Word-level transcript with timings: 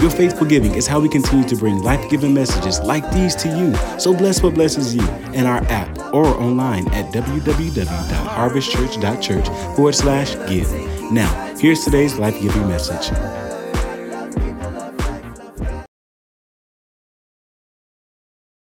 Your 0.00 0.10
faithful 0.10 0.46
giving 0.46 0.74
is 0.74 0.86
how 0.86 1.00
we 1.00 1.08
continue 1.08 1.48
to 1.48 1.56
bring 1.56 1.82
life 1.82 2.10
giving 2.10 2.34
messages 2.34 2.78
like 2.80 3.10
these 3.12 3.34
to 3.36 3.48
you. 3.48 3.74
So 3.98 4.14
bless 4.14 4.42
what 4.42 4.52
blesses 4.54 4.94
you 4.94 5.08
in 5.32 5.46
our 5.46 5.62
app 5.64 5.98
or 6.14 6.26
online 6.26 6.86
at 6.88 7.10
www.harvestchurch.church 7.12 9.46
forward 9.76 9.94
slash 9.94 10.34
give. 10.48 10.70
Now, 11.10 11.56
here's 11.58 11.84
today's 11.84 12.18
life 12.18 12.38
giving 12.40 12.68
message. 12.68 13.10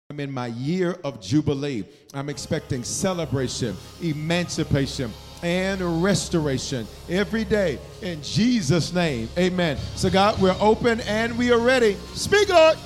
I'm 0.10 0.20
in 0.20 0.32
my 0.32 0.48
year 0.48 0.98
of 1.04 1.22
Jubilee. 1.22 1.86
I'm 2.14 2.30
expecting 2.30 2.84
celebration, 2.84 3.78
emancipation, 4.02 5.12
and 5.42 6.04
restoration 6.04 6.88
every 7.10 7.46
day 7.46 7.80
in 8.02 8.22
Jesus' 8.22 8.94
name. 8.94 9.30
Amen. 9.38 9.78
So, 9.96 10.10
God, 10.10 10.42
we're 10.42 10.56
open 10.60 11.00
and 11.02 11.38
we 11.38 11.52
are 11.52 11.60
ready. 11.60 11.96
Speak, 12.14 12.50
Lord. 12.50 12.78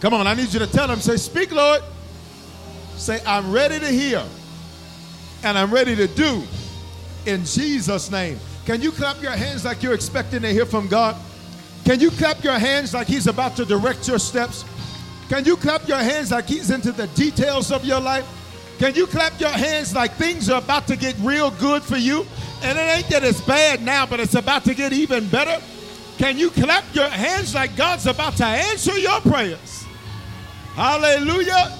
Come 0.00 0.14
on, 0.14 0.26
I 0.26 0.34
need 0.34 0.52
you 0.52 0.58
to 0.58 0.66
tell 0.66 0.88
them, 0.88 1.00
say, 1.00 1.16
Speak, 1.16 1.52
Lord. 1.52 1.82
Say, 2.96 3.20
I'm 3.26 3.50
ready 3.52 3.78
to 3.78 3.88
hear 3.88 4.22
and 5.42 5.58
I'm 5.58 5.72
ready 5.72 5.96
to 5.96 6.06
do 6.06 6.42
in 7.26 7.44
Jesus' 7.44 8.10
name. 8.10 8.38
Can 8.64 8.80
you 8.80 8.92
clap 8.92 9.20
your 9.22 9.32
hands 9.32 9.64
like 9.64 9.82
you're 9.82 9.94
expecting 9.94 10.42
to 10.42 10.48
hear 10.48 10.66
from 10.66 10.88
God? 10.88 11.16
Can 11.84 11.98
you 11.98 12.10
clap 12.10 12.44
your 12.44 12.58
hands 12.58 12.94
like 12.94 13.08
He's 13.08 13.26
about 13.26 13.56
to 13.56 13.64
direct 13.64 14.06
your 14.06 14.18
steps? 14.18 14.64
Can 15.28 15.44
you 15.44 15.56
clap 15.56 15.88
your 15.88 15.98
hands 15.98 16.30
like 16.30 16.46
He's 16.46 16.70
into 16.70 16.92
the 16.92 17.08
details 17.08 17.72
of 17.72 17.84
your 17.84 18.00
life? 18.00 18.26
Can 18.82 18.96
you 18.96 19.06
clap 19.06 19.38
your 19.38 19.48
hands 19.48 19.94
like 19.94 20.14
things 20.14 20.50
are 20.50 20.58
about 20.58 20.88
to 20.88 20.96
get 20.96 21.14
real 21.20 21.52
good 21.52 21.84
for 21.84 21.96
you? 21.96 22.26
And 22.64 22.76
it 22.76 22.80
ain't 22.80 23.08
that 23.10 23.22
it's 23.22 23.40
bad 23.40 23.80
now, 23.80 24.06
but 24.06 24.18
it's 24.18 24.34
about 24.34 24.64
to 24.64 24.74
get 24.74 24.92
even 24.92 25.28
better. 25.28 25.62
Can 26.18 26.36
you 26.36 26.50
clap 26.50 26.92
your 26.92 27.08
hands 27.08 27.54
like 27.54 27.76
God's 27.76 28.08
about 28.08 28.36
to 28.38 28.44
answer 28.44 28.98
your 28.98 29.20
prayers? 29.20 29.84
Hallelujah. 30.74 31.78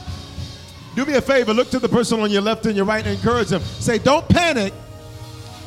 Do 0.95 1.05
me 1.05 1.15
a 1.15 1.21
favor, 1.21 1.53
look 1.53 1.71
to 1.71 1.81
the 1.81 1.89
person 1.89 2.21
on 2.21 2.31
your 2.31 2.41
left 2.41 2.67
and 2.67 2.77
your 2.77 2.85
right 2.85 3.05
and 3.05 3.17
encourage 3.17 3.49
them. 3.49 3.63
Say, 3.63 3.99
don't 3.99 4.29
panic. 4.29 4.73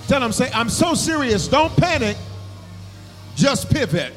Tell 0.07 0.21
them, 0.21 0.31
say, 0.31 0.49
I'm 0.53 0.69
so 0.69 0.93
serious. 0.93 1.49
Don't 1.49 1.75
panic. 1.75 2.15
Just 3.35 3.69
pivot. 3.69 4.13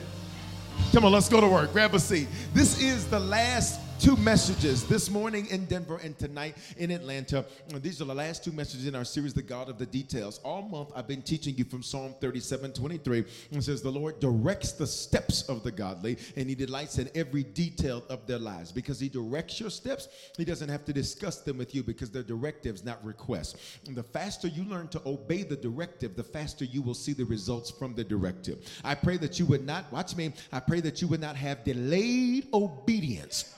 Come 0.93 1.05
on, 1.05 1.11
let's 1.11 1.29
go 1.29 1.41
to 1.41 1.49
work. 1.49 1.73
Grab 1.73 1.97
a 1.97 1.99
seat. 1.99 2.29
This 2.55 2.81
is 2.81 3.09
the 3.09 3.19
last 3.19 3.81
two 3.99 4.17
messages 4.17 4.87
this 4.87 5.11
morning 5.11 5.47
in 5.47 5.65
Denver 5.65 5.99
and 6.05 6.17
tonight 6.17 6.57
in 6.77 6.93
Atlanta. 6.93 7.45
These 7.75 8.01
are 8.01 8.05
the 8.05 8.15
last 8.15 8.45
two 8.45 8.53
messages 8.53 8.87
in 8.87 8.95
our 8.95 9.05
series, 9.05 9.35
The 9.35 9.43
God 9.43 9.69
of 9.69 9.77
the 9.77 9.87
Details. 9.87 10.39
All 10.45 10.63
month 10.63 10.91
I've 10.95 11.09
been 11.09 11.23
teaching 11.23 11.57
you 11.57 11.65
from 11.65 11.83
Psalm 11.83 12.15
37 12.21 12.75
23. 12.75 13.25
It 13.51 13.63
says, 13.63 13.83
The 13.83 13.91
Lord 13.91 14.21
directs 14.21 14.73
the 14.73 14.87
steps 14.87 15.43
of 15.49 15.65
the 15.65 15.73
godly, 15.73 16.17
and 16.37 16.49
He 16.49 16.55
delights 16.55 16.99
in 16.99 17.11
every 17.17 17.43
detail 17.43 18.05
of 18.09 18.25
their 18.29 18.39
lives. 18.39 18.71
Because 18.71 19.01
He 19.01 19.09
directs 19.09 19.59
your 19.59 19.71
steps, 19.71 20.09
He 20.37 20.45
doesn't 20.45 20.69
have 20.69 20.85
to 20.85 20.93
discuss 20.93 21.39
them 21.39 21.59
with 21.59 21.75
you 21.75 21.83
because 21.83 22.11
they're 22.11 22.23
directives, 22.23 22.85
not 22.85 23.05
requests. 23.05 23.81
And 23.87 23.97
the 23.97 24.05
faster 24.05 24.47
you 24.47 24.63
learn 24.65 24.87
to 24.89 25.03
obey 25.07 25.43
the 25.43 25.57
directive, 25.57 26.15
the 26.15 26.23
faster 26.23 26.65
you 26.65 26.83
will 26.83 26.95
see 26.95 27.15
the 27.15 27.25
results 27.25 27.71
from 27.71 27.95
the 27.95 28.05
directive. 28.05 28.59
I 28.85 28.95
pray 28.95 29.17
that 29.17 29.41
you 29.41 29.47
would 29.47 29.67
not, 29.67 29.91
watch 29.91 30.15
me, 30.15 30.33
I 30.53 30.61
pray 30.61 30.81
that 30.83 31.03
you 31.03 31.09
would 31.09 31.21
not 31.21 31.35
have 31.35 31.65
delayed 31.65 32.47
obedience 32.53 33.55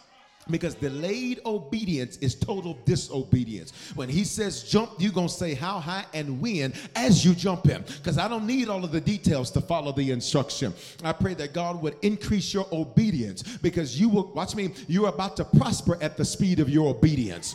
because 0.50 0.74
delayed 0.74 1.40
obedience 1.44 2.16
is 2.18 2.34
total 2.34 2.78
disobedience. 2.84 3.72
When 3.94 4.08
he 4.08 4.24
says 4.24 4.62
jump, 4.62 4.92
you're 4.98 5.12
going 5.12 5.28
to 5.28 5.34
say 5.34 5.54
how 5.54 5.80
high 5.80 6.04
and 6.14 6.40
when 6.40 6.72
as 6.94 7.24
you 7.24 7.34
jump 7.34 7.66
him. 7.66 7.84
Because 7.98 8.18
I 8.18 8.28
don't 8.28 8.46
need 8.46 8.68
all 8.68 8.84
of 8.84 8.92
the 8.92 9.00
details 9.00 9.50
to 9.52 9.60
follow 9.60 9.92
the 9.92 10.10
instruction. 10.10 10.74
I 11.02 11.12
pray 11.12 11.34
that 11.34 11.52
God 11.52 11.82
would 11.82 11.96
increase 12.02 12.52
your 12.52 12.66
obedience 12.72 13.42
because 13.58 13.98
you 14.00 14.08
will, 14.08 14.32
watch 14.32 14.54
me, 14.54 14.72
you're 14.86 15.08
about 15.08 15.36
to 15.36 15.44
prosper 15.44 15.98
at 16.02 16.16
the 16.16 16.24
speed 16.24 16.60
of 16.60 16.68
your 16.68 16.88
obedience. 16.88 17.54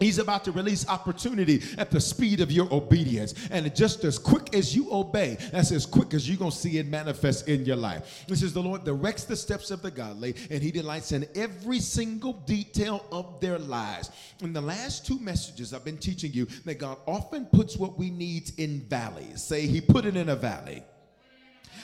He's 0.00 0.18
about 0.18 0.44
to 0.44 0.52
release 0.52 0.88
opportunity 0.88 1.62
at 1.78 1.90
the 1.90 2.00
speed 2.00 2.40
of 2.40 2.50
your 2.50 2.72
obedience. 2.72 3.34
And 3.50 3.74
just 3.74 4.04
as 4.04 4.18
quick 4.18 4.54
as 4.54 4.74
you 4.74 4.92
obey, 4.92 5.38
that's 5.52 5.70
as 5.70 5.86
quick 5.86 6.14
as 6.14 6.28
you're 6.28 6.36
going 6.36 6.50
to 6.50 6.56
see 6.56 6.78
it 6.78 6.86
manifest 6.86 7.48
in 7.48 7.64
your 7.64 7.76
life. 7.76 8.24
This 8.26 8.42
is 8.42 8.52
the 8.52 8.62
Lord 8.62 8.84
directs 8.84 9.24
the 9.24 9.36
steps 9.36 9.70
of 9.70 9.82
the 9.82 9.90
godly, 9.90 10.34
and 10.50 10.62
He 10.62 10.70
delights 10.70 11.12
in 11.12 11.26
every 11.34 11.78
single 11.78 12.32
detail 12.32 13.04
of 13.12 13.40
their 13.40 13.58
lives. 13.58 14.10
In 14.40 14.52
the 14.52 14.60
last 14.60 15.06
two 15.06 15.18
messages, 15.20 15.72
I've 15.72 15.84
been 15.84 15.98
teaching 15.98 16.32
you 16.32 16.46
that 16.64 16.78
God 16.78 16.98
often 17.06 17.46
puts 17.46 17.76
what 17.76 17.96
we 17.96 18.10
need 18.10 18.50
in 18.58 18.80
valleys. 18.80 19.42
Say, 19.42 19.66
He 19.66 19.80
put 19.80 20.06
it 20.06 20.16
in 20.16 20.28
a 20.28 20.36
valley. 20.36 20.82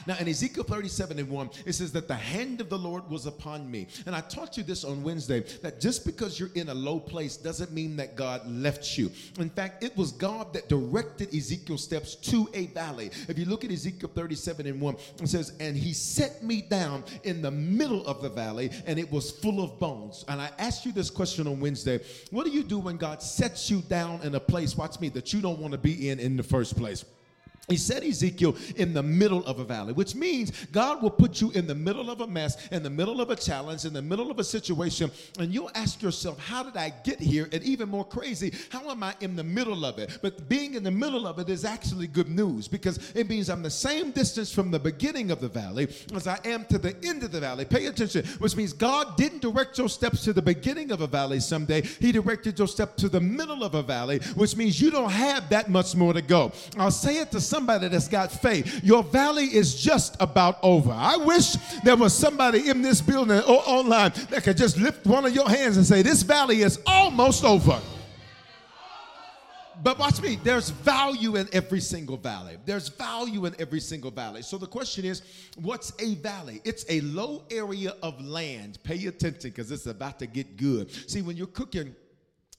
Now, 0.06 0.16
in 0.18 0.28
Ezekiel 0.28 0.64
37 0.64 1.18
and 1.18 1.28
1, 1.28 1.50
it 1.66 1.72
says 1.72 1.92
that 1.92 2.08
the 2.08 2.14
hand 2.14 2.60
of 2.60 2.68
the 2.68 2.78
Lord 2.78 3.08
was 3.10 3.26
upon 3.26 3.70
me. 3.70 3.86
And 4.06 4.14
I 4.14 4.20
taught 4.20 4.56
you 4.56 4.62
this 4.62 4.84
on 4.84 5.02
Wednesday 5.02 5.40
that 5.62 5.80
just 5.80 6.04
because 6.04 6.38
you're 6.38 6.50
in 6.54 6.68
a 6.68 6.74
low 6.74 6.98
place 6.98 7.36
doesn't 7.36 7.72
mean 7.72 7.96
that 7.96 8.16
God 8.16 8.48
left 8.50 8.98
you. 8.98 9.10
In 9.38 9.50
fact, 9.50 9.84
it 9.84 9.96
was 9.96 10.12
God 10.12 10.52
that 10.52 10.68
directed 10.68 11.34
Ezekiel's 11.34 11.84
steps 11.84 12.14
to 12.16 12.48
a 12.54 12.66
valley. 12.68 13.10
If 13.28 13.38
you 13.38 13.44
look 13.44 13.64
at 13.64 13.70
Ezekiel 13.70 14.10
37 14.14 14.66
and 14.66 14.80
1, 14.80 14.96
it 15.22 15.28
says, 15.28 15.52
And 15.60 15.76
he 15.76 15.92
set 15.92 16.42
me 16.42 16.62
down 16.62 17.04
in 17.24 17.42
the 17.42 17.50
middle 17.50 18.06
of 18.06 18.22
the 18.22 18.28
valley, 18.28 18.70
and 18.86 18.98
it 18.98 19.10
was 19.10 19.30
full 19.30 19.62
of 19.62 19.78
bones. 19.78 20.24
And 20.28 20.40
I 20.40 20.50
asked 20.58 20.86
you 20.86 20.92
this 20.92 21.10
question 21.10 21.46
on 21.46 21.60
Wednesday 21.60 22.00
What 22.30 22.44
do 22.44 22.50
you 22.50 22.62
do 22.62 22.78
when 22.78 22.96
God 22.96 23.22
sets 23.22 23.70
you 23.70 23.82
down 23.82 24.20
in 24.22 24.34
a 24.34 24.40
place, 24.40 24.76
watch 24.76 25.00
me, 25.00 25.08
that 25.10 25.32
you 25.32 25.40
don't 25.40 25.58
want 25.58 25.72
to 25.72 25.78
be 25.78 26.08
in 26.08 26.18
in 26.18 26.36
the 26.36 26.42
first 26.42 26.76
place? 26.76 27.04
He 27.70 27.76
said 27.76 28.02
Ezekiel 28.02 28.56
in 28.76 28.92
the 28.92 29.02
middle 29.02 29.46
of 29.46 29.60
a 29.60 29.64
valley, 29.64 29.92
which 29.92 30.16
means 30.16 30.50
God 30.72 31.02
will 31.02 31.10
put 31.10 31.40
you 31.40 31.52
in 31.52 31.66
the 31.68 31.74
middle 31.74 32.10
of 32.10 32.20
a 32.20 32.26
mess, 32.26 32.68
in 32.70 32.82
the 32.82 32.90
middle 32.90 33.20
of 33.20 33.30
a 33.30 33.36
challenge, 33.36 33.84
in 33.84 33.92
the 33.92 34.02
middle 34.02 34.30
of 34.30 34.40
a 34.40 34.44
situation, 34.44 35.10
and 35.38 35.54
you'll 35.54 35.70
ask 35.74 36.02
yourself, 36.02 36.38
How 36.40 36.64
did 36.64 36.76
I 36.76 36.92
get 37.04 37.20
here? 37.20 37.48
And 37.52 37.62
even 37.62 37.88
more 37.88 38.04
crazy, 38.04 38.52
how 38.70 38.90
am 38.90 39.02
I 39.04 39.14
in 39.20 39.36
the 39.36 39.44
middle 39.44 39.84
of 39.84 39.98
it? 39.98 40.18
But 40.20 40.48
being 40.48 40.74
in 40.74 40.82
the 40.82 40.90
middle 40.90 41.26
of 41.26 41.38
it 41.38 41.48
is 41.48 41.64
actually 41.64 42.08
good 42.08 42.28
news 42.28 42.66
because 42.66 43.12
it 43.14 43.28
means 43.28 43.48
I'm 43.48 43.62
the 43.62 43.70
same 43.70 44.10
distance 44.10 44.52
from 44.52 44.70
the 44.70 44.80
beginning 44.80 45.30
of 45.30 45.40
the 45.40 45.48
valley 45.48 45.88
as 46.14 46.26
I 46.26 46.38
am 46.44 46.64
to 46.66 46.78
the 46.78 46.96
end 47.04 47.22
of 47.22 47.30
the 47.30 47.40
valley. 47.40 47.64
Pay 47.64 47.86
attention, 47.86 48.26
which 48.38 48.56
means 48.56 48.72
God 48.72 49.16
didn't 49.16 49.42
direct 49.42 49.78
your 49.78 49.88
steps 49.88 50.24
to 50.24 50.32
the 50.32 50.42
beginning 50.42 50.90
of 50.90 51.02
a 51.02 51.06
valley 51.06 51.38
someday, 51.38 51.82
He 51.82 52.10
directed 52.10 52.58
your 52.58 52.68
step 52.68 52.96
to 52.96 53.08
the 53.08 53.20
middle 53.20 53.62
of 53.62 53.74
a 53.74 53.82
valley, 53.82 54.18
which 54.34 54.56
means 54.56 54.80
you 54.80 54.90
don't 54.90 55.10
have 55.10 55.48
that 55.50 55.70
much 55.70 55.94
more 55.94 56.12
to 56.12 56.22
go. 56.22 56.50
I'll 56.76 56.90
say 56.90 57.18
it 57.18 57.30
to 57.30 57.40
some 57.40 57.59
somebody 57.60 57.88
that's 57.88 58.08
got 58.08 58.32
faith. 58.32 58.82
Your 58.82 59.02
valley 59.02 59.44
is 59.44 59.74
just 59.74 60.16
about 60.18 60.58
over. 60.62 60.90
I 60.90 61.16
wish 61.18 61.52
there 61.84 61.96
was 61.96 62.14
somebody 62.14 62.70
in 62.70 62.80
this 62.80 63.02
building 63.02 63.38
or 63.40 63.62
online 63.66 64.12
that 64.30 64.44
could 64.44 64.56
just 64.56 64.78
lift 64.78 65.06
one 65.06 65.26
of 65.26 65.34
your 65.34 65.48
hands 65.48 65.76
and 65.76 65.84
say, 65.84 66.00
This 66.00 66.22
valley 66.22 66.62
is 66.62 66.80
almost 66.86 67.44
over. 67.44 67.78
but 69.82 69.98
watch 69.98 70.22
me, 70.22 70.38
there's 70.42 70.70
value 70.70 71.36
in 71.36 71.48
every 71.52 71.80
single 71.80 72.16
valley. 72.16 72.56
There's 72.64 72.88
value 72.88 73.44
in 73.44 73.54
every 73.58 73.80
single 73.80 74.10
valley. 74.10 74.40
So 74.40 74.56
the 74.56 74.66
question 74.66 75.04
is, 75.04 75.20
what's 75.56 75.92
a 75.98 76.14
valley? 76.14 76.62
It's 76.64 76.86
a 76.88 77.02
low 77.02 77.44
area 77.50 77.94
of 78.02 78.24
land. 78.24 78.78
Pay 78.84 79.06
attention 79.06 79.50
because 79.50 79.70
it's 79.70 79.84
about 79.86 80.18
to 80.20 80.26
get 80.26 80.56
good. 80.56 80.90
See, 81.10 81.20
when 81.20 81.36
you're 81.36 81.46
cooking, 81.46 81.94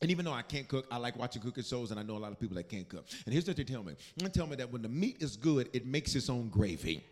and 0.01 0.09
even 0.09 0.25
though 0.25 0.33
I 0.33 0.41
can't 0.41 0.67
cook, 0.67 0.87
I 0.91 0.97
like 0.97 1.17
watching 1.17 1.41
cooking 1.41 1.63
shows, 1.63 1.91
and 1.91 1.99
I 1.99 2.03
know 2.03 2.17
a 2.17 2.19
lot 2.19 2.31
of 2.31 2.39
people 2.39 2.55
that 2.55 2.69
can't 2.69 2.89
cook. 2.89 3.05
And 3.25 3.33
here's 3.33 3.45
what 3.45 3.57
they 3.57 3.63
tell 3.63 3.83
me: 3.83 3.93
they 4.17 4.29
tell 4.29 4.47
me 4.47 4.55
that 4.57 4.71
when 4.71 4.81
the 4.81 4.89
meat 4.89 5.17
is 5.21 5.35
good, 5.35 5.69
it 5.73 5.85
makes 5.85 6.15
its 6.15 6.29
own 6.29 6.49
gravy. 6.49 7.03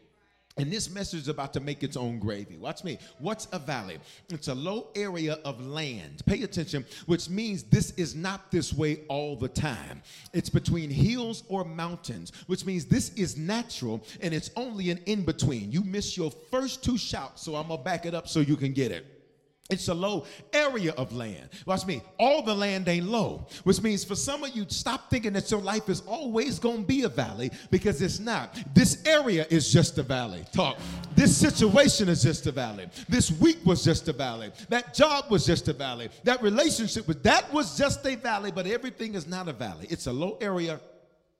And 0.57 0.69
this 0.69 0.89
message 0.89 1.21
is 1.21 1.27
about 1.29 1.53
to 1.53 1.61
make 1.61 1.83
its 1.83 1.95
own 1.95 2.19
gravy. 2.19 2.57
Watch 2.57 2.83
me. 2.83 2.97
What's 3.19 3.47
a 3.53 3.59
valley? 3.59 3.99
It's 4.29 4.49
a 4.49 4.55
low 4.55 4.87
area 4.93 5.35
of 5.45 5.65
land. 5.65 6.21
Pay 6.25 6.43
attention, 6.43 6.85
which 7.05 7.29
means 7.29 7.63
this 7.63 7.91
is 7.91 8.13
not 8.13 8.51
this 8.51 8.73
way 8.73 9.01
all 9.07 9.37
the 9.37 9.47
time. 9.47 10.01
It's 10.33 10.49
between 10.49 10.89
hills 10.89 11.43
or 11.47 11.63
mountains, 11.63 12.33
which 12.47 12.65
means 12.65 12.85
this 12.85 13.13
is 13.13 13.37
natural 13.37 14.03
and 14.21 14.33
it's 14.33 14.49
only 14.57 14.89
an 14.89 14.99
in 15.05 15.23
between. 15.23 15.71
You 15.71 15.81
miss 15.83 16.17
your 16.17 16.31
first 16.51 16.83
two 16.83 16.97
shouts, 16.97 17.43
so 17.43 17.55
I'm 17.55 17.67
going 17.67 17.79
to 17.79 17.83
back 17.83 18.05
it 18.05 18.13
up 18.13 18.27
so 18.27 18.41
you 18.41 18.57
can 18.57 18.73
get 18.73 18.91
it. 18.91 19.18
It's 19.69 19.87
a 19.87 19.93
low 19.93 20.25
area 20.51 20.93
of 20.97 21.13
land. 21.13 21.49
Watch 21.67 21.85
me. 21.85 22.01
All 22.17 22.41
the 22.41 22.55
land 22.55 22.87
ain't 22.87 23.05
low, 23.05 23.45
which 23.65 23.83
means 23.83 24.03
for 24.03 24.15
some 24.15 24.43
of 24.43 24.55
you, 24.55 24.65
stop 24.67 25.11
thinking 25.11 25.33
that 25.33 25.51
your 25.51 25.61
life 25.61 25.89
is 25.89 26.01
always 26.07 26.57
going 26.57 26.81
to 26.81 26.87
be 26.87 27.03
a 27.03 27.09
valley 27.09 27.51
because 27.69 28.01
it's 28.01 28.19
not. 28.19 28.57
This 28.73 29.03
area 29.05 29.45
is 29.51 29.71
just 29.71 29.99
a 29.99 30.03
valley. 30.03 30.43
Talk. 30.51 30.79
This 31.15 31.37
situation 31.37 32.09
is 32.09 32.23
just 32.23 32.47
a 32.47 32.51
valley. 32.51 32.89
This 33.07 33.29
week 33.29 33.59
was 33.63 33.83
just 33.83 34.07
a 34.07 34.13
valley. 34.13 34.51
That 34.69 34.95
job 34.95 35.25
was 35.29 35.45
just 35.45 35.67
a 35.67 35.73
valley. 35.73 36.09
That 36.23 36.41
relationship 36.41 37.07
was 37.07 37.17
that 37.17 37.53
was 37.53 37.77
just 37.77 38.03
a 38.07 38.15
valley, 38.15 38.51
but 38.51 38.65
everything 38.65 39.13
is 39.13 39.27
not 39.27 39.47
a 39.47 39.53
valley. 39.53 39.85
It's 39.91 40.07
a 40.07 40.13
low 40.13 40.39
area 40.41 40.79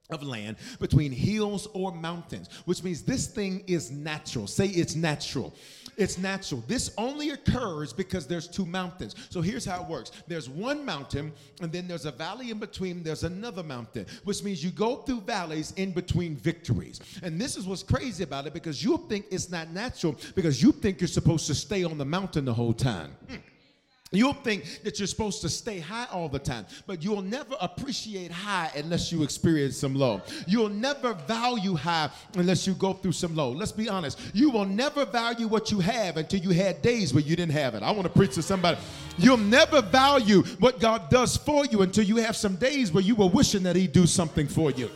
of 0.09 0.23
land 0.23 0.57
between 0.79 1.11
hills 1.11 1.67
or 1.73 1.91
mountains, 1.91 2.49
which 2.65 2.83
means 2.83 3.03
this 3.03 3.27
thing 3.27 3.63
is 3.67 3.91
natural. 3.91 4.47
Say 4.47 4.67
it's 4.67 4.95
natural. 4.95 5.53
It's 5.97 6.17
natural. 6.17 6.63
This 6.67 6.91
only 6.97 7.31
occurs 7.31 7.91
because 7.91 8.25
there's 8.25 8.47
two 8.47 8.65
mountains. 8.65 9.15
So 9.29 9.41
here's 9.41 9.65
how 9.65 9.81
it 9.81 9.87
works 9.87 10.11
there's 10.27 10.49
one 10.49 10.85
mountain, 10.85 11.33
and 11.61 11.71
then 11.71 11.87
there's 11.87 12.05
a 12.05 12.11
valley 12.11 12.51
in 12.51 12.59
between, 12.59 13.03
there's 13.03 13.23
another 13.23 13.63
mountain, 13.63 14.05
which 14.23 14.43
means 14.43 14.63
you 14.63 14.71
go 14.71 14.97
through 14.97 15.21
valleys 15.21 15.73
in 15.75 15.91
between 15.91 16.37
victories. 16.37 17.01
And 17.21 17.39
this 17.39 17.57
is 17.57 17.65
what's 17.67 17.83
crazy 17.83 18.23
about 18.23 18.47
it 18.47 18.53
because 18.53 18.83
you 18.83 19.05
think 19.09 19.25
it's 19.29 19.49
not 19.49 19.69
natural 19.71 20.15
because 20.35 20.63
you 20.63 20.71
think 20.71 21.01
you're 21.01 21.07
supposed 21.07 21.47
to 21.47 21.55
stay 21.55 21.83
on 21.83 21.97
the 21.97 22.05
mountain 22.05 22.45
the 22.45 22.53
whole 22.53 22.73
time. 22.73 23.15
Mm. 23.29 23.41
You'll 24.11 24.33
think 24.33 24.81
that 24.83 24.97
you're 24.97 25.07
supposed 25.07 25.41
to 25.41 25.49
stay 25.49 25.79
high 25.79 26.07
all 26.11 26.29
the 26.29 26.39
time, 26.39 26.65
but 26.87 27.03
you'll 27.03 27.21
never 27.21 27.55
appreciate 27.61 28.31
high 28.31 28.71
unless 28.75 29.11
you 29.11 29.21
experience 29.21 29.77
some 29.77 29.93
low. 29.93 30.23
You'll 30.47 30.69
never 30.69 31.13
value 31.13 31.75
high 31.75 32.09
unless 32.33 32.65
you 32.65 32.73
go 32.73 32.93
through 32.93 33.11
some 33.11 33.35
low. 33.35 33.51
Let's 33.51 33.71
be 33.71 33.87
honest. 33.87 34.19
You 34.33 34.49
will 34.49 34.65
never 34.65 35.05
value 35.05 35.47
what 35.47 35.71
you 35.71 35.79
have 35.79 36.17
until 36.17 36.39
you 36.39 36.49
had 36.49 36.81
days 36.81 37.13
where 37.13 37.21
you 37.21 37.35
didn't 37.35 37.53
have 37.53 37.75
it. 37.75 37.83
I 37.83 37.91
want 37.91 38.03
to 38.03 38.09
preach 38.09 38.33
to 38.33 38.41
somebody. 38.41 38.79
You'll 39.19 39.37
never 39.37 39.79
value 39.81 40.41
what 40.57 40.79
God 40.79 41.11
does 41.11 41.37
for 41.37 41.65
you 41.65 41.83
until 41.83 42.03
you 42.03 42.15
have 42.17 42.35
some 42.35 42.55
days 42.55 42.91
where 42.91 43.03
you 43.03 43.13
were 43.13 43.27
wishing 43.27 43.61
that 43.63 43.75
He'd 43.75 43.91
do 43.91 44.07
something 44.07 44.47
for 44.47 44.71
you. 44.71 44.89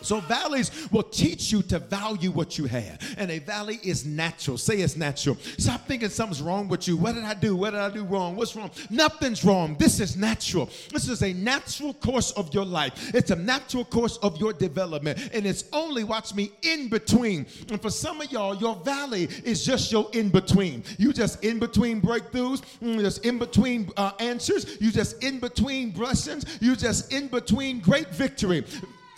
So 0.00 0.20
valleys 0.20 0.88
will 0.90 1.02
teach 1.02 1.52
you 1.52 1.62
to 1.62 1.78
value 1.78 2.30
what 2.30 2.58
you 2.58 2.66
have. 2.66 2.98
And 3.18 3.30
a 3.30 3.38
valley 3.38 3.80
is 3.82 4.06
natural. 4.06 4.58
Say 4.58 4.76
it's 4.76 4.96
natural. 4.96 5.36
Stop 5.58 5.86
thinking 5.86 6.08
something's 6.08 6.42
wrong 6.42 6.68
with 6.68 6.86
you. 6.88 6.96
What 6.96 7.14
did 7.14 7.24
I 7.24 7.34
do? 7.34 7.56
What 7.56 7.70
did 7.70 7.80
I 7.80 7.90
do 7.90 8.04
wrong? 8.04 8.36
What's 8.36 8.54
wrong? 8.54 8.70
Nothing's 8.90 9.44
wrong. 9.44 9.76
This 9.78 10.00
is 10.00 10.16
natural. 10.16 10.70
This 10.92 11.08
is 11.08 11.22
a 11.22 11.32
natural 11.32 11.94
course 11.94 12.32
of 12.32 12.52
your 12.54 12.64
life. 12.64 13.14
It's 13.14 13.30
a 13.30 13.36
natural 13.36 13.84
course 13.84 14.16
of 14.18 14.38
your 14.38 14.52
development. 14.52 15.30
And 15.32 15.46
it's 15.46 15.64
only, 15.72 16.04
watch 16.04 16.34
me, 16.34 16.52
in 16.62 16.88
between. 16.88 17.46
And 17.70 17.80
for 17.80 17.90
some 17.90 18.20
of 18.20 18.30
y'all, 18.30 18.56
your 18.56 18.76
valley 18.76 19.24
is 19.44 19.64
just 19.64 19.90
your 19.92 20.08
in 20.12 20.28
between. 20.28 20.84
You 20.98 21.12
just 21.12 21.44
in 21.44 21.58
between 21.58 22.00
breakthroughs, 22.00 22.62
you 22.80 23.00
just 23.00 23.24
in 23.24 23.38
between 23.38 23.90
uh, 23.96 24.12
answers, 24.20 24.80
you 24.80 24.90
just 24.90 25.22
in 25.22 25.38
between 25.40 25.90
blessings, 25.90 26.44
you 26.60 26.76
just 26.76 27.12
in 27.12 27.28
between 27.28 27.80
great 27.80 28.08
victory 28.08 28.64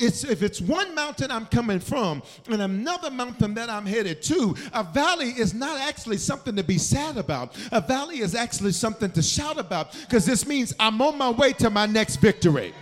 it's 0.00 0.24
if 0.24 0.42
it's 0.42 0.60
one 0.60 0.94
mountain 0.94 1.30
I'm 1.30 1.46
coming 1.46 1.80
from 1.80 2.22
and 2.48 2.62
another 2.62 3.10
mountain 3.10 3.54
that 3.54 3.68
I'm 3.68 3.86
headed 3.86 4.22
to, 4.22 4.56
a 4.72 4.82
valley 4.82 5.30
is 5.30 5.54
not 5.54 5.80
actually 5.80 6.18
something 6.18 6.56
to 6.56 6.64
be 6.64 6.78
sad 6.78 7.16
about. 7.16 7.56
A 7.72 7.80
valley 7.80 8.20
is 8.20 8.34
actually 8.34 8.72
something 8.72 9.10
to 9.12 9.22
shout 9.22 9.58
about 9.58 9.92
because 9.92 10.26
this 10.26 10.46
means 10.46 10.74
I'm 10.80 11.00
on 11.00 11.18
my 11.18 11.30
way 11.30 11.52
to 11.54 11.70
my 11.70 11.86
next 11.86 12.16
victory. 12.16 12.74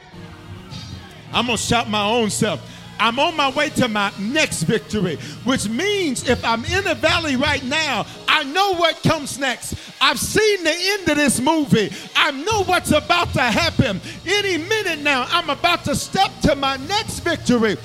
I'm 1.32 1.46
gonna 1.46 1.58
shout 1.58 1.90
my 1.90 2.04
own 2.04 2.30
self. 2.30 2.60
I'm 3.00 3.18
on 3.18 3.36
my 3.36 3.50
way 3.50 3.70
to 3.70 3.88
my 3.88 4.12
next 4.18 4.62
victory, 4.62 5.16
which 5.44 5.68
means 5.68 6.28
if 6.28 6.44
I'm 6.44 6.64
in 6.64 6.86
a 6.86 6.94
valley 6.94 7.36
right 7.36 7.62
now, 7.64 8.06
I 8.26 8.44
know 8.44 8.74
what 8.74 9.02
comes 9.02 9.38
next. 9.38 9.74
I've 10.00 10.18
seen 10.18 10.64
the 10.64 10.74
end 10.74 11.08
of 11.08 11.16
this 11.16 11.40
movie. 11.40 11.92
I 12.16 12.30
know 12.30 12.64
what's 12.64 12.90
about 12.90 13.32
to 13.34 13.42
happen. 13.42 14.00
Any 14.26 14.58
minute 14.58 15.00
now, 15.00 15.26
I'm 15.30 15.50
about 15.50 15.84
to 15.84 15.94
step 15.94 16.30
to 16.42 16.56
my 16.56 16.76
next 16.76 17.20
victory. 17.20 17.76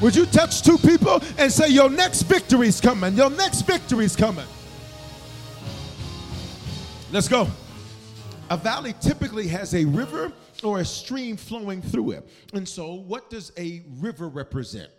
Would 0.00 0.16
you 0.16 0.26
touch 0.26 0.62
two 0.62 0.78
people 0.78 1.22
and 1.38 1.50
say, 1.50 1.68
Your 1.68 1.88
next 1.88 2.22
victory's 2.22 2.80
coming? 2.80 3.14
Your 3.14 3.30
next 3.30 3.62
victory's 3.62 4.16
coming. 4.16 4.46
Let's 7.12 7.28
go. 7.28 7.46
A 8.50 8.56
valley 8.56 8.94
typically 9.00 9.46
has 9.48 9.74
a 9.74 9.84
river 9.84 10.32
or 10.62 10.80
a 10.80 10.84
stream 10.84 11.36
flowing 11.36 11.82
through 11.82 12.12
it. 12.12 12.28
And 12.52 12.68
so, 12.68 12.94
what 12.94 13.30
does 13.30 13.52
a 13.58 13.82
river 13.98 14.28
represent? 14.28 14.90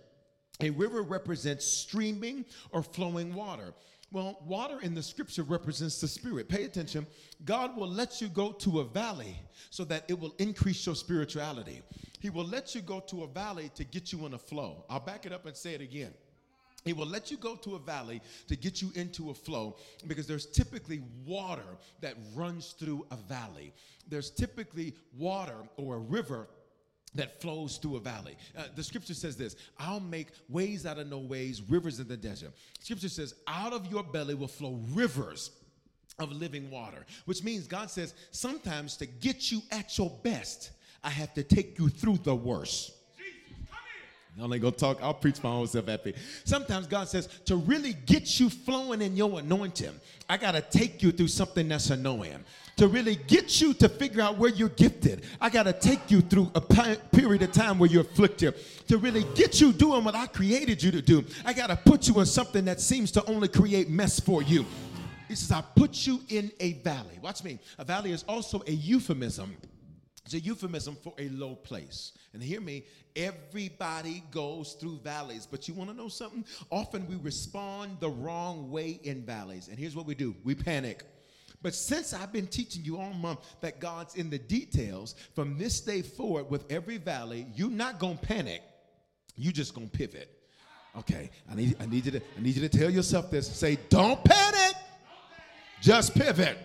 A 0.62 0.70
river 0.70 1.02
represents 1.02 1.66
streaming 1.66 2.46
or 2.72 2.84
flowing 2.84 3.34
water. 3.34 3.74
Well, 4.12 4.40
water 4.46 4.80
in 4.84 4.94
the 4.94 5.02
scripture 5.02 5.42
represents 5.42 6.00
the 6.00 6.08
spirit. 6.08 6.48
Pay 6.48 6.66
attention. 6.66 7.08
God 7.46 7.76
will 7.76 7.88
let 7.88 8.22
you 8.22 8.28
go 8.28 8.52
to 8.52 8.82
a 8.82 8.84
valley 8.84 9.36
so 9.72 9.84
that 9.86 10.06
it 10.08 10.20
will 10.20 10.36
increase 10.38 10.86
your 10.86 10.94
spirituality. 10.94 11.82
He 12.20 12.30
will 12.30 12.46
let 12.46 12.76
you 12.76 12.82
go 12.82 13.00
to 13.00 13.24
a 13.24 13.28
valley 13.28 13.72
to 13.74 13.84
get 13.84 14.14
you 14.14 14.24
in 14.28 14.36
a 14.36 14.38
flow. 14.38 14.86
I'll 14.88 15.00
back 15.00 15.26
it 15.26 15.34
up 15.34 15.48
and 15.48 15.58
say 15.58 15.74
it 15.74 15.82
again. 15.82 16.14
He 16.86 16.94
will 16.94 17.06
let 17.06 17.32
you 17.32 17.38
go 17.38 17.56
to 17.56 17.76
a 17.76 17.80
valley 17.80 18.22
to 18.48 18.56
get 18.56 18.82
you 18.82 18.92
into 18.96 19.30
a 19.30 19.34
flow 19.34 19.78
because 20.08 20.28
there's 20.28 20.46
typically 20.46 21.02
water 21.26 21.78
that 22.02 22.16
runs 22.36 22.76
through 22.78 23.06
a 23.12 23.16
valley. 23.16 23.74
There's 24.10 24.30
typically 24.30 24.94
water 25.18 25.56
or 25.78 25.96
a 25.96 26.00
river 26.00 26.48
that 27.16 27.42
flows 27.42 27.78
through 27.78 27.96
a 27.96 28.00
valley. 28.00 28.36
Uh, 28.58 28.64
the 28.76 28.84
scripture 28.84 29.14
says 29.14 29.38
this 29.38 29.56
I'll 29.78 30.00
make 30.00 30.28
ways 30.50 30.86
out 30.86 31.00
of 31.00 31.08
no 31.08 31.20
ways, 31.20 31.62
rivers 31.62 32.00
in 32.00 32.08
the 32.08 32.18
desert. 32.18 32.52
Scripture 32.80 33.10
says, 33.10 33.36
out 33.48 33.74
of 33.74 33.92
your 33.92 34.04
belly 34.04 34.36
will 34.36 34.48
flow 34.48 34.80
rivers 34.94 35.52
of 36.20 36.32
living 36.32 36.70
water, 36.70 37.06
which 37.26 37.44
means 37.44 37.66
God 37.66 37.90
says, 37.90 38.14
sometimes 38.32 38.98
to 38.98 39.06
get 39.06 39.52
you 39.52 39.62
at 39.72 39.98
your 39.98 40.12
best, 40.24 40.72
I 41.04 41.10
have 41.10 41.34
to 41.34 41.44
take 41.44 41.80
you 41.80 41.90
through 41.90 42.18
the 42.18 42.36
worst. 42.36 42.92
I'm 44.36 44.46
only 44.46 44.58
gonna 44.58 44.72
talk, 44.72 44.98
I'll 45.02 45.14
preach 45.14 45.44
my 45.44 45.50
own 45.52 45.68
self 45.68 45.88
happy. 45.88 46.16
Sometimes 46.44 46.88
God 46.88 47.08
says, 47.08 47.28
to 47.46 47.56
really 47.56 47.94
get 47.94 48.40
you 48.40 48.50
flowing 48.50 49.02
in 49.02 49.16
your 49.16 49.40
anointing, 49.40 49.92
I 50.28 50.38
gotta 50.38 50.62
take 50.62 51.04
you 51.04 51.12
through 51.12 51.28
something 51.28 51.68
that's 51.68 51.92
annoying. 51.92 52.44
To 52.78 52.88
really 52.88 53.18
get 53.28 53.62
you 53.62 53.76
to 53.76 53.88
figure 53.88 54.22
out 54.22 54.40
where 54.40 54.50
you're 54.50 54.70
gifted, 54.70 55.26
I 55.40 55.52
gotta 55.52 55.74
take 55.74 56.10
you 56.10 56.22
through 56.22 56.52
a 56.56 56.62
period 56.62 57.44
of 57.44 57.52
time 57.52 57.78
where 57.78 57.90
you're 57.90 58.02
afflicted. 58.02 58.56
To 58.88 58.98
really 58.98 59.24
get 59.36 59.62
you 59.62 59.72
doing 59.72 60.04
what 60.04 60.16
I 60.16 60.26
created 60.26 60.82
you 60.82 60.90
to 60.92 61.02
do, 61.02 61.24
I 61.46 61.54
gotta 61.54 61.76
put 61.76 62.08
you 62.08 62.20
in 62.20 62.26
something 62.26 62.66
that 62.66 62.82
seems 62.82 63.12
to 63.12 63.26
only 63.26 63.48
create 63.48 63.90
mess 63.90 64.20
for 64.20 64.42
you. 64.42 64.66
He 65.28 65.36
says, 65.36 65.52
I 65.52 65.62
put 65.62 66.08
you 66.08 66.22
in 66.30 66.52
a 66.60 66.74
valley. 66.74 67.20
Watch 67.22 67.44
me. 67.44 67.60
A 67.78 67.86
valley 67.86 68.12
is 68.12 68.24
also 68.28 68.64
a 68.66 68.72
euphemism. 68.72 69.56
It's 70.26 70.34
a 70.34 70.40
euphemism 70.40 70.96
for 70.96 71.14
a 71.18 71.28
low 71.30 71.56
place. 71.56 72.14
And 72.34 72.42
hear 72.42 72.62
me, 72.62 72.86
everybody 73.16 74.24
goes 74.32 74.74
through 74.74 75.00
valleys, 75.04 75.46
but 75.50 75.68
you 75.68 75.74
want 75.74 75.90
to 75.90 75.96
know 75.96 76.08
something? 76.08 76.46
Often 76.70 77.08
we 77.08 77.16
respond 77.18 77.98
the 78.00 78.10
wrong 78.10 78.72
way 78.72 79.00
in 79.04 79.24
valleys. 79.24 79.68
And 79.68 79.78
here's 79.78 79.96
what 79.96 80.06
we 80.06 80.16
do 80.16 80.34
we 80.44 80.56
panic. 80.56 81.04
But 81.62 81.74
since 81.74 82.14
I've 82.14 82.34
been 82.34 82.48
teaching 82.48 82.84
you 82.84 82.98
all 82.98 83.14
month 83.14 83.40
that 83.62 83.80
God's 83.80 84.16
in 84.16 84.30
the 84.30 84.38
details, 84.38 85.16
from 85.34 85.58
this 85.58 85.80
day 85.80 86.02
forward, 86.02 86.50
with 86.50 86.70
every 86.70 86.98
valley, 86.98 87.48
you're 87.56 87.70
not 87.70 88.00
gonna 88.00 88.18
panic. 88.18 88.62
You're 89.36 89.54
just 89.54 89.74
gonna 89.74 89.88
pivot. 89.88 90.30
Okay, 90.98 91.32
I 91.50 91.56
need, 91.56 91.76
I 91.80 91.86
need 91.86 92.06
you 92.06 92.12
to 92.12 92.22
I 92.38 92.42
need 92.42 92.56
you 92.56 92.68
to 92.68 92.78
tell 92.78 92.90
yourself 92.90 93.32
this. 93.32 93.48
Say, 93.48 93.78
don't 93.90 94.24
panic. 94.24 94.76
Just 95.82 96.14
pivot. 96.14 96.58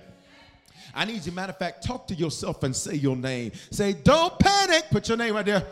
I 0.99 1.05
need 1.05 1.25
you, 1.25 1.31
matter 1.31 1.53
of 1.53 1.59
fact, 1.59 1.85
talk 1.85 2.09
to 2.09 2.15
yourself 2.15 2.65
and 2.65 2.75
say 2.75 2.97
your 2.97 3.15
name. 3.15 3.53
Say, 3.71 3.93
don't 3.93 4.37
panic. 4.37 4.87
Put 4.91 5.09
your 5.09 5.17
name 5.17 5.37
right 5.37 5.47
there. 5.47 5.65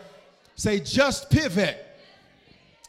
Say, 0.54 0.78
just 0.78 1.28
pivot. 1.30 1.84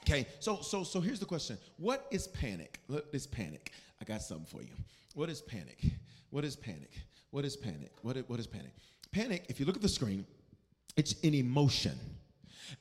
Okay, 0.01 0.27
so 0.39 0.61
so 0.61 0.83
so 0.83 1.01
here's 1.01 1.19
the 1.19 1.25
question. 1.25 1.57
What 1.77 2.05
is 2.11 2.27
panic? 2.27 2.79
What 2.85 3.07
is 3.11 3.25
panic? 3.25 3.71
I 3.99 4.05
got 4.05 4.21
something 4.21 4.45
for 4.45 4.61
you. 4.61 4.75
What 5.15 5.29
is 5.29 5.41
panic? 5.41 5.79
What 6.29 6.45
is 6.45 6.55
panic? 6.55 6.91
What 7.31 7.43
is 7.43 7.57
panic? 7.57 7.91
What 8.03 8.17
is, 8.17 8.23
what 8.27 8.39
is 8.39 8.45
panic? 8.45 8.71
Panic, 9.11 9.45
if 9.49 9.59
you 9.59 9.65
look 9.65 9.75
at 9.75 9.81
the 9.81 9.89
screen, 9.89 10.23
it's 10.95 11.15
an 11.23 11.33
emotion. 11.33 11.97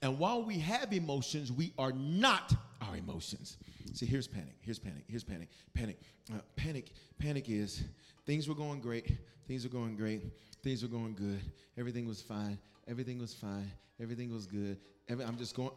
And 0.02 0.18
while 0.18 0.42
we 0.42 0.58
have 0.58 0.92
emotions, 0.92 1.50
we 1.50 1.72
are 1.78 1.92
not 1.92 2.52
our 2.82 2.98
emotions. 2.98 3.56
See, 3.94 4.04
here's 4.04 4.28
panic. 4.28 4.56
Here's 4.60 4.78
panic. 4.78 5.04
Here's 5.08 5.24
panic. 5.24 5.48
Panic. 5.72 5.98
Uh, 6.30 6.40
panic. 6.56 6.92
Panic 7.18 7.48
is 7.48 7.84
things 8.26 8.48
were 8.48 8.54
going 8.54 8.80
great. 8.80 9.10
Things 9.46 9.64
were 9.64 9.70
going 9.70 9.96
great. 9.96 10.22
Things 10.62 10.82
were 10.82 10.88
going 10.88 11.14
good. 11.14 11.40
Everything 11.78 12.06
was 12.06 12.20
fine. 12.20 12.58
Everything 12.88 13.18
was 13.18 13.32
fine. 13.32 13.70
Everything 14.00 14.32
was 14.32 14.46
good. 14.46 14.78
Every, 15.08 15.24
I'm 15.24 15.38
just 15.38 15.54
going. 15.54 15.70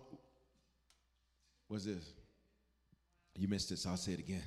What's 1.67 1.85
this? 1.85 2.13
You 3.35 3.47
missed 3.47 3.71
it, 3.71 3.77
so 3.77 3.91
I'll 3.91 3.97
say 3.97 4.13
it 4.13 4.19
again. 4.19 4.43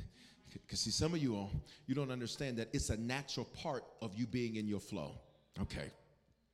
Because 0.52 0.80
see, 0.80 0.90
some 0.90 1.14
of 1.14 1.22
you 1.22 1.34
all, 1.34 1.50
you 1.86 1.94
don't 1.94 2.10
understand 2.10 2.58
that 2.58 2.68
it's 2.72 2.90
a 2.90 2.96
natural 2.96 3.46
part 3.46 3.84
of 4.02 4.14
you 4.14 4.26
being 4.26 4.56
in 4.56 4.68
your 4.68 4.80
flow. 4.80 5.12
Okay. 5.60 5.90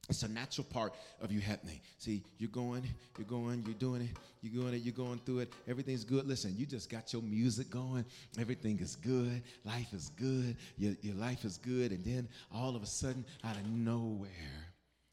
It's 0.09 0.23
a 0.23 0.29
natural 0.29 0.65
part 0.65 0.95
of 1.21 1.31
you 1.31 1.41
happening. 1.41 1.81
See, 1.99 2.23
you're 2.39 2.51
going, 2.51 2.83
you're 3.19 3.27
going, 3.27 3.63
you're 3.67 3.75
doing 3.75 4.03
it, 4.03 4.17
you're 4.41 4.63
doing 4.63 4.75
it, 4.75 4.79
you're 4.79 4.95
going 4.95 5.21
through 5.27 5.41
it. 5.41 5.53
Everything's 5.69 6.05
good. 6.05 6.27
Listen, 6.27 6.55
you 6.57 6.65
just 6.65 6.89
got 6.89 7.13
your 7.13 7.21
music 7.21 7.69
going. 7.69 8.07
Everything 8.41 8.79
is 8.79 8.97
good. 8.97 9.43
Life 9.65 9.93
is 9.93 10.11
good. 10.17 10.57
Your, 10.79 10.95
your 11.03 11.15
life 11.15 11.45
is 11.45 11.59
good. 11.59 11.93
And 11.93 12.03
then 12.05 12.27
all 12.55 12.75
of 12.75 12.83
a 12.83 12.87
sudden, 12.87 13.25
out 13.45 13.57
of 13.57 13.67
nowhere, 13.67 14.31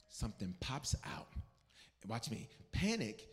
something 0.08 0.54
pops 0.62 0.96
out. 1.06 1.28
Watch 2.08 2.32
me. 2.32 2.48
Panic, 2.72 3.28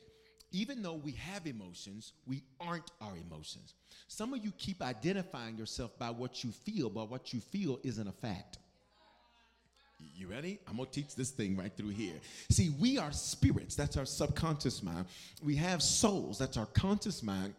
even 0.51 0.83
though 0.83 0.95
we 0.95 1.13
have 1.13 1.47
emotions, 1.47 2.13
we 2.27 2.43
aren't 2.61 2.91
our 3.01 3.13
emotions. 3.31 3.75
Some 4.09 4.35
of 4.35 4.45
you 4.45 4.53
keep 4.59 4.83
identifying 4.83 5.57
yourself 5.57 5.97
by 5.99 6.11
what 6.11 6.43
you 6.43 6.51
feel, 6.51 6.91
but 6.91 7.09
what 7.09 7.33
you 7.33 7.41
feel 7.41 7.79
isn't 7.85 8.09
a 8.09 8.13
fact. 8.13 8.59
You 10.15 10.29
ready? 10.29 10.59
I'm 10.69 10.77
going 10.77 10.89
to 10.89 10.93
teach 10.93 11.15
this 11.15 11.31
thing 11.31 11.57
right 11.57 11.73
through 11.77 11.91
here. 11.91 12.15
See, 12.51 12.71
we 12.81 12.99
are 12.99 13.13
spirits. 13.13 13.75
That's 13.75 13.97
our 13.97 14.05
subconscious 14.05 14.83
mind. 14.83 15.07
We 15.43 15.57
have 15.57 15.83
souls. 15.83 16.39
That's 16.39 16.57
our 16.57 16.67
conscious 16.67 17.23
mind 17.23 17.55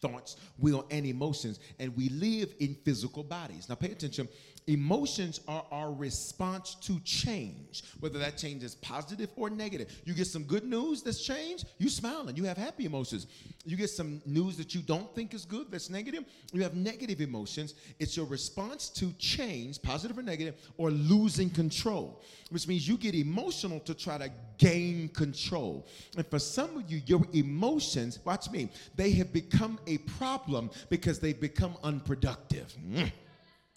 thoughts, 0.00 0.36
will, 0.58 0.86
and 0.90 1.04
emotions, 1.06 1.58
and 1.78 1.96
we 1.96 2.08
live 2.10 2.54
in 2.60 2.76
physical 2.84 3.22
bodies. 3.22 3.68
Now, 3.68 3.74
pay 3.74 3.90
attention. 3.90 4.28
Emotions 4.68 5.40
are 5.48 5.64
our 5.72 5.90
response 5.90 6.74
to 6.74 7.00
change, 7.00 7.82
whether 8.00 8.18
that 8.18 8.36
change 8.36 8.62
is 8.62 8.74
positive 8.74 9.30
or 9.34 9.48
negative. 9.48 9.90
You 10.04 10.12
get 10.12 10.26
some 10.26 10.42
good 10.42 10.64
news 10.64 11.02
that's 11.02 11.24
changed, 11.24 11.64
you 11.78 11.88
smile 11.88 12.28
and 12.28 12.36
you 12.36 12.44
have 12.44 12.58
happy 12.58 12.84
emotions. 12.84 13.26
You 13.64 13.78
get 13.78 13.88
some 13.88 14.20
news 14.26 14.58
that 14.58 14.74
you 14.74 14.82
don't 14.82 15.12
think 15.14 15.32
is 15.32 15.46
good, 15.46 15.70
that's 15.70 15.88
negative, 15.88 16.24
you 16.52 16.62
have 16.62 16.74
negative 16.74 17.22
emotions. 17.22 17.72
It's 17.98 18.14
your 18.14 18.26
response 18.26 18.90
to 18.90 19.10
change, 19.12 19.80
positive 19.80 20.18
or 20.18 20.22
negative, 20.22 20.56
or 20.76 20.90
losing 20.90 21.48
control, 21.48 22.22
which 22.50 22.68
means 22.68 22.86
you 22.86 22.98
get 22.98 23.14
emotional 23.14 23.80
to 23.80 23.94
try 23.94 24.18
to 24.18 24.30
gain 24.58 25.08
control. 25.08 25.86
And 26.14 26.26
for 26.26 26.38
some 26.38 26.76
of 26.76 26.92
you, 26.92 27.00
your 27.06 27.22
emotions, 27.32 28.18
watch 28.22 28.50
me, 28.50 28.68
they 28.96 29.12
have 29.12 29.32
become 29.32 29.78
a 29.86 29.96
problem 30.18 30.68
because 30.90 31.20
they've 31.20 31.40
become 31.40 31.74
unproductive. 31.82 32.74
Mm. 32.86 33.10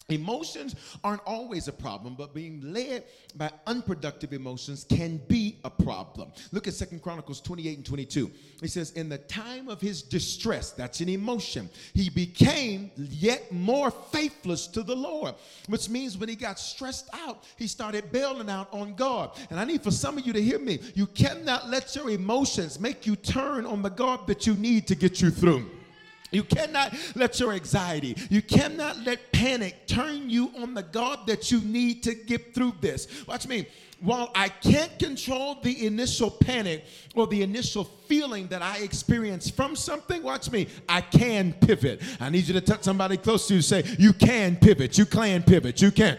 Emotions 0.08 0.74
aren't 1.04 1.22
always 1.24 1.68
a 1.68 1.72
problem, 1.72 2.14
but 2.14 2.34
being 2.34 2.60
led 2.72 3.04
by 3.36 3.50
unproductive 3.66 4.32
emotions 4.32 4.84
can 4.84 5.18
be 5.28 5.58
a 5.64 5.70
problem. 5.70 6.32
Look 6.50 6.66
at 6.66 6.74
Second 6.74 7.02
Chronicles 7.02 7.40
28 7.40 7.76
and 7.76 7.86
22. 7.86 8.30
He 8.60 8.68
says, 8.68 8.90
In 8.92 9.08
the 9.08 9.18
time 9.18 9.68
of 9.68 9.80
his 9.80 10.02
distress, 10.02 10.70
that's 10.70 11.00
an 11.00 11.08
emotion, 11.08 11.70
he 11.94 12.10
became 12.10 12.90
yet 12.96 13.50
more 13.52 13.90
faithless 13.90 14.66
to 14.68 14.82
the 14.82 14.94
Lord, 14.94 15.34
which 15.68 15.88
means 15.88 16.18
when 16.18 16.28
he 16.28 16.36
got 16.36 16.58
stressed 16.58 17.08
out, 17.12 17.44
he 17.56 17.66
started 17.66 18.10
bailing 18.12 18.50
out 18.50 18.68
on 18.72 18.94
God. 18.94 19.38
And 19.50 19.58
I 19.58 19.64
need 19.64 19.82
for 19.82 19.90
some 19.90 20.18
of 20.18 20.26
you 20.26 20.32
to 20.32 20.42
hear 20.42 20.58
me. 20.58 20.80
You 20.94 21.06
cannot 21.06 21.68
let 21.68 21.94
your 21.94 22.10
emotions 22.10 22.80
make 22.80 23.06
you 23.06 23.16
turn 23.16 23.66
on 23.66 23.82
the 23.82 23.90
God 23.90 24.26
that 24.26 24.46
you 24.46 24.54
need 24.54 24.86
to 24.88 24.94
get 24.94 25.20
you 25.20 25.30
through. 25.30 25.70
You 26.32 26.44
cannot 26.44 26.94
let 27.14 27.38
your 27.38 27.52
anxiety, 27.52 28.16
you 28.30 28.42
cannot 28.42 28.98
let 29.04 29.32
panic 29.32 29.86
turn 29.86 30.30
you 30.30 30.50
on 30.58 30.74
the 30.74 30.82
God 30.82 31.26
that 31.26 31.50
you 31.50 31.60
need 31.60 32.02
to 32.04 32.14
get 32.14 32.54
through 32.54 32.74
this. 32.80 33.26
Watch 33.26 33.46
me. 33.46 33.66
While 34.00 34.32
I 34.34 34.48
can't 34.48 34.98
control 34.98 35.60
the 35.62 35.86
initial 35.86 36.28
panic 36.28 36.84
or 37.14 37.28
the 37.28 37.42
initial 37.42 37.84
feeling 38.08 38.48
that 38.48 38.60
I 38.60 38.78
experience 38.78 39.48
from 39.48 39.76
something, 39.76 40.24
watch 40.24 40.50
me, 40.50 40.66
I 40.88 41.02
can 41.02 41.52
pivot. 41.52 42.02
I 42.18 42.28
need 42.28 42.48
you 42.48 42.54
to 42.54 42.60
touch 42.60 42.82
somebody 42.82 43.16
close 43.16 43.46
to 43.46 43.54
you 43.54 43.62
say, 43.62 43.84
You 44.00 44.12
can 44.12 44.56
pivot, 44.56 44.98
you 44.98 45.06
can 45.06 45.44
pivot, 45.44 45.80
you 45.80 45.92
can. 45.92 46.18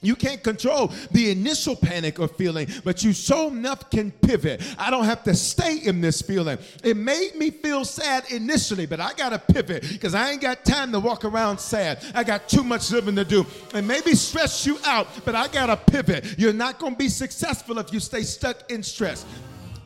You 0.00 0.14
can't 0.14 0.42
control 0.44 0.92
the 1.10 1.30
initial 1.30 1.74
panic 1.74 2.20
or 2.20 2.28
feeling, 2.28 2.68
but 2.84 3.02
you 3.02 3.12
so 3.12 3.48
enough 3.48 3.90
can 3.90 4.12
pivot. 4.12 4.62
I 4.78 4.90
don't 4.90 5.06
have 5.06 5.24
to 5.24 5.34
stay 5.34 5.78
in 5.78 6.00
this 6.00 6.22
feeling. 6.22 6.58
It 6.84 6.96
made 6.96 7.34
me 7.34 7.50
feel 7.50 7.84
sad 7.84 8.30
initially, 8.30 8.86
but 8.86 9.00
I 9.00 9.12
got 9.14 9.30
to 9.30 9.38
pivot 9.38 9.84
because 9.90 10.14
I 10.14 10.30
ain't 10.30 10.40
got 10.40 10.64
time 10.64 10.92
to 10.92 11.00
walk 11.00 11.24
around 11.24 11.58
sad. 11.58 12.04
I 12.14 12.22
got 12.22 12.48
too 12.48 12.62
much 12.62 12.92
living 12.92 13.16
to 13.16 13.24
do. 13.24 13.44
And 13.74 13.88
maybe 13.88 14.14
stress 14.14 14.64
you 14.64 14.78
out, 14.84 15.08
but 15.24 15.34
I 15.34 15.48
got 15.48 15.66
to 15.66 15.76
pivot. 15.76 16.38
You're 16.38 16.52
not 16.52 16.78
going 16.78 16.92
to 16.92 16.98
be 16.98 17.08
successful 17.08 17.78
if 17.78 17.92
you 17.92 17.98
stay 17.98 18.22
stuck 18.22 18.70
in 18.70 18.84
stress. 18.84 19.26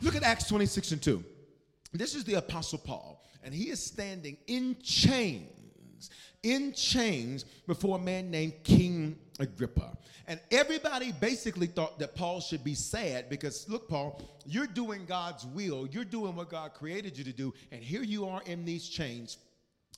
Look 0.03 0.15
at 0.15 0.21
Acts 0.21 0.47
26 0.47 0.91
and 0.91 1.01
2. 1.01 1.23
This 1.93 2.13
is 2.13 2.23
the 2.23 2.35
Apostle 2.35 2.79
Paul, 2.79 3.23
and 3.43 3.53
he 3.53 3.69
is 3.69 3.83
standing 3.83 4.37
in 4.47 4.75
chains, 4.83 5.62
in 6.43 6.73
chains 6.73 7.45
before 7.65 7.97
a 7.97 8.01
man 8.01 8.29
named 8.29 8.53
King 8.63 9.17
Agrippa. 9.39 9.97
And 10.27 10.39
everybody 10.51 11.11
basically 11.11 11.67
thought 11.67 11.99
that 11.99 12.15
Paul 12.15 12.39
should 12.39 12.63
be 12.63 12.75
sad 12.75 13.29
because, 13.29 13.67
look, 13.67 13.89
Paul, 13.89 14.21
you're 14.45 14.67
doing 14.67 15.05
God's 15.05 15.45
will. 15.47 15.87
You're 15.87 16.05
doing 16.05 16.35
what 16.35 16.49
God 16.49 16.73
created 16.73 17.17
you 17.17 17.23
to 17.25 17.33
do. 17.33 17.53
And 17.71 17.81
here 17.81 18.03
you 18.03 18.27
are 18.27 18.41
in 18.45 18.63
these 18.63 18.87
chains, 18.87 19.37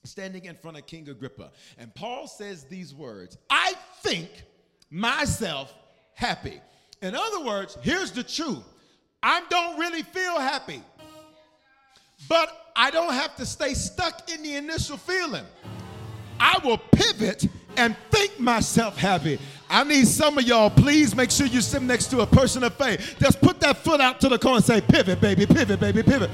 standing 0.04 0.46
in 0.46 0.56
front 0.56 0.78
of 0.78 0.88
King 0.88 1.10
Agrippa. 1.10 1.52
And 1.78 1.94
Paul 1.94 2.28
says 2.28 2.64
these 2.64 2.94
words 2.94 3.38
I 3.50 3.74
think 4.02 4.30
myself 4.90 5.74
happy. 6.16 6.60
In 7.02 7.14
other 7.14 7.44
words, 7.44 7.78
here's 7.82 8.12
the 8.12 8.24
truth 8.24 8.64
I 9.22 9.44
don't 9.50 9.78
really 9.80 10.02
feel 10.02 10.40
happy, 10.40 10.82
but 12.28 12.72
I 12.76 12.90
don't 12.90 13.14
have 13.14 13.36
to 13.36 13.46
stay 13.46 13.74
stuck 13.74 14.32
in 14.32 14.42
the 14.42 14.56
initial 14.56 14.98
feeling. 14.98 15.46
I 16.40 16.60
will 16.64 16.78
pivot 16.78 17.48
and 17.78 17.96
think 18.12 18.40
myself 18.40 18.98
happy. 18.98 19.40
I 19.70 19.84
need 19.84 20.08
some 20.08 20.38
of 20.38 20.44
y'all, 20.46 20.70
please 20.70 21.16
make 21.16 21.32
sure 21.32 21.48
you 21.48 21.62
sit 21.62 21.82
next 21.82 22.08
to 22.08 22.22
a 22.22 22.28
person 22.28 22.64
of 22.64 22.76
faith. 22.76 23.16
Just 23.20 23.42
put 23.42 23.60
that 23.62 23.78
foot 23.78 24.00
out 24.00 24.20
to 24.22 24.30
the 24.30 24.38
corner 24.38 24.58
and 24.58 24.66
say, 24.66 24.82
pivot, 24.82 25.20
baby, 25.20 25.46
pivot, 25.46 25.80
baby, 25.80 26.04
pivot. 26.04 26.30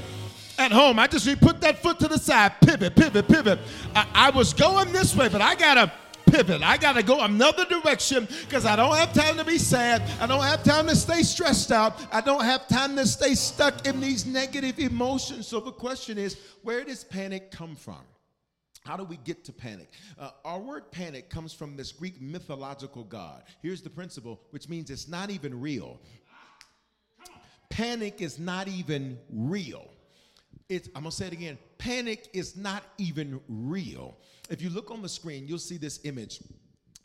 At 0.58 0.70
home, 0.70 0.98
I 0.98 1.06
just 1.06 1.40
put 1.40 1.60
that 1.62 1.82
foot 1.82 1.98
to 2.00 2.08
the 2.08 2.18
side, 2.18 2.60
pivot, 2.60 2.94
pivot, 2.94 3.26
pivot. 3.26 3.58
I, 3.96 4.06
I 4.14 4.30
was 4.30 4.52
going 4.52 4.92
this 4.92 5.16
way, 5.16 5.28
but 5.28 5.40
I 5.40 5.54
gotta 5.54 5.90
pivot. 6.26 6.62
I 6.62 6.76
gotta 6.76 7.02
go 7.02 7.22
another 7.22 7.64
direction 7.64 8.28
because 8.42 8.66
I 8.66 8.76
don't 8.76 8.94
have 8.96 9.12
time 9.12 9.36
to 9.38 9.44
be 9.44 9.58
sad. 9.58 10.02
I 10.20 10.26
don't 10.26 10.42
have 10.42 10.62
time 10.62 10.86
to 10.88 10.96
stay 10.96 11.22
stressed 11.22 11.72
out. 11.72 12.00
I 12.12 12.20
don't 12.20 12.44
have 12.44 12.68
time 12.68 12.96
to 12.96 13.06
stay 13.06 13.34
stuck 13.34 13.86
in 13.86 14.00
these 14.00 14.26
negative 14.26 14.78
emotions. 14.78 15.48
So 15.48 15.58
the 15.60 15.72
question 15.72 16.18
is, 16.18 16.36
where 16.62 16.84
does 16.84 17.02
panic 17.02 17.50
come 17.50 17.74
from? 17.74 18.00
How 18.84 18.96
do 18.96 19.04
we 19.04 19.16
get 19.18 19.44
to 19.44 19.52
panic? 19.52 19.90
Uh, 20.18 20.30
our 20.44 20.58
word 20.58 20.90
panic 20.90 21.30
comes 21.30 21.52
from 21.52 21.76
this 21.76 21.92
Greek 21.92 22.20
mythological 22.20 23.04
god. 23.04 23.44
Here's 23.62 23.80
the 23.80 23.90
principle, 23.90 24.40
which 24.50 24.68
means 24.68 24.90
it's 24.90 25.08
not 25.08 25.30
even 25.30 25.60
real. 25.60 26.00
Panic 27.70 28.20
is 28.20 28.38
not 28.38 28.68
even 28.68 29.18
real. 29.30 29.88
It's, 30.68 30.88
I'm 30.94 31.02
gonna 31.02 31.12
say 31.12 31.28
it 31.28 31.32
again. 31.32 31.58
Panic 31.78 32.28
is 32.32 32.56
not 32.56 32.82
even 32.98 33.40
real. 33.48 34.16
If 34.50 34.60
you 34.60 34.68
look 34.68 34.90
on 34.90 35.00
the 35.00 35.08
screen, 35.08 35.46
you'll 35.46 35.58
see 35.58 35.76
this 35.76 36.00
image. 36.04 36.40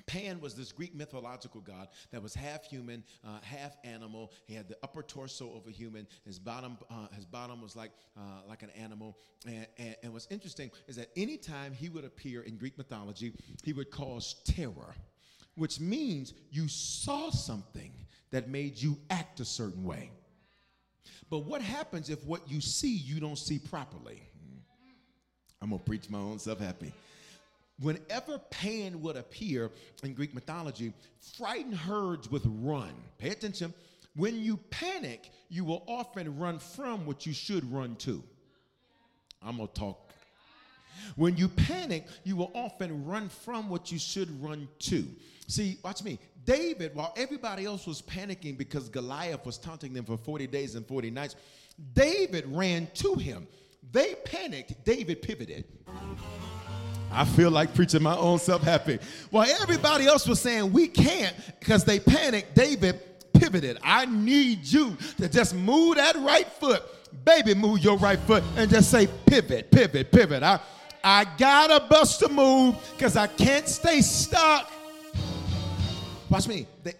Pan 0.08 0.40
was 0.40 0.56
this 0.56 0.72
Greek 0.72 0.96
mythological 0.96 1.60
god 1.60 1.90
that 2.12 2.24
was 2.24 2.34
half 2.34 2.64
human, 2.64 3.04
uh, 3.26 3.40
half 3.42 3.76
animal. 3.84 4.32
He 4.46 4.56
had 4.56 4.70
the 4.70 4.78
upper 4.82 5.04
torso 5.04 5.54
of 5.56 5.68
a 5.68 5.72
human. 5.72 6.08
His 6.26 6.40
bottom, 6.40 6.78
uh, 6.90 7.08
his 7.14 7.26
bottom 7.26 7.62
was 7.62 7.76
like 7.76 7.92
uh, 8.18 8.48
like 8.48 8.64
an 8.64 8.70
animal. 8.72 9.18
And, 9.46 9.68
and, 9.78 9.96
and 10.02 10.14
what's 10.14 10.28
interesting 10.32 10.72
is 10.88 10.96
that 10.96 11.10
anytime 11.18 11.74
he 11.74 11.90
would 11.90 12.06
appear 12.06 12.42
in 12.42 12.56
Greek 12.56 12.78
mythology, 12.78 13.34
he 13.64 13.74
would 13.74 13.92
cause 13.92 14.38
terror, 14.46 14.96
which 15.56 15.82
means 15.82 16.34
you 16.52 16.70
saw 16.70 17.30
something 17.30 17.92
that 18.32 18.48
made 18.48 18.82
you 18.82 18.98
act 19.10 19.42
a 19.42 19.46
certain 19.46 19.84
way. 19.84 20.10
But 21.30 21.40
what 21.40 21.62
happens 21.62 22.10
if 22.10 22.24
what 22.26 22.50
you 22.50 22.62
see 22.62 22.96
you 22.96 23.20
don't 23.20 23.38
see 23.38 23.60
properly? 23.60 24.22
I'm 25.62 25.72
gonna 25.72 25.82
preach 25.82 26.10
my 26.10 26.20
own 26.20 26.40
self 26.40 26.60
happy 26.60 26.94
whenever 27.80 28.40
Pan 28.50 29.02
would 29.02 29.16
appear 29.16 29.72
in 30.04 30.14
Greek 30.14 30.34
mythology, 30.34 30.94
frightened 31.38 31.76
herds 31.76 32.30
would 32.32 32.44
run. 32.46 32.94
Pay 33.18 33.30
attention. 33.30 33.74
When 34.16 34.42
you 34.42 34.58
panic, 34.72 35.32
you 35.50 35.64
will 35.64 35.84
often 35.88 36.40
run 36.40 36.60
from 36.60 37.06
what 37.06 37.26
you 37.26 37.34
should 37.34 37.72
run 37.72 37.96
to. 37.98 38.24
I'm 39.44 39.58
going 39.58 39.68
to 39.68 39.74
talk. 39.74 40.14
When 41.16 41.38
you 41.38 41.48
panic, 41.48 42.08
you 42.24 42.36
will 42.36 42.52
often 42.56 43.06
run 43.06 43.30
from 43.30 43.70
what 43.70 43.92
you 43.92 44.00
should 44.00 44.42
run 44.42 44.68
to. 44.80 45.06
See, 45.48 45.78
watch 45.84 46.04
me. 46.04 46.20
David, 46.46 46.96
while 46.96 47.14
everybody 47.16 47.66
else 47.66 47.86
was 47.86 48.02
panicking 48.02 48.58
because 48.58 48.90
Goliath 48.90 49.46
was 49.46 49.58
taunting 49.58 49.94
them 49.94 50.06
for 50.06 50.18
40 50.18 50.48
days 50.48 50.76
and 50.76 50.86
40 50.86 51.12
nights, 51.12 51.36
David 51.94 52.46
ran 52.48 52.88
to 52.96 53.14
him. 53.16 53.48
They 53.92 54.16
panicked, 54.26 54.84
David 54.84 55.22
pivoted. 55.22 55.66
I 57.12 57.26
feel 57.26 57.52
like 57.52 57.74
preaching 57.74 58.04
my 58.04 58.16
own 58.16 58.40
self 58.40 58.64
happy. 58.64 59.00
While 59.32 59.48
everybody 59.62 60.06
else 60.06 60.28
was 60.28 60.40
saying 60.40 60.72
we 60.72 60.88
can't 60.88 61.36
because 61.60 61.84
they 61.84 62.00
panicked, 62.00 62.56
David 62.56 63.00
pivoted. 63.34 63.78
I 63.84 64.06
need 64.06 64.66
you 64.66 64.98
to 65.18 65.30
just 65.30 65.56
move 65.56 65.96
that 65.98 66.16
right 66.18 66.48
foot. 66.48 66.84
Baby, 67.26 67.54
move 67.54 67.80
your 67.80 67.98
right 67.98 68.20
foot 68.20 68.44
and 68.56 68.70
just 68.70 68.92
say 68.92 69.08
pivot, 69.26 69.72
pivot, 69.72 70.12
pivot. 70.12 70.44
I, 70.44 70.60
I 71.04 71.26
gotta 71.38 71.86
bust 71.88 72.22
a 72.24 72.30
move 72.30 72.76
because 72.94 73.16
I 73.16 73.28
can't 73.28 73.68
stay 73.68 74.02
stuck. 74.02 74.72
Watch 76.30 76.48
me. 76.48 76.68
They 76.84 76.94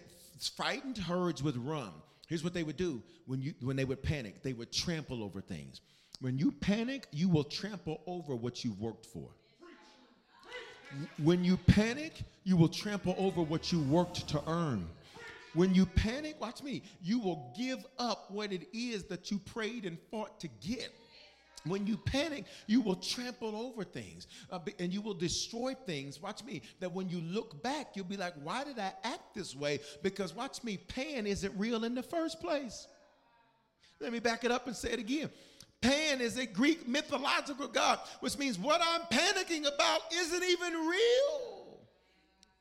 frightened 0.56 0.96
herds 0.96 1.42
would 1.42 1.56
run. 1.56 1.90
Here's 2.28 2.42
what 2.42 2.54
they 2.54 2.62
would 2.62 2.76
do 2.76 3.02
when 3.26 3.42
you 3.42 3.54
when 3.60 3.76
they 3.76 3.84
would 3.84 4.02
panic. 4.02 4.42
They 4.42 4.52
would 4.52 4.72
trample 4.72 5.22
over 5.22 5.40
things. 5.40 5.80
When 6.20 6.38
you 6.38 6.52
panic, 6.52 7.06
you 7.12 7.28
will 7.28 7.44
trample 7.44 8.00
over 8.06 8.34
what 8.34 8.64
you've 8.64 8.80
worked 8.80 9.06
for. 9.06 9.28
When 11.22 11.44
you 11.44 11.56
panic, 11.56 12.22
you 12.44 12.56
will 12.56 12.68
trample 12.68 13.14
over 13.18 13.42
what 13.42 13.72
you 13.72 13.80
worked 13.80 14.28
to 14.28 14.42
earn. 14.46 14.88
When 15.54 15.74
you 15.74 15.86
panic, 15.86 16.40
watch 16.40 16.62
me, 16.62 16.82
you 17.02 17.18
will 17.18 17.52
give 17.56 17.84
up 17.98 18.30
what 18.30 18.52
it 18.52 18.68
is 18.72 19.04
that 19.04 19.30
you 19.30 19.38
prayed 19.38 19.84
and 19.84 19.98
fought 20.10 20.40
to 20.40 20.48
get. 20.60 20.90
When 21.64 21.86
you 21.86 21.96
panic, 21.96 22.44
you 22.66 22.80
will 22.80 22.96
trample 22.96 23.56
over 23.56 23.84
things 23.84 24.26
uh, 24.50 24.60
and 24.78 24.92
you 24.92 25.00
will 25.00 25.14
destroy 25.14 25.74
things. 25.86 26.22
Watch 26.22 26.44
me, 26.44 26.62
that 26.80 26.92
when 26.92 27.08
you 27.08 27.20
look 27.20 27.62
back, 27.62 27.88
you'll 27.94 28.04
be 28.04 28.16
like, 28.16 28.34
why 28.42 28.64
did 28.64 28.78
I 28.78 28.92
act 29.04 29.34
this 29.34 29.56
way? 29.56 29.80
Because, 30.02 30.34
watch 30.34 30.62
me, 30.62 30.76
pain 30.76 31.26
isn't 31.26 31.52
real 31.58 31.84
in 31.84 31.94
the 31.94 32.02
first 32.02 32.40
place. 32.40 32.86
Let 34.00 34.12
me 34.12 34.20
back 34.20 34.44
it 34.44 34.52
up 34.52 34.66
and 34.66 34.76
say 34.76 34.92
it 34.92 35.00
again. 35.00 35.30
Pan 35.80 36.20
is 36.20 36.36
a 36.38 36.46
Greek 36.46 36.88
mythological 36.88 37.68
god, 37.68 38.00
which 38.20 38.36
means 38.36 38.58
what 38.58 38.80
I'm 38.82 39.02
panicking 39.02 39.60
about 39.72 40.00
isn't 40.12 40.42
even 40.44 40.72
real. 40.74 41.78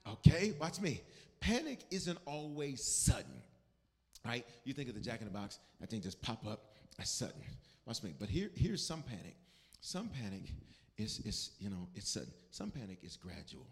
Okay, 0.08 0.54
watch 0.60 0.80
me. 0.80 1.02
Panic 1.40 1.80
isn't 1.92 2.18
always 2.26 2.84
sudden, 2.84 3.42
right? 4.26 4.46
You 4.66 4.74
think 4.74 4.90
of 4.90 4.96
the 4.96 5.02
jack 5.02 5.22
in 5.22 5.26
the 5.26 5.34
box, 5.34 5.60
that 5.80 5.90
thing 5.90 6.02
just 6.02 6.22
pop 6.22 6.46
up, 6.46 6.72
that's 6.98 7.12
sudden. 7.12 7.42
Watch 7.86 8.04
me. 8.04 8.14
But 8.18 8.30
here, 8.30 8.50
here's 8.56 8.86
some 8.86 9.02
panic. 9.02 9.36
Some 9.82 10.10
panic 10.10 10.52
is, 10.98 11.20
is, 11.20 11.52
you 11.60 11.70
know, 11.70 11.88
it's 11.96 12.10
sudden. 12.10 12.32
Some 12.52 12.72
panic 12.72 13.00
is 13.04 13.18
gradual. 13.18 13.68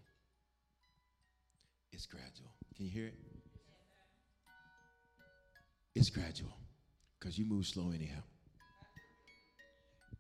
It's 1.92 2.06
gradual. 2.06 2.52
Can 2.76 2.86
you 2.86 2.92
hear 2.92 3.08
it? 3.08 3.16
It's 5.96 6.10
gradual 6.10 6.52
because 7.20 7.40
you 7.40 7.46
move 7.46 7.66
slow 7.66 7.92
anyhow. 7.96 8.22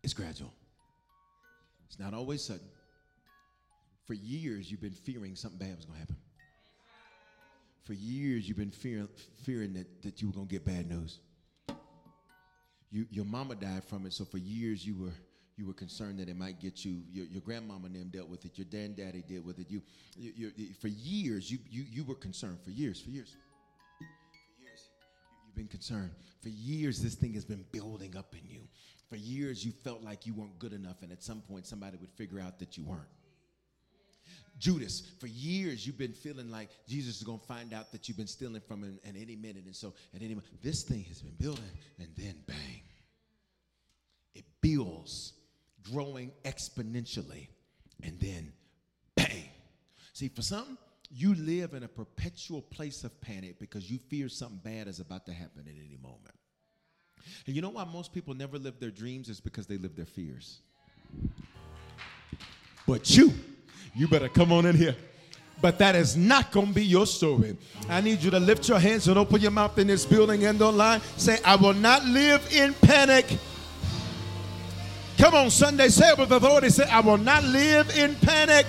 It's 0.06 0.14
gradual. 0.14 0.54
It's 1.88 1.98
not 1.98 2.14
always 2.14 2.44
sudden. 2.44 2.68
For 4.06 4.14
years, 4.14 4.70
you've 4.70 4.80
been 4.80 4.92
fearing 4.92 5.36
something 5.36 5.58
bad 5.58 5.76
was 5.76 5.86
going 5.86 5.96
to 5.96 6.00
happen. 6.02 6.18
For 7.86 7.94
years, 7.94 8.48
you've 8.48 8.56
been 8.56 8.70
fearing, 8.70 9.08
fearing 9.44 9.74
that, 9.74 10.04
that 10.04 10.22
you 10.22 10.28
were 10.28 10.34
going 10.36 10.46
to 10.46 10.54
get 10.54 10.64
bad 10.64 10.88
news. 10.88 11.18
You, 12.92 13.08
your 13.10 13.26
mama 13.26 13.56
died 13.56 13.84
from 13.84 14.06
it, 14.06 14.14
so 14.14 14.26
for 14.26 14.38
years 14.38 14.86
you 14.86 14.96
were 14.96 15.14
you 15.58 15.66
were 15.66 15.74
concerned 15.74 16.20
that 16.20 16.30
it 16.30 16.38
might 16.38 16.60
get 16.60 16.86
you. 16.86 17.02
Your, 17.12 17.26
your 17.26 17.42
grandmama 17.42 17.88
and 17.88 17.96
them 17.96 18.10
dealt 18.14 18.30
with 18.30 18.46
it. 18.46 18.60
Your 18.60 18.66
dad 18.66 18.82
and 18.82 18.96
daddy 18.98 19.24
dealt 19.28 19.46
with 19.46 19.58
it. 19.58 19.72
You, 19.72 19.82
you, 20.16 20.52
you, 20.56 20.68
for 20.80 20.90
years, 20.90 21.50
you, 21.50 21.58
you, 21.68 21.84
you 21.90 22.04
were 22.04 22.14
concerned. 22.14 22.60
For 22.64 22.70
years, 22.72 23.02
for 23.02 23.10
years. 23.10 23.36
For 23.98 24.62
years, 24.62 24.90
you've 25.48 25.56
been 25.56 25.68
concerned. 25.68 26.12
For 26.44 26.50
years, 26.50 27.02
this 27.02 27.16
thing 27.16 27.34
has 27.34 27.46
been 27.46 27.66
building 27.72 28.16
up 28.16 28.36
in 28.36 28.48
you. 28.48 28.68
For 29.10 29.16
years, 29.16 29.64
you 29.64 29.72
felt 29.72 30.04
like 30.04 30.26
you 30.26 30.34
weren't 30.34 30.58
good 30.58 30.74
enough, 30.74 31.02
and 31.02 31.12
at 31.12 31.24
some 31.24 31.42
point, 31.42 31.68
somebody 31.68 31.98
would 31.98 32.12
figure 32.12 32.40
out 32.40 32.60
that 32.60 32.78
you 32.78 32.84
weren't. 32.84 33.08
Judas, 34.58 35.04
for 35.20 35.28
years 35.28 35.86
you've 35.86 35.98
been 35.98 36.14
feeling 36.14 36.50
like 36.50 36.70
Jesus 36.88 37.18
is 37.18 37.24
going 37.24 37.40
to 37.40 37.46
find 37.46 37.74
out 37.74 37.92
that 37.92 38.08
you've 38.08 38.18
been 38.18 38.26
stealing 38.26 38.62
from 38.62 38.84
him 38.84 39.00
at 39.04 39.16
any 39.16 39.36
minute. 39.36 39.66
And 39.66 39.76
so 39.76 39.94
at 40.14 40.22
any 40.22 40.30
moment, 40.30 40.48
this 40.64 40.84
thing 40.84 41.04
has 41.10 41.22
been 41.22 41.36
building, 41.38 41.64
and 42.00 42.08
then 42.18 42.36
bang. 42.48 42.82
It 44.34 44.46
builds, 44.62 45.34
growing 45.92 46.32
exponentially, 46.44 47.48
and 48.04 48.20
then 48.20 48.54
bang. 49.16 49.50
See, 50.14 50.30
for 50.30 50.42
some, 50.42 50.78
you 51.12 51.36
live 51.36 51.74
in 51.74 51.84
a 51.84 51.88
perpetual 51.88 52.62
place 52.62 53.04
of 53.04 53.20
panic 53.22 53.60
because 53.60 53.92
you 53.92 54.00
fear 54.10 54.30
something 54.30 54.60
bad 54.64 54.88
is 54.88 55.00
about 55.00 55.26
to 55.26 55.34
happen 55.34 55.66
at 55.68 55.74
any 55.74 55.98
moment. 56.02 56.36
And 57.46 57.56
you 57.56 57.62
know 57.62 57.70
why 57.70 57.84
most 57.86 58.14
people 58.14 58.34
never 58.34 58.58
live 58.58 58.80
their 58.80 58.92
dreams 58.92 59.30
is 59.30 59.40
because 59.40 59.68
they 59.68 59.78
live 59.78 59.96
their 59.96 60.06
fears. 60.06 60.60
But 62.88 63.16
you, 63.16 63.34
you 63.96 64.08
better 64.08 64.30
come 64.30 64.52
on 64.52 64.66
in 64.66 64.76
here. 64.76 64.96
But 65.62 65.80
that 65.80 65.96
is 65.96 66.18
not 66.18 66.52
going 66.52 66.68
to 66.68 66.74
be 66.74 66.86
your 66.86 67.08
story. 67.08 67.58
I 67.90 68.02
need 68.02 68.22
you 68.22 68.30
to 68.32 68.40
lift 68.40 68.68
your 68.68 68.80
hands 68.80 69.08
and 69.08 69.18
open 69.18 69.42
your 69.42 69.52
mouth 69.52 69.78
in 69.80 69.88
this 69.88 70.06
building 70.06 70.46
and 70.46 70.62
online. 70.62 71.02
Say, 71.18 71.40
I 71.46 71.56
will 71.56 71.74
not 71.74 72.04
live 72.06 72.48
in 72.54 72.74
panic. 72.74 73.26
Come 75.18 75.34
on, 75.34 75.50
Sunday, 75.50 75.88
say 75.88 76.10
it 76.10 76.18
with 76.18 76.32
authority. 76.32 76.70
Say, 76.70 76.84
I 76.90 77.00
will 77.00 77.18
not 77.18 77.44
live 77.46 77.98
in 77.98 78.16
panic. 78.16 78.66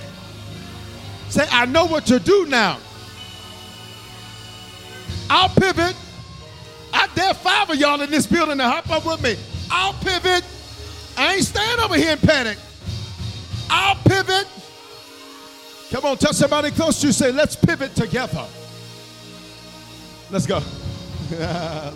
Say, 1.29 1.47
I 1.51 1.67
know 1.67 1.87
what 1.87 2.07
to 2.07 2.21
do 2.21 2.47
now. 2.47 2.79
I'll 5.29 5.49
pivot. 5.49 5.97
I 7.17 7.21
dare 7.21 7.35
five 7.35 7.71
of 7.71 7.77
y'all 7.77 8.01
in 8.03 8.11
this 8.11 8.27
building 8.27 8.59
to 8.59 8.65
hop 8.65 8.91
up 8.91 9.07
with 9.07 9.23
me. 9.23 9.37
I'll 9.71 9.95
pivot. 9.95 10.45
I 11.17 11.37
ain't 11.37 11.45
staying 11.45 11.81
over 11.81 11.97
here 11.97 12.13
in 12.13 12.19
panic. 12.19 12.59
I'll 13.71 13.97
pivot. 14.05 14.47
Come 15.91 16.05
on, 16.05 16.19
touch 16.19 16.35
somebody 16.37 16.71
close 16.73 17.01
to 17.01 17.07
you. 17.07 17.13
Say, 17.15 17.33
let's 17.33 17.57
pivot 17.57 17.95
together. 17.95 18.47
Let's 20.31 20.47
go. 20.47 20.61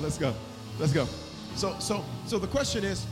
let's 0.00 0.16
go. 0.16 0.34
Let's 0.78 0.92
go. 0.92 1.06
So, 1.54 1.78
so, 1.78 2.02
so 2.26 2.38
the 2.38 2.46
question 2.46 2.82
is, 2.82 3.04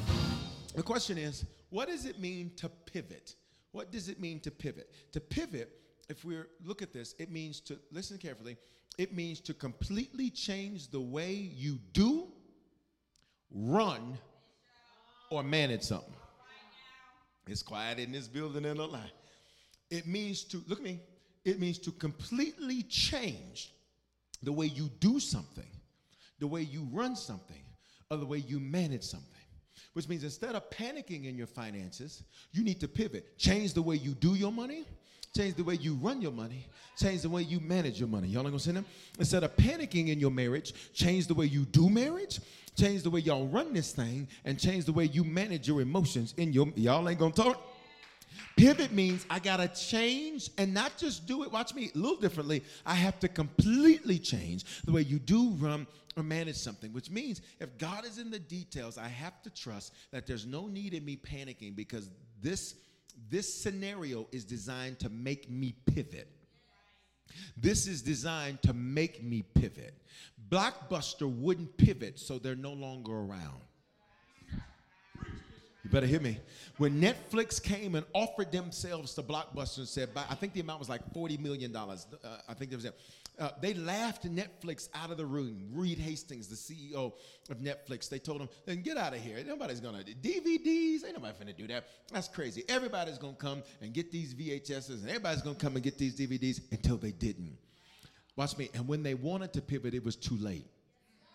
the 0.75 0.83
question 0.83 1.19
is, 1.19 1.45
what 1.69 1.89
does 1.89 2.07
it 2.07 2.19
mean 2.19 2.53
to 2.57 2.71
pivot? 2.71 3.35
What 3.73 3.93
does 3.93 4.09
it 4.09 4.19
mean 4.19 4.41
to 4.41 4.51
pivot? 4.51 4.95
To 5.13 5.21
pivot, 5.21 5.71
if 6.09 6.25
we 6.25 6.39
look 6.65 6.81
at 6.81 6.95
this, 6.95 7.15
it 7.19 7.31
means 7.31 7.61
to 7.63 7.79
listen 7.93 8.17
carefully. 8.17 8.57
It 8.99 9.15
means 9.15 9.41
to 9.43 9.55
completely 9.55 10.29
change 10.29 10.91
the 10.91 11.01
way 11.01 11.33
you 11.33 11.79
do, 11.93 12.27
run, 13.53 14.19
or 15.31 15.45
manage 15.45 15.83
something. 15.83 16.13
It's 17.47 17.63
quiet 17.63 18.01
in 18.01 18.11
this 18.11 18.27
building 18.27 18.65
and 18.67 18.81
online. 18.81 19.11
It 19.89 20.07
means 20.07 20.43
to, 20.45 20.63
look 20.67 20.81
at 20.81 20.85
me, 20.85 21.01
it 21.45 21.61
means 21.61 21.79
to 21.79 21.93
completely 21.93 22.83
change 22.83 23.73
the 24.43 24.53
way 24.53 24.67
you 24.67 24.91
do 24.99 25.21
something, 25.21 25.71
the 26.41 26.47
way 26.47 26.63
you 26.63 26.87
run 26.93 27.15
something, 27.15 27.63
or 28.11 28.17
the 28.17 28.27
way 28.27 28.39
you 28.39 28.59
manage 28.59 29.05
something. 29.05 29.29
Which 29.93 30.09
means 30.09 30.25
instead 30.25 30.55
of 30.55 30.69
panicking 30.71 31.25
in 31.27 31.37
your 31.39 31.47
finances, 31.47 32.25
you 32.53 32.65
need 32.65 32.81
to 32.81 32.89
pivot. 32.89 33.39
Change 33.39 33.75
the 33.75 33.83
way 33.83 33.97
you 33.97 34.13
do 34.15 34.35
your 34.35 34.53
money, 34.53 34.85
change 35.37 35.55
the 35.55 35.65
way 35.65 35.75
you 35.75 35.95
run 35.95 36.21
your 36.21 36.33
money, 36.33 36.67
change 36.97 37.23
the 37.23 37.29
way 37.29 37.43
you 37.43 37.61
manage 37.61 37.99
your 37.99 38.09
money. 38.09 38.29
Y'all 38.29 38.43
ain't 38.43 38.51
gonna 38.51 38.59
send 38.59 38.77
them? 38.77 38.87
Instead 39.19 39.45
of 39.45 39.57
panicking 39.57 40.09
in 40.09 40.19
your 40.19 40.31
marriage, 40.31 40.75
change 40.93 41.27
the 41.27 41.35
way 41.35 41.47
you 41.47 41.65
do 41.67 41.89
marriage, 41.89 42.41
change 42.77 43.03
the 43.03 43.11
way 43.11 43.21
y'all 43.21 43.47
run 43.47 43.73
this 43.73 43.93
thing, 43.93 44.29
and 44.45 44.59
change 44.59 44.85
the 44.85 44.93
way 44.93 45.05
you 45.05 45.25
manage 45.25 45.69
your 45.69 45.81
emotions 45.81 46.35
in 46.37 46.53
your 46.53 46.69
y'all 46.77 47.09
ain't 47.09 47.19
gonna 47.19 47.33
talk. 47.33 47.63
Pivot 48.57 48.93
means 48.93 49.25
I 49.31 49.39
gotta 49.39 49.69
change 49.69 50.51
and 50.59 50.75
not 50.75 50.97
just 50.97 51.27
do 51.27 51.45
it, 51.45 51.53
watch 51.53 51.75
me, 51.75 51.91
a 51.95 51.99
little 51.99 52.19
differently. 52.19 52.65
I 52.85 52.95
have 52.95 53.21
to 53.21 53.29
completely 53.29 54.19
change 54.19 54.83
the 54.85 54.93
way 54.93 55.03
you 55.03 55.19
do 55.19 55.51
run 55.53 55.87
or 56.17 56.23
manage 56.25 56.57
something, 56.57 56.93
which 56.93 57.11
means 57.11 57.41
if 57.61 57.79
God 57.79 58.05
is 58.05 58.19
in 58.19 58.31
the 58.31 58.39
details, 58.39 58.99
I 58.99 59.09
have 59.09 59.41
to 59.43 59.51
trust 59.51 59.95
that 60.11 60.27
there's 60.27 60.45
no 60.45 60.67
need 60.67 60.93
in 60.93 61.05
me 61.05 61.17
panicking 61.17 61.77
because 61.77 62.11
this, 62.43 62.75
this 63.31 63.53
scenario 63.53 64.27
is 64.33 64.45
designed 64.45 64.99
to 65.01 65.09
make 65.09 65.51
me 65.51 65.75
pivot. 65.87 66.29
This 67.57 67.87
is 67.87 68.03
designed 68.03 68.63
to 68.63 68.73
make 68.73 69.23
me 69.23 69.43
pivot. 69.43 69.95
Blockbuster 70.49 71.31
wouldn't 71.31 71.77
pivot, 71.77 72.19
so 72.19 72.39
they're 72.39 72.57
no 72.57 72.73
longer 72.73 73.13
around. 73.13 73.61
You 75.85 75.91
better 75.91 76.07
hear 76.07 76.21
me. 76.21 76.39
When 76.77 77.01
Netflix 77.01 77.63
came 77.63 77.95
and 77.95 78.05
offered 78.13 78.53
themselves 78.53 79.15
to 79.15 79.23
Blockbuster 79.23 79.79
and 79.79 79.89
said, 79.89 80.11
I 80.17 80.35
think 80.35 80.53
the 80.53 80.61
amount 80.61 80.81
was 80.81 80.89
like 80.89 81.03
$40 81.15 81.39
million. 81.39 81.75
Uh, 81.75 81.97
I 82.49 82.55
think 82.55 82.71
there 82.71 82.77
was 82.77 82.85
a, 82.85 82.93
Uh, 83.39 83.51
they 83.61 83.73
laughed 83.75 84.25
Netflix 84.25 84.89
out 84.95 85.11
of 85.11 85.17
the 85.17 85.25
room. 85.25 85.69
Reed 85.73 85.99
Hastings, 85.99 86.49
the 86.49 86.57
CEO 86.57 87.13
of 87.49 87.59
Netflix, 87.59 88.09
they 88.09 88.19
told 88.19 88.41
him, 88.41 88.49
then 88.67 88.83
get 88.83 88.97
out 88.97 89.15
of 89.15 89.21
here. 89.21 89.43
Nobody's 89.47 89.81
gonna 89.81 89.99
DVDs. 89.99 91.05
Ain't 91.05 91.15
nobody 91.15 91.35
finna 91.39 91.57
do 91.57 91.67
that. 91.69 91.87
That's 92.13 92.27
crazy. 92.27 92.65
Everybody's 92.69 93.19
gonna 93.19 93.35
come 93.35 93.63
and 93.81 93.93
get 93.93 94.11
these 94.11 94.35
VHSs, 94.35 95.03
and 95.03 95.09
everybody's 95.09 95.43
gonna 95.43 95.57
come 95.57 95.77
and 95.77 95.85
get 95.85 95.99
these 95.99 96.19
DVDs 96.19 96.61
until 96.73 96.97
they 96.97 97.13
didn't. 97.13 97.57
Watch 98.35 98.57
me. 98.57 98.71
And 98.75 98.89
when 98.89 99.03
they 99.03 99.15
wanted 99.15 99.53
to 99.55 99.61
pivot, 99.61 99.95
it 99.95 100.05
was 100.05 100.17
too 100.17 100.37
late. 100.37 100.67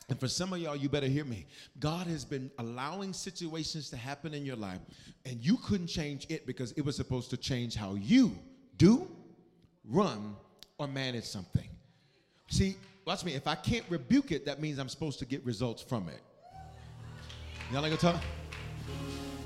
And 0.10 0.20
for 0.20 0.28
some 0.28 0.52
of 0.52 0.60
y'all, 0.60 0.76
you 0.76 0.90
better 0.90 1.08
hear 1.08 1.24
me. 1.24 1.46
God 1.80 2.08
has 2.08 2.26
been 2.26 2.52
allowing 2.60 3.14
situations 3.14 3.90
to 3.92 3.98
happen 3.98 4.34
in 4.34 4.46
your 4.46 4.58
life, 4.58 4.82
and 5.26 5.44
you 5.44 5.58
couldn't 5.58 5.88
change 5.88 6.28
it 6.30 6.46
because 6.46 6.74
it 6.74 6.82
was 6.84 6.98
supposed 6.98 7.30
to 7.30 7.38
change 7.38 7.76
how 7.76 7.96
you 7.96 8.38
do, 8.78 9.08
run, 9.86 10.36
or 10.78 10.88
manage 10.88 11.24
something. 11.24 11.70
See, 12.50 12.76
watch 13.06 13.24
me. 13.24 13.34
If 13.34 13.48
I 13.48 13.56
can't 13.56 13.86
rebuke 13.90 14.32
it, 14.32 14.46
that 14.46 14.62
means 14.62 14.78
I'm 14.80 14.90
supposed 14.90 15.20
to 15.20 15.26
get 15.26 15.46
results 15.46 15.82
from 15.82 16.08
it. 16.10 16.22
Y'all 17.72 17.82
gonna 17.82 17.98
talk? 17.98 18.22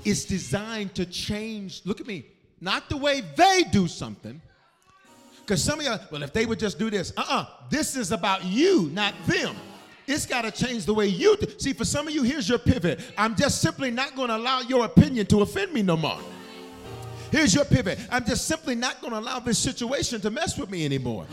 It's 0.04 0.24
designed 0.24 0.94
to 0.94 1.06
change, 1.06 1.82
look 1.84 2.00
at 2.00 2.06
me, 2.06 2.26
not 2.60 2.88
the 2.88 2.96
way 2.96 3.22
they 3.36 3.64
do 3.70 3.88
something. 3.88 4.40
Because 5.40 5.62
some 5.64 5.80
of 5.80 5.86
y'all, 5.86 5.98
well, 6.10 6.22
if 6.22 6.32
they 6.32 6.44
would 6.44 6.58
just 6.58 6.78
do 6.78 6.90
this, 6.90 7.12
uh 7.16 7.20
uh-uh, 7.20 7.40
uh, 7.40 7.46
this 7.70 7.96
is 7.96 8.12
about 8.12 8.44
you, 8.44 8.90
not 8.92 9.14
them. 9.26 9.56
It's 10.06 10.24
got 10.24 10.42
to 10.42 10.50
change 10.50 10.86
the 10.86 10.94
way 10.94 11.06
you 11.06 11.36
do. 11.36 11.46
See, 11.58 11.74
for 11.74 11.84
some 11.84 12.08
of 12.08 12.14
you, 12.14 12.22
here's 12.22 12.48
your 12.48 12.58
pivot. 12.58 13.00
I'm 13.16 13.36
just 13.36 13.60
simply 13.60 13.90
not 13.90 14.16
going 14.16 14.28
to 14.28 14.36
allow 14.36 14.60
your 14.60 14.86
opinion 14.86 15.26
to 15.26 15.42
offend 15.42 15.72
me 15.72 15.82
no 15.82 15.96
more. 15.98 16.18
Here's 17.30 17.54
your 17.54 17.66
pivot. 17.66 17.98
I'm 18.10 18.24
just 18.24 18.46
simply 18.46 18.74
not 18.74 19.02
going 19.02 19.12
to 19.12 19.18
allow 19.18 19.38
this 19.38 19.58
situation 19.58 20.20
to 20.22 20.30
mess 20.30 20.56
with 20.58 20.70
me 20.70 20.86
anymore. 20.86 21.26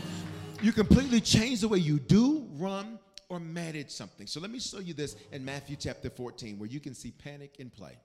You 0.62 0.72
completely 0.72 1.20
change 1.20 1.60
the 1.60 1.68
way 1.68 1.78
you 1.78 1.98
do, 1.98 2.46
run, 2.52 2.98
or 3.28 3.38
manage 3.38 3.90
something. 3.90 4.26
So 4.26 4.40
let 4.40 4.50
me 4.50 4.58
show 4.58 4.78
you 4.78 4.94
this 4.94 5.16
in 5.32 5.44
Matthew 5.44 5.76
chapter 5.76 6.08
14, 6.08 6.58
where 6.58 6.68
you 6.68 6.80
can 6.80 6.94
see 6.94 7.10
panic 7.10 7.56
in 7.58 7.70
play. 7.70 7.98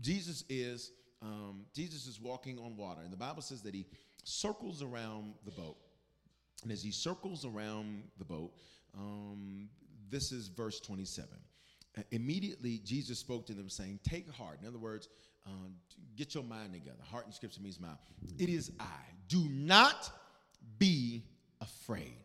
Jesus 0.00 0.44
is 0.48 0.90
um, 1.22 1.64
Jesus 1.74 2.06
is 2.06 2.20
walking 2.20 2.58
on 2.58 2.76
water, 2.76 3.00
and 3.02 3.12
the 3.12 3.16
Bible 3.16 3.40
says 3.40 3.62
that 3.62 3.74
he 3.74 3.86
circles 4.24 4.82
around 4.82 5.34
the 5.44 5.50
boat. 5.52 5.76
And 6.62 6.72
as 6.72 6.82
he 6.82 6.90
circles 6.90 7.46
around 7.46 8.02
the 8.18 8.24
boat, 8.24 8.52
um, 8.94 9.68
this 10.10 10.32
is 10.32 10.48
verse 10.48 10.80
27. 10.80 11.28
Uh, 11.96 12.02
immediately, 12.10 12.80
Jesus 12.84 13.18
spoke 13.18 13.46
to 13.46 13.54
them, 13.54 13.70
saying, 13.70 14.00
Take 14.02 14.30
heart. 14.30 14.58
In 14.60 14.68
other 14.68 14.78
words, 14.78 15.08
uh, 15.46 15.68
get 16.16 16.34
your 16.34 16.44
mind 16.44 16.72
together. 16.72 16.98
Heart 17.10 17.26
in 17.26 17.32
scripture 17.32 17.62
means 17.62 17.80
mind. 17.80 17.96
It 18.38 18.48
is 18.48 18.72
I. 18.80 18.84
Do 19.28 19.46
not 19.48 20.10
be 20.78 21.22
afraid. 21.60 22.24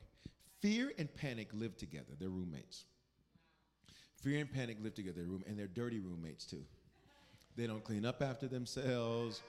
Fear 0.61 0.91
and 0.97 1.13
panic 1.15 1.49
live 1.53 1.77
together. 1.77 2.13
They're 2.19 2.29
roommates. 2.29 2.85
Fear 4.21 4.39
and 4.41 4.51
panic 4.51 4.77
live 4.81 4.93
together, 4.93 5.23
room, 5.23 5.43
and 5.47 5.57
they're 5.57 5.67
dirty 5.67 5.99
roommates 5.99 6.45
too. 6.45 6.63
They 7.55 7.67
don't 7.67 7.83
clean 7.83 8.05
up 8.05 8.21
after 8.21 8.47
themselves. 8.47 9.41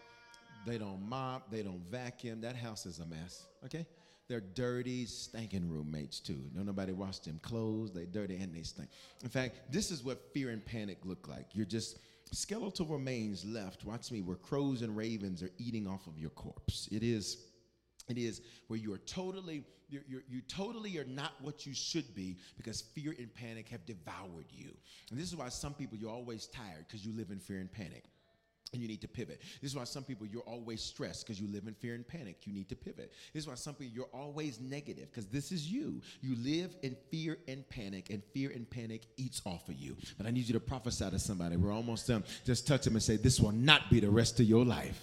They 0.67 0.79
don't 0.79 1.03
mop. 1.09 1.51
They 1.51 1.63
don't 1.63 1.83
vacuum. 1.91 2.41
That 2.41 2.57
house 2.57 2.87
is 2.87 3.01
a 3.01 3.07
mess. 3.07 3.47
Okay? 3.65 3.87
They're 4.29 4.41
dirty, 4.41 5.07
stinking 5.07 5.69
roommates 5.69 6.21
too. 6.21 6.39
No, 6.55 6.63
nobody 6.63 6.93
washed 6.93 7.25
them 7.25 7.41
clothes. 7.43 7.93
They 7.93 8.05
dirty 8.05 8.37
and 8.37 8.55
they 8.55 8.63
stink. 8.63 8.91
In 9.25 9.29
fact, 9.29 9.73
this 9.73 9.91
is 9.91 10.05
what 10.05 10.33
fear 10.33 10.51
and 10.51 10.65
panic 10.65 10.99
look 11.05 11.27
like. 11.27 11.47
You're 11.53 11.67
just 11.67 11.99
skeletal 12.31 12.87
remains 12.87 13.45
left. 13.45 13.85
Watch 13.85 14.13
me, 14.13 14.23
where 14.23 14.37
crows 14.37 14.83
and 14.83 14.97
ravens 14.97 15.43
are 15.43 15.51
eating 15.59 15.89
off 15.89 16.07
of 16.07 16.17
your 16.17 16.31
corpse. 16.31 16.89
It 16.93 17.03
is 17.03 17.39
it 18.11 18.19
is 18.19 18.41
where 18.69 18.79
you 18.79 18.93
are 18.93 18.99
totally 18.99 19.65
you're, 19.89 20.03
you're, 20.09 20.23
you 20.29 20.41
totally 20.43 20.99
are 20.99 21.05
not 21.05 21.33
what 21.41 21.67
you 21.67 21.75
should 21.75 22.15
be 22.15 22.37
because 22.57 22.81
fear 22.81 23.13
and 23.19 23.35
panic 23.35 23.69
have 23.69 23.85
devoured 23.87 24.47
you 24.51 24.71
and 25.11 25.19
this 25.19 25.27
is 25.29 25.37
why 25.37 25.49
some 25.49 25.75
people 25.75 25.99
you're 25.99 26.11
always 26.11 26.47
tired 26.47 26.85
because 26.87 27.05
you 27.05 27.13
live 27.13 27.31
in 27.31 27.39
fear 27.39 27.59
and 27.59 27.73
panic 27.73 28.05
and 28.73 28.81
you 28.81 28.89
need 28.89 29.01
to 29.01 29.09
pivot. 29.09 29.41
This 29.61 29.73
is 29.73 29.77
why 29.77 29.85
some 29.85 30.05
people 30.05 30.27
you're 30.27 30.43
always 30.43 30.81
stressed 30.81 31.27
because 31.27 31.41
you 31.41 31.49
live 31.49 31.67
in 31.67 31.75
fear 31.75 31.95
and 31.95 32.07
panic. 32.07 32.37
You 32.45 32.53
need 32.53 32.69
to 32.69 32.77
pivot. 32.77 33.13
This 33.33 33.45
is 33.45 33.49
why 33.49 33.55
some 33.55 33.75
people 33.75 33.95
you're 33.95 34.21
always 34.21 34.61
negative 34.61 35.09
because 35.11 35.27
this 35.27 35.51
is 35.53 35.71
you. 35.71 36.01
You 36.21 36.37
live 36.37 36.77
in 36.83 36.97
fear 37.11 37.39
and 37.49 37.69
panic, 37.69 38.11
and 38.11 38.23
fear 38.33 38.51
and 38.55 38.69
panic 38.69 39.07
eats 39.17 39.43
off 39.45 39.69
of 39.69 39.75
you. 39.75 39.97
But 40.17 40.27
I 40.27 40.31
need 40.31 40.47
you 40.47 40.55
to 40.55 40.61
prophesy 40.61 41.11
to 41.11 41.19
somebody. 41.19 41.57
We're 41.57 41.73
almost 41.73 42.07
done. 42.07 42.25
Just 42.45 42.67
touch 42.67 42.85
them 42.85 42.95
and 42.95 43.03
say, 43.03 43.17
This 43.17 43.41
will 43.41 43.53
not 43.53 43.91
be 43.91 44.01
the 44.01 44.11
rest 44.11 44.41
of 44.41 44.47
your 44.47 44.65
life. 44.65 45.03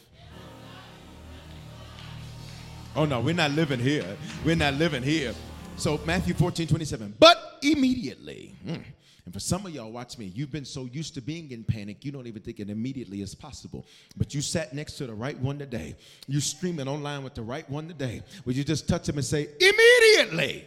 Oh 2.96 3.06
no, 3.06 3.20
we're 3.20 3.36
not 3.36 3.52
living 3.52 3.80
here. 3.80 4.06
We're 4.44 4.56
not 4.56 4.74
living 4.76 5.04
here. 5.04 5.34
So 5.78 6.00
Matthew 6.06 6.34
14, 6.34 6.68
27. 6.68 7.16
But 7.20 7.60
immediately. 7.62 8.56
Mm, 8.66 8.84
and 9.26 9.34
for 9.34 9.40
some 9.42 9.66
of 9.66 9.74
y'all, 9.74 9.92
watch 9.92 10.18
me, 10.18 10.32
you've 10.34 10.52
been 10.52 10.64
so 10.64 10.86
used 10.86 11.14
to 11.16 11.22
being 11.22 11.52
in 11.52 11.64
panic, 11.66 12.06
you 12.06 12.14
don't 12.14 12.28
even 12.28 12.42
think 12.42 12.62
it 12.62 12.70
immediately 12.70 13.22
is 13.22 13.36
possible. 13.36 13.86
But 14.16 14.34
you 14.34 14.42
sat 14.42 14.74
next 14.74 14.94
to 14.94 15.06
the 15.06 15.14
right 15.14 15.38
one 15.38 15.60
today. 15.60 15.96
You 16.28 16.40
streaming 16.40 16.88
online 16.88 17.24
with 17.24 17.36
the 17.36 17.42
right 17.42 17.70
one 17.70 17.90
today. 17.90 18.22
Would 18.46 18.56
you 18.56 18.64
just 18.64 18.88
touch 18.88 19.10
him 19.10 19.18
and 19.18 19.26
say, 19.26 19.50
immediately? 19.60 20.66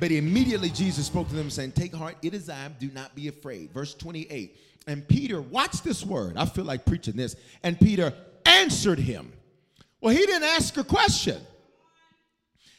But 0.00 0.10
immediately 0.10 0.70
Jesus 0.70 1.06
spoke 1.06 1.28
to 1.28 1.34
them 1.34 1.50
saying, 1.50 1.72
Take 1.72 1.94
heart, 1.94 2.16
it 2.22 2.34
is 2.34 2.48
I, 2.48 2.68
do 2.80 2.90
not 2.92 3.14
be 3.14 3.28
afraid. 3.28 3.70
Verse 3.70 3.94
28. 3.94 4.56
And 4.86 5.06
Peter, 5.06 5.40
watch 5.40 5.82
this 5.82 6.04
word. 6.04 6.36
I 6.36 6.46
feel 6.46 6.64
like 6.64 6.84
preaching 6.84 7.14
this. 7.14 7.36
And 7.62 7.78
Peter 7.78 8.12
answered 8.46 8.98
him. 8.98 9.32
Well, 10.00 10.14
he 10.14 10.24
didn't 10.26 10.44
ask 10.44 10.76
a 10.76 10.84
question. 10.84 11.40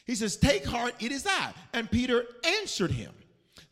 He 0.06 0.14
says, 0.14 0.36
Take 0.36 0.64
heart, 0.64 0.94
it 1.00 1.12
is 1.12 1.26
I. 1.26 1.52
And 1.72 1.90
Peter 1.90 2.26
answered 2.60 2.90
him, 2.90 3.12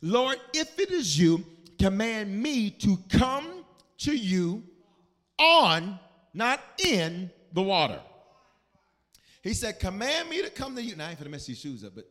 Lord, 0.01 0.37
if 0.53 0.79
it 0.79 0.91
is 0.91 1.17
you, 1.17 1.45
command 1.79 2.41
me 2.41 2.69
to 2.71 2.97
come 3.09 3.63
to 3.99 4.15
you 4.15 4.63
on, 5.37 5.99
not 6.33 6.59
in 6.83 7.29
the 7.53 7.61
water. 7.61 7.99
He 9.41 9.53
said, 9.53 9.79
Command 9.79 10.29
me 10.29 10.41
to 10.41 10.49
come 10.49 10.75
to 10.75 10.81
you. 10.81 10.95
Now 10.95 11.07
I 11.07 11.09
ain't 11.11 11.19
gonna 11.19 11.29
mess 11.29 11.47
your 11.47 11.55
shoes 11.55 11.83
up, 11.83 11.93
but 11.95 12.05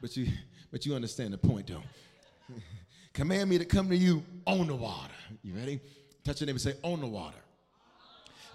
but 0.00 0.16
you 0.16 0.28
but 0.70 0.86
you 0.86 0.94
understand 0.94 1.32
the 1.32 1.38
point 1.38 1.66
though. 1.66 1.82
Command 3.12 3.50
me 3.50 3.58
to 3.58 3.64
come 3.64 3.88
to 3.88 3.96
you 3.96 4.22
on 4.46 4.66
the 4.66 4.76
water. 4.76 5.12
You 5.42 5.54
ready? 5.54 5.80
Touch 6.24 6.40
your 6.40 6.46
neighbor 6.46 6.56
and 6.56 6.60
say, 6.60 6.74
on 6.82 7.00
the 7.00 7.06
water. 7.06 7.38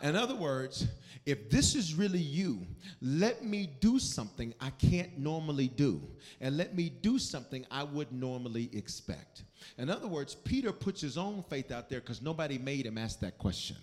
In 0.02 0.16
other 0.16 0.36
words, 0.36 0.88
if 1.26 1.50
this 1.50 1.76
is 1.76 1.94
really 1.94 2.20
you, 2.20 2.66
let 3.02 3.44
me 3.44 3.70
do 3.80 4.00
something 4.00 4.54
I 4.60 4.72
can't 4.72 5.18
normally 5.20 5.68
do, 5.68 6.02
and 6.40 6.58
let 6.58 6.76
me 6.76 6.90
do 6.90 7.20
something 7.20 7.66
I 7.70 7.84
would 7.84 8.12
normally 8.12 8.70
expect. 8.74 9.44
In 9.78 9.90
other 9.90 10.08
words, 10.08 10.34
Peter 10.34 10.72
puts 10.72 11.02
his 11.02 11.18
own 11.18 11.44
faith 11.50 11.72
out 11.72 11.90
there 11.90 12.00
because 12.00 12.22
nobody 12.22 12.58
made 12.58 12.86
him 12.86 12.98
ask 12.98 13.20
that 13.20 13.38
question. 13.38 13.78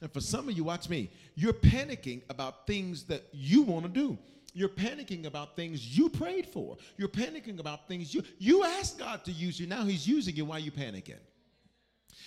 And 0.00 0.12
for 0.12 0.20
some 0.20 0.48
of 0.48 0.56
you, 0.56 0.62
watch 0.62 0.88
me, 0.88 1.10
you're 1.34 1.52
panicking 1.52 2.22
about 2.30 2.66
things 2.66 3.02
that 3.04 3.24
you 3.32 3.62
want 3.62 3.84
to 3.84 3.90
do. 3.90 4.16
You're 4.54 4.68
panicking 4.68 5.26
about 5.26 5.56
things 5.56 5.96
you 5.98 6.08
prayed 6.08 6.46
for. 6.46 6.76
You're 6.96 7.08
panicking 7.08 7.58
about 7.58 7.86
things 7.86 8.14
you 8.14 8.22
you 8.38 8.64
asked 8.64 8.98
God 8.98 9.24
to 9.24 9.32
use 9.32 9.58
you. 9.60 9.66
Now 9.66 9.84
He's 9.84 10.06
using 10.06 10.36
you. 10.36 10.44
Why 10.44 10.56
are 10.56 10.60
you 10.60 10.72
panicking? 10.72 11.18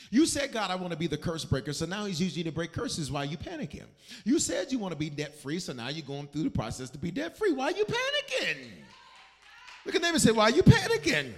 You 0.10 0.26
said, 0.26 0.52
God, 0.52 0.72
I 0.72 0.76
want 0.76 0.92
to 0.92 0.98
be 0.98 1.08
the 1.08 1.18
curse 1.18 1.46
breaker. 1.46 1.74
So 1.74 1.86
now 1.86 2.06
he's 2.06 2.22
using 2.22 2.40
you 2.40 2.44
to 2.46 2.52
break 2.52 2.74
curses 2.74 3.12
while 3.12 3.24
you 3.24 3.38
panicking. 3.38 3.86
You 4.26 4.40
said 4.40 4.72
you 4.72 4.80
want 4.80 4.92
to 4.92 4.98
be 4.98 5.10
debt 5.10 5.36
free. 5.36 5.60
So 5.60 5.74
now 5.74 5.88
you're 5.88 6.06
going 6.06 6.28
through 6.28 6.44
the 6.44 6.50
process 6.50 6.90
to 6.92 6.98
be 6.98 7.12
debt 7.12 7.38
free. 7.38 7.54
Why 7.54 7.66
are 7.66 7.72
you 7.72 7.86
panicking? 7.86 8.58
Look 9.86 9.96
at 9.96 10.02
them 10.02 10.14
and 10.14 10.22
say, 10.22 10.32
Why 10.32 10.44
are 10.44 10.52
you 10.52 10.64
panicking? 10.64 11.32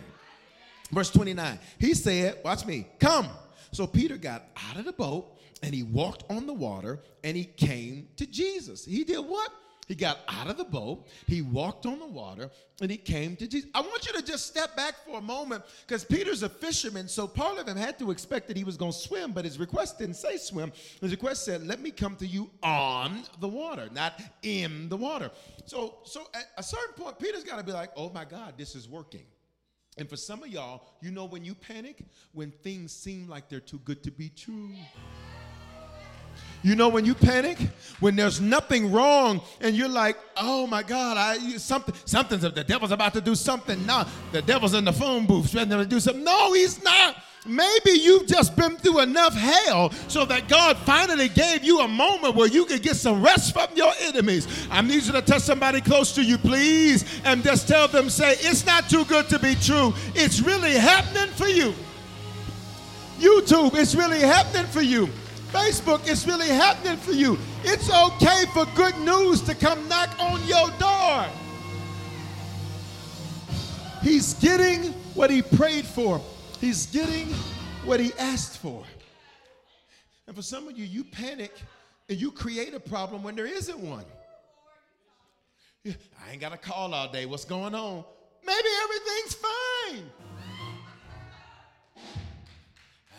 Verse 0.91 1.09
29. 1.11 1.59
He 1.79 1.93
said, 1.93 2.39
Watch 2.43 2.65
me, 2.65 2.87
come. 2.99 3.29
So 3.71 3.87
Peter 3.87 4.17
got 4.17 4.43
out 4.69 4.77
of 4.77 4.85
the 4.85 4.93
boat 4.93 5.37
and 5.61 5.73
he 5.73 5.83
walked 5.83 6.29
on 6.29 6.45
the 6.45 6.53
water 6.53 6.99
and 7.23 7.37
he 7.37 7.45
came 7.45 8.07
to 8.17 8.25
Jesus. 8.25 8.85
He 8.85 9.03
did 9.03 9.19
what? 9.19 9.51
He 9.87 9.95
got 9.95 10.19
out 10.29 10.49
of 10.49 10.57
the 10.57 10.63
boat, 10.63 11.07
he 11.27 11.41
walked 11.41 11.85
on 11.85 11.99
the 11.99 12.07
water, 12.07 12.49
and 12.81 12.89
he 12.89 12.97
came 12.97 13.35
to 13.35 13.47
Jesus. 13.47 13.69
I 13.73 13.81
want 13.81 14.05
you 14.05 14.13
to 14.13 14.21
just 14.21 14.47
step 14.47 14.75
back 14.77 14.95
for 15.05 15.17
a 15.17 15.21
moment 15.21 15.63
because 15.85 16.05
Peter's 16.05 16.41
a 16.41 16.49
fisherman, 16.49 17.07
so 17.09 17.27
part 17.27 17.57
of 17.59 17.67
him 17.67 17.75
had 17.75 17.99
to 17.99 18.09
expect 18.11 18.47
that 18.47 18.55
he 18.55 18.63
was 18.63 18.77
going 18.77 18.93
to 18.93 18.97
swim, 18.97 19.33
but 19.33 19.43
his 19.43 19.59
request 19.59 19.99
didn't 19.99 20.15
say 20.15 20.37
swim. 20.37 20.71
His 21.01 21.11
request 21.11 21.43
said, 21.43 21.67
Let 21.67 21.81
me 21.81 21.91
come 21.91 22.15
to 22.17 22.25
you 22.25 22.49
on 22.61 23.23
the 23.41 23.47
water, 23.47 23.89
not 23.91 24.21
in 24.41 24.87
the 24.87 24.97
water. 24.97 25.29
So, 25.65 25.97
so 26.03 26.27
at 26.33 26.45
a 26.57 26.63
certain 26.63 26.93
point, 26.95 27.19
Peter's 27.19 27.43
got 27.43 27.57
to 27.57 27.63
be 27.63 27.73
like, 27.73 27.91
Oh 27.97 28.09
my 28.09 28.23
God, 28.23 28.53
this 28.57 28.75
is 28.75 28.87
working. 28.87 29.25
And 29.97 30.09
for 30.09 30.17
some 30.17 30.41
of 30.41 30.49
y'all, 30.49 30.87
you 31.01 31.11
know 31.11 31.25
when 31.25 31.45
you 31.45 31.53
panic? 31.53 32.03
When 32.31 32.51
things 32.51 32.91
seem 32.91 33.27
like 33.27 33.49
they're 33.49 33.59
too 33.59 33.79
good 33.79 34.01
to 34.03 34.11
be 34.11 34.29
true. 34.29 34.71
You 36.63 36.75
know 36.75 36.87
when 36.87 37.03
you 37.03 37.13
panic, 37.13 37.57
when 37.99 38.15
there's 38.15 38.39
nothing 38.39 38.91
wrong, 38.91 39.41
and 39.59 39.75
you're 39.75 39.89
like, 39.89 40.17
"Oh 40.37 40.65
my 40.65 40.81
God, 40.81 41.17
I 41.17 41.37
something, 41.57 41.93
something's 42.05 42.41
the 42.41 42.63
devil's 42.63 42.91
about 42.91 43.13
to 43.13 43.21
do 43.21 43.35
something." 43.35 43.85
No, 43.85 44.05
the 44.31 44.41
devil's 44.41 44.73
in 44.73 44.85
the 44.85 44.93
phone 44.93 45.25
booth 45.25 45.51
trying 45.51 45.69
to 45.69 45.85
do 45.85 45.99
something. 45.99 46.23
No, 46.23 46.53
he's 46.53 46.81
not. 46.81 47.17
Maybe 47.45 47.91
you've 47.91 48.25
just 48.25 48.55
been 48.55 48.77
through 48.77 49.01
enough 49.01 49.33
hell 49.33 49.91
so 50.07 50.23
that 50.25 50.47
God 50.47 50.77
finally 50.77 51.27
gave 51.27 51.63
you 51.63 51.81
a 51.81 51.87
moment 51.87 52.35
where 52.35 52.47
you 52.47 52.63
could 52.63 52.81
get 52.81 52.95
some 52.95 53.21
rest 53.21 53.51
from 53.51 53.67
your 53.75 53.91
enemies. 53.99 54.47
I 54.71 54.81
need 54.81 55.03
you 55.03 55.11
to 55.11 55.21
touch 55.21 55.41
somebody 55.41 55.81
close 55.81 56.13
to 56.15 56.23
you, 56.23 56.37
please, 56.37 57.03
and 57.25 57.43
just 57.43 57.67
tell 57.67 57.89
them, 57.89 58.09
say, 58.09 58.35
it's 58.39 58.65
not 58.65 58.89
too 58.89 59.03
good 59.05 59.27
to 59.27 59.39
be 59.39 59.55
true. 59.55 59.93
It's 60.15 60.39
really 60.39 60.71
happening 60.71 61.33
for 61.35 61.47
you. 61.47 61.73
YouTube, 63.19 63.75
it's 63.75 63.93
really 63.93 64.21
happening 64.21 64.65
for 64.67 64.81
you. 64.81 65.09
Facebook, 65.53 66.01
it's 66.09 66.25
really 66.25 66.47
happening 66.47 66.97
for 66.97 67.11
you. 67.11 67.37
It's 67.63 67.87
okay 67.87 68.45
for 68.53 68.65
good 68.75 68.97
news 68.99 69.39
to 69.43 69.53
come 69.53 69.87
knock 69.87 70.09
on 70.19 70.43
your 70.47 70.67
door. 70.79 71.25
He's 74.01 74.33
getting 74.33 74.91
what 75.13 75.29
he 75.29 75.43
prayed 75.43 75.85
for. 75.85 76.19
He's 76.59 76.87
getting 76.87 77.27
what 77.85 77.99
he 77.99 78.11
asked 78.17 78.57
for. 78.57 78.83
And 80.25 80.35
for 80.35 80.41
some 80.41 80.67
of 80.67 80.75
you, 80.75 80.85
you 80.85 81.03
panic 81.03 81.53
and 82.09 82.19
you 82.19 82.31
create 82.31 82.73
a 82.73 82.79
problem 82.79 83.21
when 83.21 83.35
there 83.35 83.45
isn't 83.45 83.79
one. 83.79 84.05
I 85.85 86.31
ain't 86.31 86.41
got 86.41 86.53
a 86.53 86.57
call 86.57 86.95
all 86.95 87.11
day. 87.11 87.27
What's 87.27 87.45
going 87.45 87.75
on? 87.75 88.03
Maybe 88.43 88.69
everything's 88.83 89.35
fine. 89.35 90.09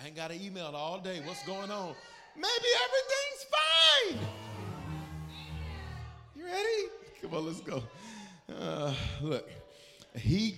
I 0.03 0.07
ain't 0.07 0.17
got 0.17 0.33
an 0.33 0.41
email 0.43 0.73
all 0.75 0.99
day. 0.99 1.23
What's 1.25 1.45
going 1.45 1.71
on? 1.71 1.95
Maybe 2.37 2.69
everything's 2.85 3.47
fine. 4.19 4.29
You 6.35 6.45
ready? 6.45 6.89
Come 7.23 7.35
on, 7.35 7.47
let's 7.47 7.61
go. 7.61 7.83
Uh, 8.53 8.95
look, 9.23 9.49
he 10.17 10.57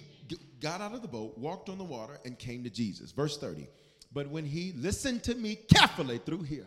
got 0.61 0.81
out 0.81 0.95
of 0.95 1.03
the 1.03 1.09
boat, 1.09 1.37
walked 1.37 1.69
on 1.69 1.79
the 1.79 1.85
water, 1.85 2.19
and 2.25 2.39
came 2.39 2.65
to 2.65 2.71
Jesus. 2.71 3.13
Verse 3.13 3.39
30. 3.39 3.69
But 4.13 4.29
when 4.31 4.45
he 4.45 4.73
listened 4.73 5.23
to 5.25 5.35
me 5.35 5.57
carefully 5.75 6.19
through 6.19 6.43
here, 6.43 6.67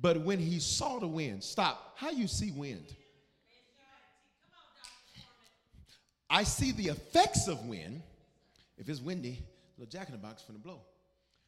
but 0.00 0.20
when 0.20 0.38
he 0.38 0.60
saw 0.60 1.00
the 1.00 1.08
wind, 1.08 1.42
stop. 1.42 1.94
How 1.96 2.10
you 2.10 2.28
see 2.28 2.52
wind? 2.52 2.94
I 6.30 6.44
see 6.44 6.72
the 6.72 6.88
effects 6.88 7.48
of 7.48 7.64
wind. 7.66 8.02
If 8.76 8.88
it's 8.88 9.00
windy, 9.00 9.42
little 9.76 9.90
jack 9.90 10.08
in 10.08 10.12
the 10.12 10.18
box 10.18 10.42
the 10.42 10.52
blow. 10.52 10.82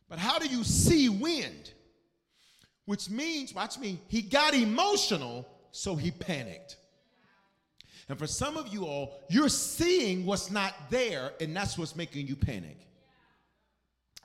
But 0.09 0.19
how 0.19 0.39
do 0.39 0.49
you 0.49 0.65
see 0.65 1.09
wind? 1.09 1.73
Which 2.87 3.11
means, 3.11 3.55
watch 3.55 3.79
me, 3.79 4.01
he 4.09 4.23
got 4.23 4.55
emotional, 4.55 5.47
so 5.71 5.95
he 5.95 6.11
panicked. 6.11 6.77
And 8.09 8.19
for 8.19 8.27
some 8.27 8.57
of 8.57 8.69
you 8.69 8.85
all, 8.85 9.21
you're 9.29 9.49
seeing 9.49 10.27
what's 10.27 10.51
not 10.51 10.75
there, 10.91 11.33
and 11.41 11.55
that's 11.55 11.79
what's 11.79 11.95
making 11.95 12.27
you 12.27 12.35
panic. 12.35 12.77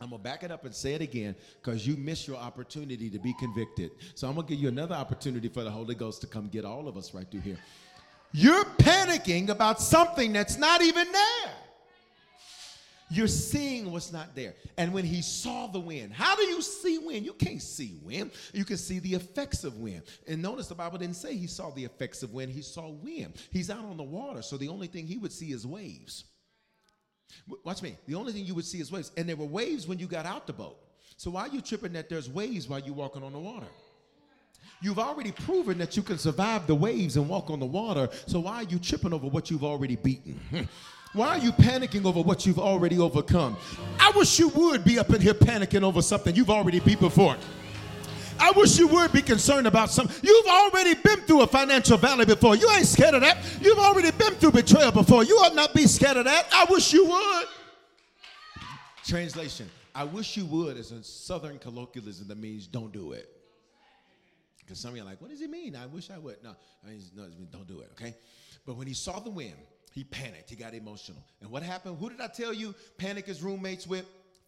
I'm 0.01 0.09
gonna 0.09 0.21
back 0.21 0.43
it 0.43 0.51
up 0.51 0.65
and 0.65 0.75
say 0.75 0.93
it 0.93 1.01
again 1.01 1.35
because 1.61 1.87
you 1.87 1.95
miss 1.95 2.27
your 2.27 2.37
opportunity 2.37 3.09
to 3.09 3.19
be 3.19 3.33
convicted. 3.33 3.91
So 4.15 4.27
I'm 4.27 4.35
gonna 4.35 4.47
give 4.47 4.59
you 4.59 4.67
another 4.67 4.95
opportunity 4.95 5.47
for 5.47 5.63
the 5.63 5.71
Holy 5.71 5.95
Ghost 5.95 6.21
to 6.21 6.27
come 6.27 6.49
get 6.49 6.65
all 6.65 6.87
of 6.87 6.97
us 6.97 7.13
right 7.13 7.29
through 7.29 7.41
here. 7.41 7.57
You're 8.33 8.65
panicking 8.65 9.49
about 9.49 9.79
something 9.79 10.33
that's 10.33 10.57
not 10.57 10.81
even 10.81 11.09
there. 11.11 11.53
You're 13.09 13.27
seeing 13.27 13.91
what's 13.91 14.11
not 14.11 14.35
there. 14.35 14.55
And 14.77 14.91
when 14.91 15.05
he 15.05 15.21
saw 15.21 15.67
the 15.67 15.79
wind, 15.79 16.11
how 16.11 16.35
do 16.35 16.43
you 16.43 16.61
see 16.61 16.97
wind? 16.97 17.25
You 17.25 17.33
can't 17.33 17.61
see 17.61 17.99
wind. 18.03 18.31
You 18.51 18.65
can 18.65 18.77
see 18.77 18.97
the 18.99 19.13
effects 19.13 19.63
of 19.63 19.77
wind. 19.77 20.01
And 20.27 20.41
notice 20.41 20.67
the 20.67 20.75
Bible 20.75 20.97
didn't 20.97 21.15
say 21.15 21.35
he 21.35 21.45
saw 21.45 21.69
the 21.69 21.85
effects 21.85 22.23
of 22.23 22.33
wind, 22.33 22.51
he 22.51 22.61
saw 22.61 22.89
wind. 22.89 23.35
He's 23.51 23.69
out 23.69 23.85
on 23.85 23.97
the 23.97 24.03
water, 24.03 24.41
so 24.41 24.57
the 24.57 24.69
only 24.69 24.87
thing 24.87 25.05
he 25.05 25.17
would 25.17 25.31
see 25.31 25.51
is 25.51 25.67
waves. 25.67 26.25
Watch 27.63 27.81
me. 27.81 27.95
The 28.07 28.15
only 28.15 28.33
thing 28.33 28.45
you 28.45 28.55
would 28.55 28.65
see 28.65 28.79
is 28.79 28.91
waves. 28.91 29.11
And 29.17 29.29
there 29.29 29.35
were 29.35 29.45
waves 29.45 29.87
when 29.87 29.99
you 29.99 30.07
got 30.07 30.25
out 30.25 30.47
the 30.47 30.53
boat. 30.53 30.77
So 31.17 31.31
why 31.31 31.41
are 31.41 31.49
you 31.49 31.61
tripping 31.61 31.93
that 31.93 32.09
there's 32.09 32.29
waves 32.29 32.67
while 32.67 32.79
you're 32.79 32.95
walking 32.95 33.23
on 33.23 33.33
the 33.33 33.39
water? 33.39 33.67
You've 34.81 34.99
already 34.99 35.31
proven 35.31 35.77
that 35.77 35.95
you 35.95 36.03
can 36.03 36.17
survive 36.17 36.67
the 36.67 36.75
waves 36.75 37.17
and 37.17 37.29
walk 37.29 37.49
on 37.49 37.59
the 37.59 37.65
water. 37.65 38.09
So 38.27 38.41
why 38.41 38.57
are 38.57 38.63
you 38.63 38.79
tripping 38.79 39.13
over 39.13 39.27
what 39.27 39.49
you've 39.49 39.63
already 39.63 39.95
beaten? 39.95 40.39
Why 41.15 41.29
are 41.29 41.37
you 41.37 41.53
panicking 41.53 42.05
over 42.05 42.21
what 42.21 42.45
you've 42.45 42.59
already 42.59 42.99
overcome? 42.99 43.55
I 43.99 44.11
wish 44.15 44.37
you 44.37 44.49
would 44.49 44.83
be 44.83 44.99
up 44.99 45.09
in 45.11 45.21
here 45.21 45.33
panicking 45.33 45.81
over 45.81 46.01
something 46.01 46.35
you've 46.35 46.49
already 46.49 46.81
beat 46.81 46.99
before. 46.99 47.37
I 48.37 48.51
wish 48.51 48.77
you 48.77 48.87
would 48.87 49.13
be 49.13 49.21
concerned 49.21 49.65
about 49.65 49.89
something. 49.89 50.13
You've 50.21 50.47
already 50.47 50.93
been 50.95 51.21
through 51.21 51.43
a 51.43 51.47
financial 51.47 51.97
valley 51.97 52.25
before. 52.25 52.57
You 52.57 52.69
ain't 52.71 52.85
scared 52.85 53.13
of 53.13 53.21
that. 53.21 53.37
You've 53.61 53.79
already 53.79 54.11
been 54.11 54.33
through 54.33 54.51
betrayal 54.51 54.91
before. 54.91 55.23
You 55.23 55.35
ought 55.37 55.55
not 55.55 55.73
be 55.73 55.87
scared 55.87 56.17
of 56.17 56.25
that. 56.25 56.47
I 56.53 56.65
wish 56.69 56.91
you 56.91 57.05
would. 57.05 57.45
Translation 59.05 59.69
I 59.95 60.03
wish 60.03 60.35
you 60.35 60.45
would 60.47 60.75
is 60.75 60.91
a 60.91 61.01
southern 61.01 61.57
colloquialism 61.57 62.27
that 62.27 62.37
means 62.37 62.67
don't 62.67 62.91
do 62.91 63.13
it. 63.13 63.29
Because 64.59 64.79
some 64.79 64.89
of 64.91 64.97
you 64.97 65.03
are 65.03 65.05
like, 65.05 65.21
what 65.21 65.31
does 65.31 65.41
it 65.41 65.49
mean? 65.49 65.77
I 65.77 65.85
wish 65.85 66.09
I 66.11 66.17
would. 66.17 66.43
No, 66.43 66.53
I 66.83 66.89
mean, 66.89 67.01
no, 67.15 67.27
don't 67.49 67.67
do 67.67 67.79
it, 67.79 67.89
okay? 67.93 68.13
But 68.65 68.75
when 68.75 68.87
he 68.87 68.93
saw 68.93 69.19
the 69.19 69.29
wind, 69.29 69.55
he 69.95 70.03
panicked. 70.03 70.49
He 70.49 70.57
got 70.57 70.73
emotional. 70.73 71.23
And 71.41 71.49
what 71.49 71.63
happened? 71.63 71.97
Who 71.99 72.09
did 72.09 72.19
I 72.19 72.27
tell 72.27 72.53
you 72.53 72.75
panic 72.97 73.29
is 73.29 73.41
roommates 73.41 73.87
with? 73.87 74.05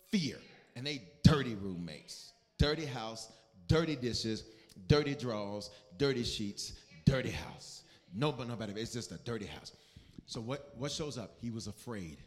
Fear. 0.09 0.35
And 0.75 0.85
they 0.85 1.01
dirty 1.23 1.55
roommates. 1.55 2.33
Dirty 2.59 2.85
house, 2.85 3.31
dirty 3.67 3.95
dishes, 3.95 4.43
dirty 4.87 5.15
drawers, 5.15 5.69
dirty 5.97 6.25
sheets, 6.25 6.73
dirty 7.05 7.31
house. 7.31 7.83
No, 8.13 8.31
Nobody, 8.31 8.49
nobody, 8.49 8.81
it's 8.81 8.91
just 8.91 9.13
a 9.13 9.17
dirty 9.19 9.45
house. 9.45 9.71
So 10.25 10.41
what, 10.41 10.73
what 10.77 10.91
shows 10.91 11.17
up? 11.17 11.31
He 11.41 11.49
was 11.49 11.67
afraid. 11.67 12.17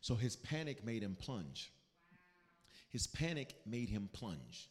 So 0.00 0.14
his 0.14 0.36
panic 0.36 0.84
made 0.84 1.02
him 1.02 1.16
plunge. 1.20 1.72
His 2.90 3.08
panic 3.08 3.56
made 3.66 3.88
him 3.88 4.08
plunge. 4.12 4.68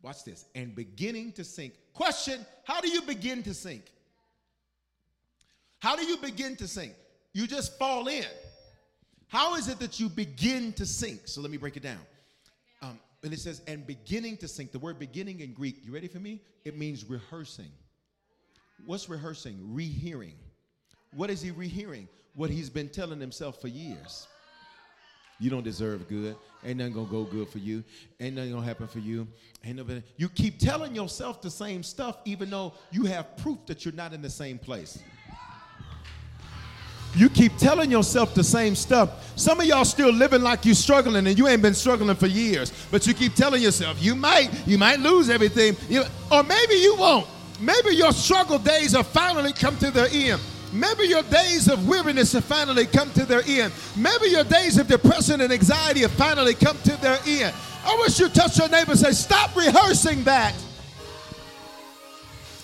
Watch 0.00 0.24
this. 0.24 0.46
And 0.54 0.74
beginning 0.74 1.32
to 1.32 1.44
sink. 1.44 1.74
Question 1.92 2.46
How 2.64 2.80
do 2.80 2.88
you 2.88 3.02
begin 3.02 3.42
to 3.42 3.52
sink? 3.52 3.92
How 5.80 5.96
do 5.96 6.04
you 6.04 6.16
begin 6.16 6.56
to 6.56 6.66
sink? 6.66 6.94
You 7.32 7.46
just 7.46 7.78
fall 7.78 8.08
in. 8.08 8.24
How 9.28 9.54
is 9.54 9.68
it 9.68 9.78
that 9.78 9.98
you 9.98 10.08
begin 10.08 10.72
to 10.74 10.84
sink? 10.84 11.22
So 11.24 11.40
let 11.40 11.50
me 11.50 11.56
break 11.56 11.76
it 11.76 11.82
down. 11.82 12.00
Um, 12.82 12.98
and 13.22 13.32
it 13.32 13.40
says, 13.40 13.62
and 13.66 13.86
beginning 13.86 14.36
to 14.38 14.48
sink. 14.48 14.72
The 14.72 14.78
word 14.78 14.98
beginning 14.98 15.40
in 15.40 15.54
Greek, 15.54 15.76
you 15.84 15.92
ready 15.92 16.08
for 16.08 16.18
me? 16.18 16.42
It 16.64 16.76
means 16.76 17.08
rehearsing. 17.08 17.70
What's 18.84 19.08
rehearsing? 19.08 19.56
Rehearing. 19.72 20.34
What 21.14 21.30
is 21.30 21.40
he 21.40 21.50
rehearing? 21.50 22.08
What 22.34 22.50
he's 22.50 22.68
been 22.68 22.88
telling 22.88 23.20
himself 23.20 23.60
for 23.60 23.68
years. 23.68 24.26
You 25.38 25.50
don't 25.50 25.64
deserve 25.64 26.08
good. 26.08 26.36
Ain't 26.64 26.78
nothing 26.78 26.92
gonna 26.92 27.06
go 27.06 27.24
good 27.24 27.48
for 27.48 27.58
you. 27.58 27.82
Ain't 28.20 28.36
nothing 28.36 28.52
gonna 28.52 28.64
happen 28.64 28.86
for 28.86 29.00
you. 29.00 29.26
Ain't 29.64 29.76
nobody. 29.76 30.02
You 30.16 30.28
keep 30.28 30.58
telling 30.58 30.94
yourself 30.94 31.42
the 31.42 31.50
same 31.50 31.82
stuff, 31.82 32.18
even 32.24 32.48
though 32.48 32.74
you 32.90 33.06
have 33.06 33.36
proof 33.38 33.58
that 33.66 33.84
you're 33.84 33.94
not 33.94 34.12
in 34.12 34.22
the 34.22 34.30
same 34.30 34.58
place. 34.58 35.02
You 37.14 37.28
keep 37.28 37.56
telling 37.58 37.90
yourself 37.90 38.34
the 38.34 38.44
same 38.44 38.74
stuff. 38.74 39.36
Some 39.36 39.60
of 39.60 39.66
y'all 39.66 39.84
still 39.84 40.12
living 40.12 40.42
like 40.42 40.64
you're 40.64 40.74
struggling 40.74 41.26
and 41.26 41.38
you 41.38 41.48
ain't 41.48 41.62
been 41.62 41.74
struggling 41.74 42.16
for 42.16 42.26
years. 42.26 42.72
But 42.90 43.06
you 43.06 43.14
keep 43.14 43.34
telling 43.34 43.62
yourself 43.62 44.02
you 44.02 44.14
might, 44.14 44.50
you 44.66 44.78
might 44.78 45.00
lose 45.00 45.28
everything. 45.28 45.76
You, 45.88 46.04
or 46.30 46.42
maybe 46.42 46.74
you 46.74 46.96
won't. 46.96 47.26
Maybe 47.60 47.94
your 47.94 48.12
struggle 48.12 48.58
days 48.58 48.92
have 48.92 49.06
finally 49.06 49.52
come 49.52 49.76
to 49.78 49.90
their 49.90 50.08
end. 50.10 50.40
Maybe 50.72 51.04
your 51.04 51.22
days 51.24 51.68
of 51.68 51.86
weariness 51.86 52.32
have 52.32 52.44
finally 52.44 52.86
come 52.86 53.10
to 53.12 53.26
their 53.26 53.42
end. 53.46 53.72
Maybe 53.94 54.28
your 54.28 54.44
days 54.44 54.78
of 54.78 54.88
depression 54.88 55.42
and 55.42 55.52
anxiety 55.52 56.00
have 56.00 56.12
finally 56.12 56.54
come 56.54 56.78
to 56.84 56.96
their 57.02 57.18
end. 57.26 57.54
I 57.84 57.96
wish 57.96 58.18
you 58.18 58.28
touch 58.30 58.58
your 58.58 58.68
neighbor 58.68 58.92
and 58.92 59.00
say, 59.00 59.12
Stop 59.12 59.54
rehearsing 59.54 60.24
that. 60.24 60.54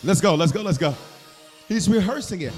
Let's 0.02 0.20
go, 0.20 0.34
let's 0.36 0.52
go, 0.52 0.62
let's 0.62 0.78
go. 0.78 0.94
He's 1.68 1.88
rehearsing 1.88 2.40
it. 2.42 2.54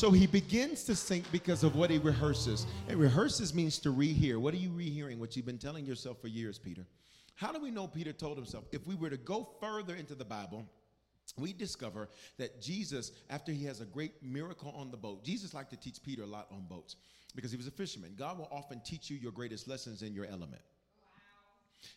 So 0.00 0.10
he 0.10 0.26
begins 0.26 0.84
to 0.84 0.96
sink 0.96 1.30
because 1.30 1.62
of 1.62 1.76
what 1.76 1.90
he 1.90 1.98
rehearses. 1.98 2.66
And 2.88 2.98
rehearses 2.98 3.52
means 3.52 3.78
to 3.80 3.92
rehear. 3.92 4.38
What 4.38 4.54
are 4.54 4.56
you 4.56 4.72
rehearing? 4.72 5.20
What 5.20 5.36
you've 5.36 5.44
been 5.44 5.58
telling 5.58 5.84
yourself 5.84 6.22
for 6.22 6.28
years, 6.28 6.58
Peter. 6.58 6.86
How 7.34 7.52
do 7.52 7.60
we 7.60 7.70
know 7.70 7.86
Peter 7.86 8.14
told 8.14 8.38
himself? 8.38 8.64
If 8.72 8.86
we 8.86 8.94
were 8.94 9.10
to 9.10 9.18
go 9.18 9.46
further 9.60 9.94
into 9.96 10.14
the 10.14 10.24
Bible, 10.24 10.64
we 11.36 11.52
discover 11.52 12.08
that 12.38 12.62
Jesus, 12.62 13.12
after 13.28 13.52
he 13.52 13.66
has 13.66 13.82
a 13.82 13.84
great 13.84 14.14
miracle 14.22 14.72
on 14.74 14.90
the 14.90 14.96
boat, 14.96 15.22
Jesus 15.22 15.52
liked 15.52 15.68
to 15.72 15.76
teach 15.76 16.02
Peter 16.02 16.22
a 16.22 16.26
lot 16.26 16.46
on 16.50 16.62
boats 16.62 16.96
because 17.36 17.50
he 17.50 17.58
was 17.58 17.66
a 17.66 17.70
fisherman. 17.70 18.14
God 18.16 18.38
will 18.38 18.48
often 18.50 18.80
teach 18.82 19.10
you 19.10 19.18
your 19.18 19.32
greatest 19.32 19.68
lessons 19.68 20.00
in 20.00 20.14
your 20.14 20.24
element. 20.24 20.62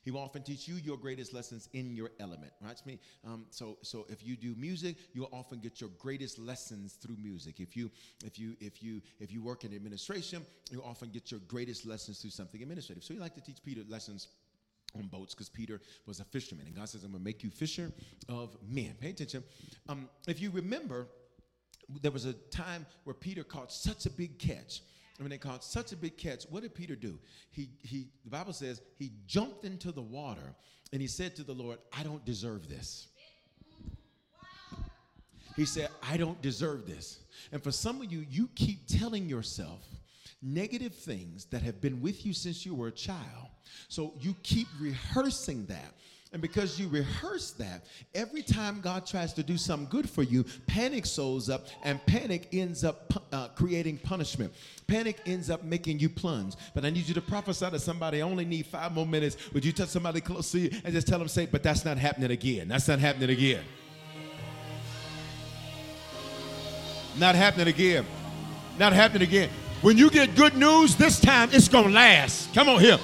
He 0.03 0.11
will 0.11 0.21
often 0.21 0.43
teach 0.43 0.67
you 0.67 0.75
your 0.75 0.97
greatest 0.97 1.33
lessons 1.33 1.69
in 1.73 1.95
your 1.95 2.11
element. 2.19 2.51
Right? 2.61 2.81
Me. 2.85 2.99
Um, 3.25 3.45
so, 3.49 3.77
so 3.81 4.05
if 4.09 4.25
you 4.25 4.35
do 4.35 4.55
music, 4.57 4.97
you'll 5.13 5.29
often 5.31 5.59
get 5.59 5.81
your 5.81 5.89
greatest 5.99 6.39
lessons 6.39 6.93
through 6.93 7.17
music. 7.21 7.59
If 7.59 7.75
you, 7.75 7.91
if 8.25 8.39
you, 8.39 8.55
if 8.59 8.81
you, 8.81 9.01
if 9.19 9.31
you 9.31 9.41
work 9.41 9.63
in 9.63 9.73
administration, 9.75 10.45
you'll 10.71 10.83
often 10.83 11.09
get 11.09 11.31
your 11.31 11.39
greatest 11.47 11.85
lessons 11.85 12.19
through 12.19 12.31
something 12.31 12.61
administrative. 12.61 13.03
So, 13.03 13.13
he 13.13 13.19
like 13.19 13.35
to 13.35 13.41
teach 13.41 13.63
Peter 13.63 13.81
lessons 13.87 14.27
on 14.95 15.07
boats 15.07 15.33
because 15.33 15.49
Peter 15.49 15.81
was 16.05 16.19
a 16.19 16.23
fisherman, 16.25 16.67
and 16.67 16.75
God 16.75 16.87
says, 16.87 17.03
"I'm 17.03 17.11
going 17.11 17.21
to 17.21 17.25
make 17.25 17.43
you 17.43 17.49
fisher 17.49 17.91
of 18.29 18.55
men." 18.67 18.93
Pay 18.99 19.09
attention. 19.09 19.43
Um, 19.89 20.09
if 20.27 20.39
you 20.39 20.51
remember, 20.51 21.07
there 22.01 22.11
was 22.11 22.25
a 22.25 22.33
time 22.33 22.85
where 23.03 23.13
Peter 23.13 23.43
caught 23.43 23.71
such 23.71 24.05
a 24.05 24.09
big 24.09 24.37
catch 24.37 24.81
Mean, 25.19 25.29
they 25.29 25.37
caught 25.37 25.63
such 25.63 25.91
a 25.91 25.95
big 25.95 26.17
catch. 26.17 26.43
What 26.49 26.63
did 26.63 26.73
Peter 26.73 26.95
do? 26.95 27.19
He, 27.51 27.69
he, 27.81 28.07
the 28.23 28.31
Bible 28.31 28.51
says 28.51 28.81
he 28.97 29.11
jumped 29.27 29.63
into 29.63 29.91
the 29.91 30.01
water 30.01 30.55
and 30.91 31.01
he 31.01 31.07
said 31.07 31.35
to 31.35 31.43
the 31.43 31.53
Lord, 31.53 31.77
I 31.97 32.03
don't 32.03 32.23
deserve 32.25 32.67
this. 32.67 33.07
He 35.55 35.65
said, 35.65 35.89
I 36.01 36.17
don't 36.17 36.41
deserve 36.41 36.87
this. 36.87 37.19
And 37.51 37.63
for 37.63 37.71
some 37.71 38.01
of 38.01 38.11
you, 38.11 38.25
you 38.29 38.49
keep 38.55 38.87
telling 38.87 39.29
yourself 39.29 39.81
negative 40.41 40.93
things 40.95 41.45
that 41.45 41.61
have 41.61 41.79
been 41.79 42.01
with 42.01 42.25
you 42.25 42.33
since 42.33 42.65
you 42.65 42.73
were 42.75 42.87
a 42.87 42.91
child. 42.91 43.49
So 43.87 44.13
you 44.19 44.35
keep 44.43 44.67
rehearsing 44.79 45.67
that. 45.67 45.93
And 46.33 46.41
because 46.41 46.79
you 46.79 46.87
rehearse 46.87 47.51
that, 47.51 47.85
every 48.15 48.41
time 48.41 48.81
God 48.81 49.05
tries 49.05 49.33
to 49.33 49.43
do 49.43 49.55
something 49.55 49.87
good 49.87 50.09
for 50.09 50.23
you, 50.23 50.43
panic 50.65 51.05
shows 51.05 51.47
up, 51.47 51.67
and 51.83 52.03
panic 52.07 52.49
ends 52.51 52.83
up 52.83 53.13
uh, 53.31 53.49
creating 53.49 53.99
punishment. 53.99 54.51
Panic 54.87 55.19
ends 55.27 55.51
up 55.51 55.63
making 55.63 55.99
you 55.99 56.09
plunge. 56.09 56.55
But 56.73 56.85
I 56.85 56.89
need 56.89 57.07
you 57.07 57.13
to 57.13 57.21
prophesy 57.21 57.69
to 57.69 57.79
somebody. 57.79 58.17
I 58.17 58.21
only 58.21 58.45
need 58.45 58.65
five 58.65 58.91
more 58.91 59.05
minutes. 59.05 59.37
Would 59.53 59.63
you 59.63 59.71
touch 59.71 59.89
somebody 59.89 60.21
close 60.21 60.51
to 60.53 60.59
you 60.59 60.71
and 60.83 60.91
just 60.91 61.05
tell 61.05 61.19
them, 61.19 61.27
say, 61.27 61.45
but 61.45 61.61
that's 61.61 61.85
not 61.85 61.99
happening 61.99 62.31
again. 62.31 62.67
That's 62.67 62.87
not 62.87 62.97
happening 62.97 63.29
again. 63.29 63.63
Not 67.19 67.35
happening 67.35 67.67
again. 67.67 68.07
Not 68.79 68.93
happening 68.93 69.27
again. 69.27 69.49
When 69.83 69.99
you 69.99 70.09
get 70.09 70.35
good 70.35 70.57
news, 70.57 70.95
this 70.95 71.19
time 71.21 71.49
it's 71.51 71.67
going 71.67 71.89
to 71.89 71.91
last. 71.91 72.51
Come 72.55 72.69
on 72.69 72.79
here. 72.79 72.97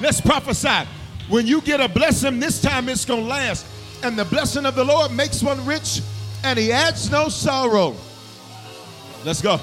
Let's 0.00 0.20
prophesy. 0.20 0.86
When 1.28 1.44
you 1.44 1.60
get 1.60 1.80
a 1.80 1.88
blessing, 1.88 2.38
this 2.38 2.62
time 2.62 2.88
it's 2.88 3.04
going 3.04 3.22
to 3.22 3.26
last. 3.26 3.66
And 4.04 4.16
the 4.16 4.24
blessing 4.24 4.64
of 4.64 4.76
the 4.76 4.84
Lord 4.84 5.10
makes 5.10 5.42
one 5.42 5.64
rich, 5.66 6.00
and 6.44 6.56
he 6.56 6.70
adds 6.70 7.10
no 7.10 7.28
sorrow. 7.28 7.96
Let's 9.24 9.42
go. 9.42 9.58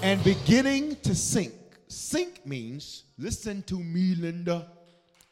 And 0.00 0.22
beginning 0.22 0.94
to 1.02 1.14
sink. 1.16 1.52
Sink 1.88 2.46
means, 2.46 3.02
listen 3.18 3.62
to 3.64 3.80
me, 3.80 4.14
Linda. 4.14 4.70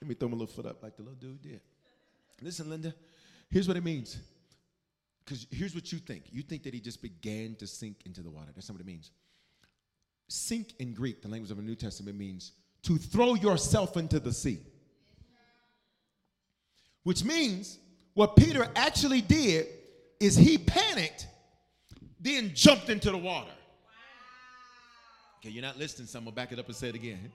Let 0.00 0.08
me 0.08 0.14
throw 0.16 0.28
my 0.28 0.36
little 0.36 0.52
foot 0.52 0.66
up 0.66 0.82
like 0.82 0.96
the 0.96 1.02
little 1.02 1.18
dude 1.18 1.40
did. 1.40 1.60
Listen, 2.42 2.68
Linda, 2.68 2.92
here's 3.48 3.68
what 3.68 3.76
it 3.76 3.84
means. 3.84 4.18
Because 5.24 5.46
here's 5.52 5.74
what 5.74 5.92
you 5.92 5.98
think. 5.98 6.24
You 6.32 6.42
think 6.42 6.64
that 6.64 6.74
he 6.74 6.80
just 6.80 7.00
began 7.00 7.54
to 7.56 7.66
sink 7.68 7.98
into 8.06 8.22
the 8.22 8.30
water. 8.30 8.50
That's 8.56 8.68
not 8.68 8.74
what 8.74 8.80
it 8.80 8.86
means. 8.86 9.12
Sink 10.26 10.74
in 10.80 10.94
Greek, 10.94 11.22
the 11.22 11.28
language 11.28 11.52
of 11.52 11.58
the 11.58 11.62
New 11.62 11.76
Testament, 11.76 12.18
means 12.18 12.52
to 12.82 12.96
throw 12.96 13.34
yourself 13.34 13.96
into 13.96 14.18
the 14.18 14.32
sea. 14.32 14.58
Which 17.06 17.22
means 17.22 17.78
what 18.14 18.34
Peter 18.34 18.68
actually 18.74 19.20
did 19.20 19.68
is 20.18 20.34
he 20.34 20.58
panicked, 20.58 21.28
then 22.18 22.50
jumped 22.52 22.90
into 22.90 23.12
the 23.12 23.16
water. 23.16 23.52
Okay, 25.38 25.50
you're 25.50 25.62
not 25.62 25.78
listening, 25.78 26.08
so 26.08 26.18
I'm 26.18 26.24
gonna 26.24 26.34
back 26.34 26.50
it 26.50 26.58
up 26.58 26.66
and 26.66 26.74
say 26.74 26.88
it 26.88 26.96
again. 26.96 27.30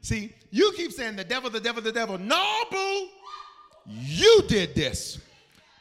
See, 0.00 0.32
you 0.52 0.72
keep 0.76 0.92
saying 0.92 1.16
the 1.16 1.24
devil, 1.24 1.50
the 1.50 1.58
devil, 1.58 1.82
the 1.82 1.90
devil. 1.90 2.18
No, 2.18 2.62
boo, 2.70 3.08
you 3.88 4.44
did 4.46 4.76
this. 4.76 5.18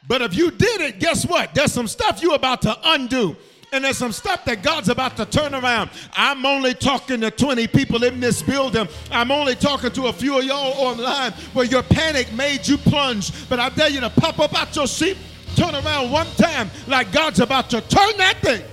But 0.08 0.24
if 0.24 0.36
you 0.36 0.50
did 0.50 0.82
it, 0.82 1.00
guess 1.00 1.24
what? 1.24 1.54
There's 1.54 1.72
some 1.72 1.88
stuff 1.88 2.24
you're 2.24 2.34
about 2.34 2.64
to 2.64 2.76
undo 2.84 3.38
and 3.76 3.84
there's 3.84 3.98
some 3.98 4.14
stuff 4.14 4.46
that 4.46 4.64
God's 4.64 4.90
about 4.90 5.18
to 5.18 5.26
turn 5.26 5.54
around. 5.54 5.90
I'm 6.14 6.46
only 6.46 6.74
talking 6.74 7.22
to 7.22 7.30
20 7.30 7.68
people 7.68 8.04
in 8.04 8.20
this 8.20 8.42
building. 8.42 8.88
I'm 9.12 9.32
only 9.32 9.56
talking 9.56 9.92
to 9.92 10.08
a 10.08 10.14
few 10.14 10.40
of 10.40 10.46
y'all 10.46 10.74
online 10.80 11.34
where 11.54 11.66
your 11.66 11.84
panic 11.84 12.32
made 12.34 12.66
you 12.66 12.78
plunge. 12.78 13.48
But 13.50 13.60
I 13.60 13.70
dare 13.70 13.90
you 13.90 14.00
to 14.00 14.10
pop 14.10 14.40
up 14.40 14.60
out 14.60 14.74
your 14.76 14.88
seat, 14.88 15.18
turn 15.56 15.76
around 15.76 16.10
one 16.12 16.28
time 16.38 16.70
like 16.88 17.12
God's 17.12 17.42
about 17.42 17.70
to 17.72 17.82
turn 17.82 18.18
that 18.18 18.38
thing. 18.42 18.64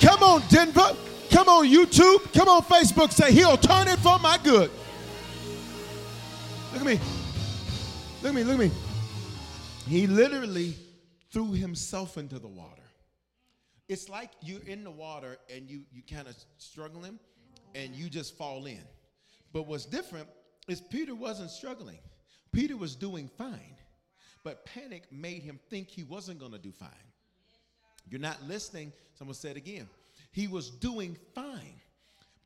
Come 0.00 0.22
on, 0.22 0.42
Denver. 0.48 0.96
Come 1.30 1.48
on, 1.48 1.66
YouTube. 1.66 2.32
Come 2.32 2.48
on, 2.48 2.62
Facebook. 2.62 3.12
Say, 3.12 3.32
He'll 3.32 3.58
turn 3.58 3.88
it 3.88 3.98
for 3.98 4.18
my 4.20 4.38
good. 4.42 4.70
Look 6.72 6.80
at 6.80 6.86
me. 6.86 7.00
Look 8.22 8.30
at 8.30 8.34
me. 8.34 8.44
Look 8.44 8.54
at 8.54 8.60
me. 8.60 8.70
He 9.86 10.06
literally 10.06 10.74
threw 11.30 11.52
himself 11.52 12.16
into 12.16 12.38
the 12.38 12.48
water 12.48 12.77
it's 13.88 14.08
like 14.08 14.30
you're 14.42 14.64
in 14.66 14.84
the 14.84 14.90
water 14.90 15.38
and 15.54 15.68
you 15.68 15.82
you 15.92 16.02
kind 16.02 16.28
of 16.28 16.36
struggling 16.58 17.18
and 17.74 17.94
you 17.94 18.08
just 18.08 18.36
fall 18.36 18.66
in. 18.66 18.82
But 19.52 19.66
what's 19.66 19.86
different 19.86 20.28
is 20.68 20.80
Peter 20.80 21.14
wasn't 21.14 21.50
struggling. 21.50 21.98
Peter 22.52 22.76
was 22.76 22.94
doing 22.94 23.28
fine. 23.38 23.76
But 24.44 24.64
panic 24.64 25.04
made 25.10 25.42
him 25.42 25.58
think 25.68 25.88
he 25.88 26.04
wasn't 26.04 26.38
going 26.38 26.52
to 26.52 26.58
do 26.58 26.70
fine. 26.70 26.88
You're 28.08 28.20
not 28.20 28.42
listening. 28.46 28.92
Someone 29.14 29.34
said 29.34 29.56
again. 29.56 29.88
He 30.32 30.46
was 30.46 30.70
doing 30.70 31.16
fine. 31.34 31.80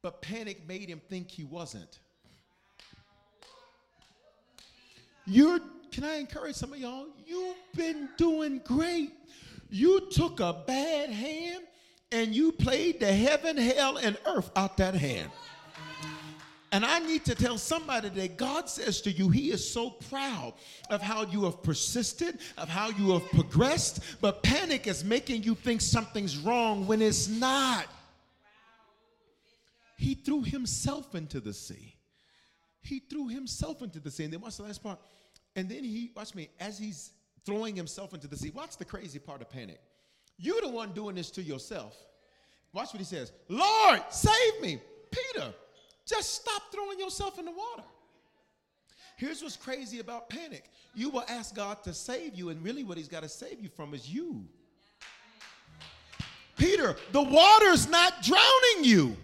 But 0.00 0.22
panic 0.22 0.66
made 0.66 0.88
him 0.88 1.00
think 1.08 1.30
he 1.30 1.44
wasn't. 1.44 1.98
You're 5.26 5.60
can 5.92 6.04
I 6.04 6.16
encourage 6.16 6.56
some 6.56 6.72
of 6.72 6.78
y'all? 6.78 7.06
You've 7.26 7.56
been 7.76 8.08
doing 8.16 8.62
great. 8.64 9.12
You 9.72 10.10
took 10.10 10.38
a 10.40 10.52
bad 10.66 11.08
hand 11.08 11.64
and 12.12 12.34
you 12.34 12.52
played 12.52 13.00
the 13.00 13.10
heaven, 13.10 13.56
hell, 13.56 13.96
and 13.96 14.18
earth 14.26 14.50
out 14.54 14.76
that 14.76 14.94
hand. 14.94 15.30
And 16.72 16.84
I 16.84 16.98
need 16.98 17.24
to 17.24 17.34
tell 17.34 17.56
somebody 17.56 18.10
that 18.10 18.36
God 18.36 18.68
says 18.68 19.00
to 19.00 19.10
you, 19.10 19.30
He 19.30 19.50
is 19.50 19.66
so 19.66 19.88
proud 19.88 20.52
of 20.90 21.00
how 21.00 21.24
you 21.24 21.44
have 21.44 21.62
persisted, 21.62 22.38
of 22.58 22.68
how 22.68 22.90
you 22.90 23.12
have 23.12 23.26
progressed, 23.30 24.00
but 24.20 24.42
panic 24.42 24.86
is 24.86 25.04
making 25.04 25.42
you 25.42 25.54
think 25.54 25.80
something's 25.80 26.36
wrong 26.36 26.86
when 26.86 27.00
it's 27.00 27.28
not. 27.28 27.86
He 29.96 30.14
threw 30.14 30.42
himself 30.42 31.14
into 31.14 31.40
the 31.40 31.54
sea. 31.54 31.94
He 32.82 32.98
threw 32.98 33.28
himself 33.28 33.80
into 33.80 34.00
the 34.00 34.10
sea. 34.10 34.24
And 34.24 34.34
then 34.34 34.42
watch 34.42 34.58
the 34.58 34.64
last 34.64 34.82
part. 34.82 34.98
And 35.56 35.66
then 35.66 35.82
he, 35.82 36.10
watch 36.14 36.34
me, 36.34 36.50
as 36.60 36.78
he's 36.78 37.10
throwing 37.44 37.76
himself 37.76 38.14
into 38.14 38.28
the 38.28 38.36
sea. 38.36 38.50
Watch 38.50 38.76
the 38.76 38.84
crazy 38.84 39.18
part 39.18 39.42
of 39.42 39.50
panic. 39.50 39.80
You're 40.38 40.60
the 40.60 40.68
one 40.68 40.92
doing 40.92 41.14
this 41.14 41.30
to 41.32 41.42
yourself. 41.42 41.96
Watch 42.72 42.92
what 42.92 42.98
he 42.98 43.04
says 43.04 43.32
Lord, 43.48 44.02
save 44.10 44.60
me. 44.60 44.80
Peter, 45.10 45.52
just 46.06 46.34
stop 46.34 46.62
throwing 46.72 46.98
yourself 46.98 47.38
in 47.38 47.44
the 47.44 47.50
water. 47.50 47.84
Here's 49.16 49.42
what's 49.42 49.56
crazy 49.56 50.00
about 50.00 50.28
panic 50.28 50.64
you 50.94 51.10
will 51.10 51.24
ask 51.28 51.54
God 51.54 51.82
to 51.84 51.94
save 51.94 52.34
you, 52.34 52.48
and 52.50 52.62
really 52.62 52.84
what 52.84 52.98
he's 52.98 53.08
got 53.08 53.22
to 53.22 53.28
save 53.28 53.60
you 53.60 53.68
from 53.68 53.94
is 53.94 54.08
you. 54.08 54.44
Peter, 56.56 56.96
the 57.12 57.22
water's 57.22 57.88
not 57.88 58.22
drowning 58.22 58.84
you. 58.84 59.16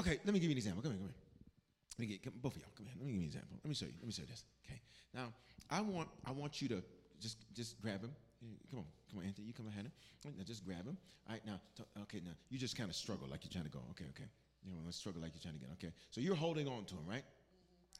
Okay, 0.00 0.18
let 0.24 0.32
me 0.32 0.38
give 0.38 0.44
you 0.44 0.52
an 0.52 0.58
example. 0.58 0.82
Come 0.82 0.92
here, 0.92 1.00
come 1.00 1.08
here. 1.08 1.14
Let 1.98 2.00
me 2.00 2.06
get 2.06 2.22
come, 2.22 2.32
both 2.40 2.54
of 2.54 2.62
y'all. 2.62 2.70
Come 2.76 2.86
here. 2.86 2.94
Let 2.98 3.06
me 3.06 3.12
give 3.12 3.20
you 3.20 3.26
an 3.26 3.28
example. 3.28 3.58
Let 3.64 3.68
me 3.68 3.74
show 3.74 3.86
you. 3.86 3.94
Let 3.98 4.06
me 4.06 4.12
show 4.12 4.22
you 4.22 4.28
this. 4.28 4.44
Okay. 4.64 4.80
Now, 5.12 5.32
I 5.70 5.80
want 5.80 6.08
I 6.26 6.32
want 6.32 6.62
you 6.62 6.68
to 6.68 6.82
just 7.20 7.38
just 7.54 7.80
grab 7.80 8.02
him. 8.02 8.12
Come 8.70 8.80
on, 8.80 8.84
come 9.10 9.20
on, 9.20 9.26
Anthony. 9.26 9.46
You 9.46 9.52
come 9.52 9.66
on, 9.66 9.72
ahead. 9.72 9.90
Now 10.24 10.44
just 10.44 10.64
grab 10.64 10.86
him. 10.86 10.96
All 11.28 11.34
right, 11.34 11.44
now, 11.46 11.60
okay, 12.02 12.20
now 12.24 12.32
you 12.50 12.58
just 12.58 12.76
kind 12.76 12.88
of 12.88 12.96
struggle 12.96 13.26
like 13.28 13.44
you're 13.44 13.52
trying 13.52 13.64
to 13.64 13.70
go. 13.70 13.80
Okay, 13.90 14.04
okay. 14.10 14.28
You 14.64 14.72
know, 14.72 14.78
let's 14.84 14.96
struggle 14.96 15.20
like 15.22 15.32
you're 15.34 15.42
trying 15.42 15.54
to 15.54 15.60
get. 15.60 15.70
Okay, 15.72 15.92
so 16.10 16.20
you're 16.20 16.36
holding 16.36 16.68
on 16.68 16.84
to 16.86 16.94
him, 16.94 17.06
right? 17.08 17.24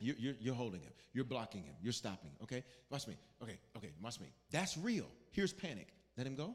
You're, 0.00 0.16
you're, 0.16 0.34
you're 0.40 0.54
holding 0.54 0.80
him. 0.80 0.92
You're 1.12 1.24
blocking 1.24 1.64
him. 1.64 1.74
You're 1.82 1.92
stopping. 1.92 2.30
Okay, 2.42 2.62
watch 2.90 3.08
me. 3.08 3.16
Okay, 3.42 3.58
okay, 3.76 3.90
watch 4.00 4.20
me. 4.20 4.28
That's 4.50 4.78
real. 4.78 5.06
Here's 5.32 5.52
panic. 5.52 5.88
Let 6.16 6.26
him 6.26 6.36
go. 6.36 6.54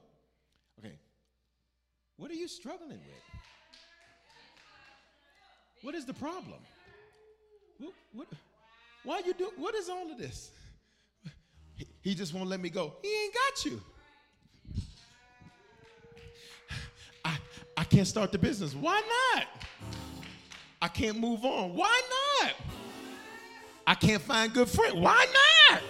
Okay. 0.79 0.97
What 2.17 2.31
are 2.31 2.35
you 2.35 2.47
struggling 2.47 2.99
with? 2.99 3.23
What 5.81 5.95
is 5.95 6.05
the 6.05 6.13
problem? 6.13 6.59
What, 7.79 7.93
what, 8.13 8.27
why 9.03 9.21
you 9.25 9.33
do? 9.33 9.51
What 9.57 9.75
is 9.75 9.89
all 9.89 10.09
of 10.09 10.17
this? 10.17 10.51
He, 12.01 12.13
just 12.15 12.33
won't 12.33 12.49
let 12.49 12.59
me 12.59 12.69
go. 12.69 12.93
He 13.01 13.23
ain't 13.23 13.33
got 13.33 13.65
you. 13.65 13.81
I, 17.25 17.37
I 17.77 17.83
can't 17.83 18.07
start 18.07 18.31
the 18.31 18.37
business. 18.37 18.75
Why 18.75 19.01
not? 19.35 19.47
I 20.81 20.87
can't 20.89 21.17
move 21.17 21.45
on. 21.45 21.73
Why 21.75 22.01
not? 22.41 22.53
I 23.87 23.95
can't 23.95 24.21
find 24.21 24.53
good 24.53 24.67
friends. 24.67 24.95
Why 24.95 25.25
not? 25.71 25.81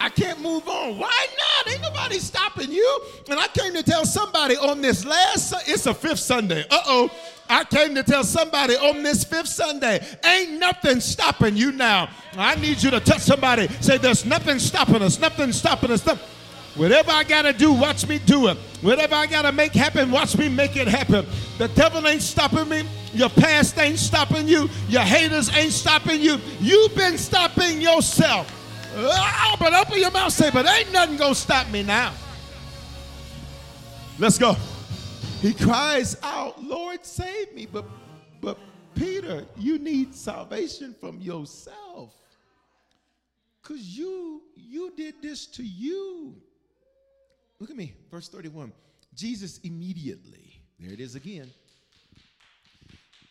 I 0.00 0.08
can't 0.08 0.40
move 0.40 0.66
on. 0.68 0.98
Why 0.98 1.26
not? 1.38 1.47
Ain't 1.68 1.82
nobody 1.82 2.18
stopping 2.18 2.72
you. 2.72 3.00
And 3.28 3.38
I 3.38 3.48
came 3.48 3.74
to 3.74 3.82
tell 3.82 4.04
somebody 4.04 4.56
on 4.56 4.80
this 4.80 5.04
last, 5.04 5.54
it's 5.68 5.86
a 5.86 5.94
fifth 5.94 6.20
Sunday. 6.20 6.64
Uh 6.70 6.80
oh. 6.86 7.10
I 7.50 7.64
came 7.64 7.94
to 7.94 8.02
tell 8.02 8.24
somebody 8.24 8.74
on 8.74 9.02
this 9.02 9.24
fifth 9.24 9.48
Sunday, 9.48 10.04
ain't 10.24 10.58
nothing 10.58 11.00
stopping 11.00 11.56
you 11.56 11.72
now. 11.72 12.10
I 12.36 12.56
need 12.56 12.82
you 12.82 12.90
to 12.90 13.00
touch 13.00 13.20
somebody. 13.20 13.68
Say, 13.80 13.96
there's 13.96 14.26
nothing 14.26 14.58
stopping 14.58 15.00
us, 15.00 15.18
nothing 15.18 15.52
stopping 15.52 15.90
us. 15.90 16.04
Nothing. 16.04 16.26
Whatever 16.76 17.10
I 17.10 17.24
got 17.24 17.42
to 17.42 17.52
do, 17.52 17.72
watch 17.72 18.06
me 18.06 18.20
do 18.20 18.48
it. 18.48 18.56
Whatever 18.82 19.16
I 19.16 19.26
got 19.26 19.42
to 19.42 19.52
make 19.52 19.72
happen, 19.72 20.12
watch 20.12 20.36
me 20.38 20.48
make 20.48 20.76
it 20.76 20.86
happen. 20.86 21.26
The 21.56 21.68
devil 21.68 22.06
ain't 22.06 22.22
stopping 22.22 22.68
me. 22.68 22.84
Your 23.12 23.30
past 23.30 23.76
ain't 23.78 23.98
stopping 23.98 24.46
you. 24.46 24.68
Your 24.88 25.02
haters 25.02 25.52
ain't 25.56 25.72
stopping 25.72 26.20
you. 26.20 26.38
You've 26.60 26.94
been 26.94 27.18
stopping 27.18 27.80
yourself. 27.80 28.57
Oh, 29.00 29.56
but 29.60 29.72
open 29.74 30.00
your 30.00 30.10
mouth, 30.10 30.32
say, 30.32 30.50
but 30.50 30.66
ain't 30.66 30.92
nothing 30.92 31.18
to 31.18 31.34
stop 31.34 31.70
me 31.70 31.82
now. 31.82 32.12
Let's 34.18 34.38
go. 34.38 34.56
He 35.40 35.54
cries 35.54 36.16
out, 36.24 36.60
Lord, 36.62 37.06
save 37.06 37.54
me. 37.54 37.66
But, 37.66 37.84
but 38.40 38.58
Peter, 38.96 39.46
you 39.56 39.78
need 39.78 40.14
salvation 40.14 40.94
from 41.00 41.20
yourself. 41.20 42.12
Because 43.62 43.96
you, 43.96 44.42
you 44.56 44.92
did 44.96 45.14
this 45.22 45.46
to 45.46 45.62
you. 45.62 46.34
Look 47.60 47.70
at 47.70 47.76
me, 47.76 47.94
verse 48.10 48.28
31. 48.28 48.72
Jesus 49.14 49.58
immediately, 49.58 50.60
there 50.80 50.92
it 50.92 51.00
is 51.00 51.14
again. 51.14 51.48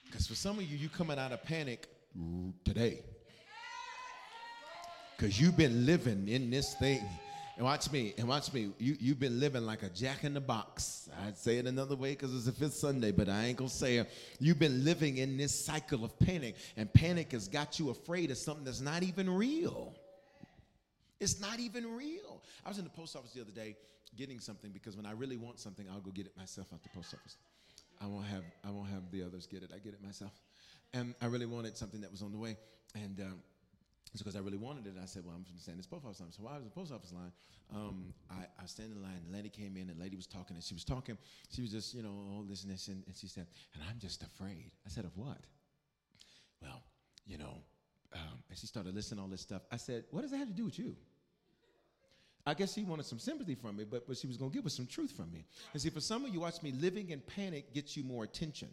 Because 0.05 0.27
for 0.27 0.35
some 0.35 0.57
of 0.57 0.63
you, 0.63 0.77
you 0.77 0.87
coming 0.87 1.19
out 1.19 1.33
of 1.33 1.43
panic 1.43 1.89
today. 2.63 3.01
Because 5.17 5.41
you've 5.41 5.57
been 5.57 5.85
living 5.85 6.27
in 6.27 6.49
this 6.49 6.75
thing. 6.75 7.03
And 7.55 7.65
watch 7.65 7.91
me, 7.91 8.13
and 8.19 8.27
watch 8.27 8.53
me. 8.53 8.69
You, 8.77 8.95
you've 8.99 9.19
been 9.19 9.39
living 9.39 9.65
like 9.65 9.81
a 9.81 9.89
jack 9.89 10.23
in 10.23 10.35
the 10.35 10.39
box. 10.39 11.09
I'd 11.25 11.39
say 11.39 11.57
it 11.57 11.65
another 11.65 11.95
way 11.95 12.11
because 12.11 12.35
it's 12.35 12.45
the 12.45 12.51
fifth 12.51 12.75
Sunday, 12.75 13.11
but 13.11 13.27
I 13.27 13.45
ain't 13.45 13.57
going 13.57 13.69
to 13.69 13.75
say 13.75 13.97
it. 13.97 14.11
You've 14.39 14.59
been 14.59 14.85
living 14.85 15.17
in 15.17 15.37
this 15.37 15.65
cycle 15.65 16.05
of 16.05 16.19
panic, 16.19 16.55
and 16.75 16.93
panic 16.93 17.31
has 17.31 17.47
got 17.47 17.79
you 17.79 17.89
afraid 17.89 18.29
of 18.29 18.37
something 18.37 18.63
that's 18.63 18.79
not 18.79 19.01
even 19.01 19.27
real. 19.27 19.95
It's 21.19 21.41
not 21.41 21.59
even 21.59 21.95
real. 21.95 22.43
I 22.63 22.69
was 22.69 22.77
in 22.77 22.83
the 22.83 22.91
post 22.91 23.15
office 23.15 23.31
the 23.31 23.41
other 23.41 23.51
day 23.51 23.75
getting 24.15 24.39
something 24.39 24.69
because 24.69 24.95
when 24.95 25.07
I 25.07 25.13
really 25.13 25.37
want 25.37 25.59
something, 25.59 25.87
I'll 25.91 25.99
go 25.99 26.11
get 26.11 26.27
it 26.27 26.37
myself 26.37 26.67
at 26.71 26.83
the 26.83 26.89
post 26.89 27.15
office. 27.15 27.37
I 27.99 28.05
won't 28.05 28.27
have 28.27 28.43
I 28.63 28.69
won't 28.69 28.89
have 28.89 29.09
the 29.11 29.23
others 29.23 29.47
get 29.47 29.63
it. 29.63 29.71
I 29.73 29.79
get 29.79 29.93
it 29.93 30.03
myself. 30.03 30.31
And 30.93 31.15
I 31.23 31.25
really 31.25 31.47
wanted 31.47 31.75
something 31.75 32.01
that 32.01 32.11
was 32.11 32.21
on 32.21 32.31
the 32.31 32.37
way, 32.37 32.55
and 32.93 33.19
um, 33.19 33.39
it's 34.17 34.23
because 34.23 34.35
I 34.35 34.39
really 34.39 34.57
wanted 34.57 34.87
it. 34.87 34.95
I 34.99 35.05
said, 35.05 35.23
"Well, 35.23 35.35
I'm 35.35 35.45
stand 35.59 35.77
this 35.77 35.85
post 35.85 36.03
office 36.03 36.19
line." 36.19 36.31
So 36.31 36.41
while 36.41 36.53
I 36.53 36.57
was 36.57 36.63
in 36.63 36.69
the 36.69 36.75
post 36.75 36.91
office 36.91 37.13
line, 37.13 37.31
um, 37.71 38.13
I, 38.31 38.45
I 38.57 38.63
was 38.63 38.71
standing 38.71 38.97
in 38.97 39.03
line. 39.03 39.21
The 39.29 39.35
lady 39.37 39.49
came 39.49 39.77
in, 39.77 39.89
and 39.89 39.99
the 39.99 40.03
lady 40.03 40.15
was 40.15 40.25
talking, 40.25 40.55
and 40.55 40.63
she 40.63 40.73
was 40.73 40.83
talking. 40.83 41.19
She 41.51 41.61
was 41.61 41.69
just, 41.69 41.93
you 41.93 42.01
know, 42.01 42.09
all 42.33 42.43
this 42.49 42.63
and 42.63 42.73
this, 42.73 42.87
and, 42.87 43.03
and 43.05 43.15
she 43.15 43.27
said, 43.27 43.45
"And 43.75 43.83
I'm 43.87 43.99
just 43.99 44.23
afraid." 44.23 44.71
I 44.87 44.89
said, 44.89 45.05
"Of 45.05 45.15
what?" 45.15 45.37
Well, 46.63 46.81
you 47.27 47.37
know, 47.37 47.61
um, 48.13 48.41
and 48.49 48.57
she 48.57 48.65
started 48.65 48.95
listing 48.95 49.19
all 49.19 49.27
this 49.27 49.41
stuff. 49.41 49.61
I 49.71 49.77
said, 49.77 50.05
"What 50.09 50.21
does 50.21 50.31
that 50.31 50.37
have 50.37 50.47
to 50.47 50.55
do 50.55 50.65
with 50.65 50.79
you?" 50.79 50.95
I 52.47 52.55
guess 52.55 52.73
she 52.73 52.85
wanted 52.85 53.05
some 53.05 53.19
sympathy 53.19 53.53
from 53.53 53.75
me, 53.75 53.83
but, 53.83 54.07
but 54.07 54.17
she 54.17 54.25
was 54.25 54.37
going 54.37 54.49
to 54.49 54.57
give 54.57 54.65
us 54.65 54.73
some 54.73 54.87
truth 54.87 55.11
from 55.11 55.31
me. 55.31 55.45
And 55.73 55.81
see, 55.81 55.89
for 55.89 55.99
some 55.99 56.25
of 56.25 56.33
you, 56.33 56.39
watch 56.39 56.63
me, 56.63 56.71
living 56.71 57.09
in 57.09 57.19
panic 57.19 57.73
gets 57.73 57.95
you 57.95 58.03
more 58.03 58.23
attention. 58.23 58.69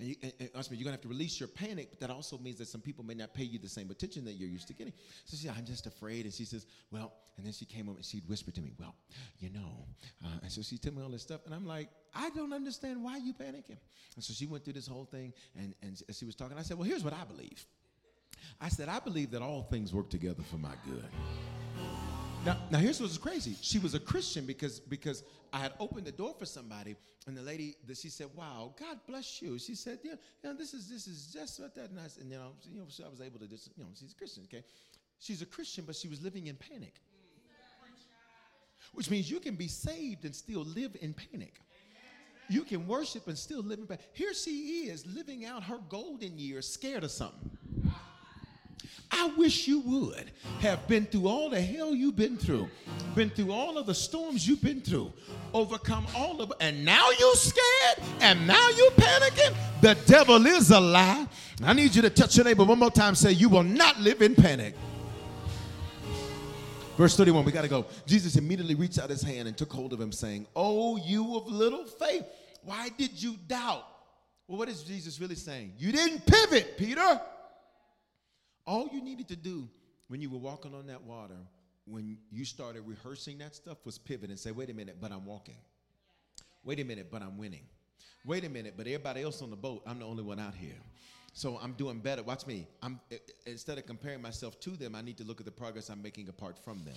And, 0.00 0.08
you, 0.08 0.16
and, 0.22 0.32
and 0.40 0.50
you're 0.54 0.64
going 0.64 0.84
to 0.84 0.90
have 0.92 1.00
to 1.02 1.08
release 1.08 1.38
your 1.38 1.48
panic, 1.48 1.90
but 1.90 2.00
that 2.00 2.10
also 2.10 2.38
means 2.38 2.56
that 2.56 2.68
some 2.68 2.80
people 2.80 3.04
may 3.04 3.12
not 3.12 3.34
pay 3.34 3.44
you 3.44 3.58
the 3.58 3.68
same 3.68 3.90
attention 3.90 4.24
that 4.24 4.32
you're 4.32 4.48
used 4.48 4.66
to 4.68 4.72
getting. 4.72 4.94
So 5.26 5.36
she 5.36 5.46
said, 5.46 5.54
I'm 5.58 5.66
just 5.66 5.86
afraid. 5.86 6.24
And 6.24 6.32
she 6.32 6.46
says, 6.46 6.64
Well, 6.90 7.12
and 7.36 7.44
then 7.44 7.52
she 7.52 7.66
came 7.66 7.88
up 7.88 7.96
and 7.96 8.04
she'd 8.04 8.26
whisper 8.26 8.50
to 8.50 8.62
me, 8.62 8.72
Well, 8.78 8.94
you 9.40 9.50
know. 9.50 9.84
Uh, 10.24 10.38
and 10.42 10.50
so 10.50 10.62
she 10.62 10.78
told 10.78 10.96
me 10.96 11.02
all 11.02 11.10
this 11.10 11.22
stuff. 11.22 11.42
And 11.44 11.54
I'm 11.54 11.66
like, 11.66 11.90
I 12.14 12.30
don't 12.30 12.54
understand 12.54 13.02
why 13.02 13.18
you 13.18 13.34
panicking. 13.34 13.78
And 14.14 14.24
so 14.24 14.32
she 14.32 14.46
went 14.46 14.64
through 14.64 14.72
this 14.72 14.86
whole 14.86 15.04
thing 15.04 15.34
and, 15.54 15.74
and 15.82 16.02
she 16.14 16.24
was 16.24 16.34
talking. 16.34 16.56
I 16.56 16.62
said, 16.62 16.78
Well, 16.78 16.88
here's 16.88 17.04
what 17.04 17.12
I 17.12 17.24
believe. 17.24 17.66
I 18.58 18.70
said, 18.70 18.88
I 18.88 19.00
believe 19.00 19.30
that 19.32 19.42
all 19.42 19.62
things 19.64 19.92
work 19.92 20.08
together 20.08 20.42
for 20.50 20.56
my 20.56 20.74
good. 20.86 21.99
Now, 22.44 22.56
now 22.70 22.78
here's 22.78 23.00
what's 23.00 23.18
crazy. 23.18 23.54
She 23.60 23.78
was 23.78 23.94
a 23.94 24.00
Christian 24.00 24.46
because 24.46 24.80
because 24.80 25.24
I 25.52 25.58
had 25.58 25.72
opened 25.78 26.06
the 26.06 26.12
door 26.12 26.34
for 26.38 26.46
somebody, 26.46 26.96
and 27.26 27.36
the 27.36 27.42
lady 27.42 27.76
that 27.86 27.98
she 27.98 28.08
said, 28.08 28.28
"Wow, 28.34 28.74
God 28.78 28.98
bless 29.06 29.42
you." 29.42 29.58
She 29.58 29.74
said, 29.74 29.98
"Yeah, 30.02 30.12
you 30.12 30.50
know, 30.50 30.54
this 30.54 30.72
is 30.72 30.88
this 30.88 31.06
is 31.06 31.26
just 31.32 31.60
what 31.60 31.74
that 31.74 31.92
nice." 31.92 32.16
And 32.16 32.30
you 32.30 32.38
know, 32.38 32.52
you 32.72 32.78
know, 32.78 32.86
so 32.88 33.04
I 33.04 33.08
was 33.10 33.20
able 33.20 33.38
to 33.40 33.46
just, 33.46 33.70
you 33.76 33.84
know, 33.84 33.90
she's 33.98 34.12
a 34.12 34.14
Christian, 34.14 34.44
okay? 34.44 34.64
She's 35.18 35.42
a 35.42 35.46
Christian, 35.46 35.84
but 35.84 35.94
she 35.94 36.08
was 36.08 36.22
living 36.22 36.46
in 36.46 36.56
panic, 36.56 36.94
which 38.94 39.10
means 39.10 39.30
you 39.30 39.38
can 39.38 39.54
be 39.54 39.68
saved 39.68 40.24
and 40.24 40.34
still 40.34 40.62
live 40.62 40.96
in 41.02 41.12
panic. 41.12 41.60
You 42.48 42.62
can 42.62 42.86
worship 42.86 43.28
and 43.28 43.36
still 43.36 43.62
live 43.62 43.80
in 43.80 43.86
panic. 43.86 44.08
Here 44.14 44.32
she 44.32 44.88
is 44.88 45.04
living 45.06 45.44
out 45.44 45.62
her 45.64 45.78
golden 45.90 46.38
years, 46.38 46.66
scared 46.66 47.04
of 47.04 47.10
something. 47.10 47.50
I 49.10 49.26
wish 49.36 49.66
you 49.66 49.80
would 49.80 50.30
have 50.60 50.86
been 50.86 51.06
through 51.06 51.26
all 51.26 51.50
the 51.50 51.60
hell 51.60 51.94
you've 51.94 52.16
been 52.16 52.36
through, 52.36 52.68
been 53.14 53.30
through 53.30 53.52
all 53.52 53.76
of 53.76 53.86
the 53.86 53.94
storms 53.94 54.46
you've 54.46 54.62
been 54.62 54.80
through, 54.80 55.12
overcome 55.52 56.06
all 56.16 56.40
of 56.40 56.52
and 56.60 56.84
now 56.84 57.10
you 57.18 57.34
scared 57.34 58.06
and 58.20 58.46
now 58.46 58.68
you 58.68 58.90
panicking. 58.96 59.54
The 59.80 59.96
devil 60.06 60.46
is 60.46 60.70
a 60.70 60.80
lie. 60.80 61.26
I 61.62 61.72
need 61.72 61.94
you 61.94 62.02
to 62.02 62.10
touch 62.10 62.36
your 62.36 62.44
neighbor 62.44 62.64
one 62.64 62.78
more 62.78 62.90
time. 62.90 63.14
Say, 63.14 63.32
You 63.32 63.48
will 63.48 63.64
not 63.64 63.98
live 64.00 64.22
in 64.22 64.34
panic. 64.34 64.74
Verse 66.96 67.16
31, 67.16 67.44
we 67.46 67.52
got 67.52 67.62
to 67.62 67.68
go. 67.68 67.86
Jesus 68.06 68.36
immediately 68.36 68.74
reached 68.74 68.98
out 68.98 69.08
his 69.08 69.22
hand 69.22 69.48
and 69.48 69.56
took 69.56 69.72
hold 69.72 69.92
of 69.92 70.00
him, 70.00 70.12
saying, 70.12 70.46
Oh, 70.54 70.98
you 70.98 71.36
of 71.36 71.46
little 71.46 71.86
faith, 71.86 72.24
why 72.62 72.90
did 72.96 73.22
you 73.22 73.36
doubt? 73.48 73.86
Well, 74.46 74.58
what 74.58 74.68
is 74.68 74.82
Jesus 74.82 75.20
really 75.20 75.34
saying? 75.34 75.72
You 75.78 75.92
didn't 75.92 76.26
pivot, 76.26 76.76
Peter. 76.76 77.20
All 78.70 78.88
you 78.92 79.02
needed 79.02 79.26
to 79.26 79.34
do 79.34 79.68
when 80.06 80.20
you 80.20 80.30
were 80.30 80.38
walking 80.38 80.76
on 80.76 80.86
that 80.86 81.02
water, 81.02 81.38
when 81.86 82.16
you 82.30 82.44
started 82.44 82.82
rehearsing 82.86 83.38
that 83.38 83.56
stuff, 83.56 83.78
was 83.84 83.98
pivot 83.98 84.30
and 84.30 84.38
say, 84.38 84.52
wait 84.52 84.70
a 84.70 84.74
minute, 84.74 84.98
but 85.00 85.10
I'm 85.10 85.26
walking. 85.26 85.56
Wait 86.62 86.78
a 86.78 86.84
minute, 86.84 87.08
but 87.10 87.20
I'm 87.20 87.36
winning. 87.36 87.64
Wait 88.24 88.44
a 88.44 88.48
minute, 88.48 88.74
but 88.76 88.86
everybody 88.86 89.22
else 89.22 89.42
on 89.42 89.50
the 89.50 89.56
boat, 89.56 89.82
I'm 89.88 89.98
the 89.98 90.04
only 90.04 90.22
one 90.22 90.38
out 90.38 90.54
here. 90.54 90.78
So 91.32 91.58
I'm 91.60 91.72
doing 91.72 91.98
better. 91.98 92.22
Watch 92.22 92.46
me. 92.46 92.68
I'm 92.80 93.00
instead 93.44 93.76
of 93.76 93.86
comparing 93.86 94.22
myself 94.22 94.60
to 94.60 94.70
them, 94.70 94.94
I 94.94 95.02
need 95.02 95.16
to 95.16 95.24
look 95.24 95.40
at 95.40 95.46
the 95.46 95.50
progress 95.50 95.90
I'm 95.90 96.00
making 96.00 96.28
apart 96.28 96.56
from 96.56 96.78
them. 96.84 96.94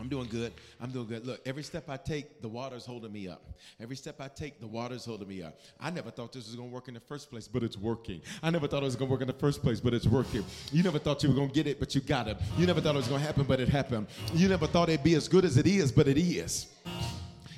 I'm 0.00 0.08
doing 0.08 0.26
good. 0.26 0.52
I'm 0.80 0.90
doing 0.90 1.06
good. 1.06 1.24
Look, 1.24 1.40
every 1.46 1.62
step 1.62 1.88
I 1.88 1.96
take, 1.96 2.42
the 2.42 2.48
water's 2.48 2.84
holding 2.84 3.12
me 3.12 3.28
up. 3.28 3.42
Every 3.80 3.96
step 3.96 4.20
I 4.20 4.28
take, 4.28 4.60
the 4.60 4.66
water's 4.66 5.04
holding 5.04 5.28
me 5.28 5.42
up. 5.42 5.58
I 5.78 5.90
never 5.90 6.10
thought 6.10 6.32
this 6.32 6.46
was 6.46 6.56
going 6.56 6.68
to 6.68 6.74
work 6.74 6.88
in 6.88 6.94
the 6.94 7.00
first 7.00 7.30
place, 7.30 7.46
but 7.46 7.62
it's 7.62 7.76
working. 7.76 8.20
I 8.42 8.50
never 8.50 8.66
thought 8.66 8.82
it 8.82 8.86
was 8.86 8.96
going 8.96 9.08
to 9.08 9.12
work 9.12 9.20
in 9.20 9.28
the 9.28 9.32
first 9.32 9.62
place, 9.62 9.80
but 9.80 9.94
it's 9.94 10.06
working. 10.06 10.44
You 10.72 10.82
never 10.82 10.98
thought 10.98 11.22
you 11.22 11.28
were 11.28 11.34
going 11.34 11.48
to 11.48 11.54
get 11.54 11.66
it, 11.66 11.78
but 11.78 11.94
you 11.94 12.00
got 12.00 12.26
it. 12.26 12.36
You 12.58 12.66
never 12.66 12.80
thought 12.80 12.94
it 12.94 12.98
was 12.98 13.08
going 13.08 13.20
to 13.20 13.26
happen, 13.26 13.44
but 13.44 13.60
it 13.60 13.68
happened. 13.68 14.08
You 14.34 14.48
never 14.48 14.66
thought 14.66 14.88
it'd 14.88 15.04
be 15.04 15.14
as 15.14 15.28
good 15.28 15.44
as 15.44 15.56
it 15.56 15.66
is, 15.66 15.92
but 15.92 16.08
it 16.08 16.18
is. 16.18 16.66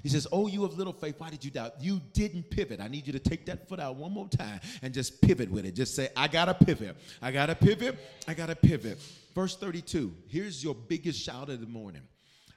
He 0.02 0.10
says, 0.10 0.28
Oh, 0.30 0.46
you 0.46 0.64
of 0.64 0.78
little 0.78 0.92
faith, 0.92 1.16
why 1.18 1.30
did 1.30 1.44
you 1.44 1.50
doubt? 1.50 1.80
You 1.80 2.00
didn't 2.12 2.48
pivot. 2.48 2.80
I 2.80 2.86
need 2.86 3.08
you 3.08 3.12
to 3.12 3.18
take 3.18 3.44
that 3.46 3.68
foot 3.68 3.80
out 3.80 3.96
one 3.96 4.12
more 4.12 4.28
time 4.28 4.60
and 4.82 4.94
just 4.94 5.20
pivot 5.20 5.50
with 5.50 5.64
it. 5.64 5.74
Just 5.74 5.96
say, 5.96 6.10
I 6.14 6.28
got 6.28 6.44
to 6.44 6.54
pivot. 6.54 6.96
I 7.20 7.32
got 7.32 7.46
to 7.46 7.56
pivot. 7.56 7.98
I 8.28 8.34
got 8.34 8.46
to 8.46 8.54
pivot. 8.54 9.00
Verse 9.34 9.56
32. 9.56 10.14
Here's 10.28 10.62
your 10.62 10.76
biggest 10.76 11.20
shout 11.20 11.48
of 11.48 11.60
the 11.60 11.66
morning. 11.66 12.02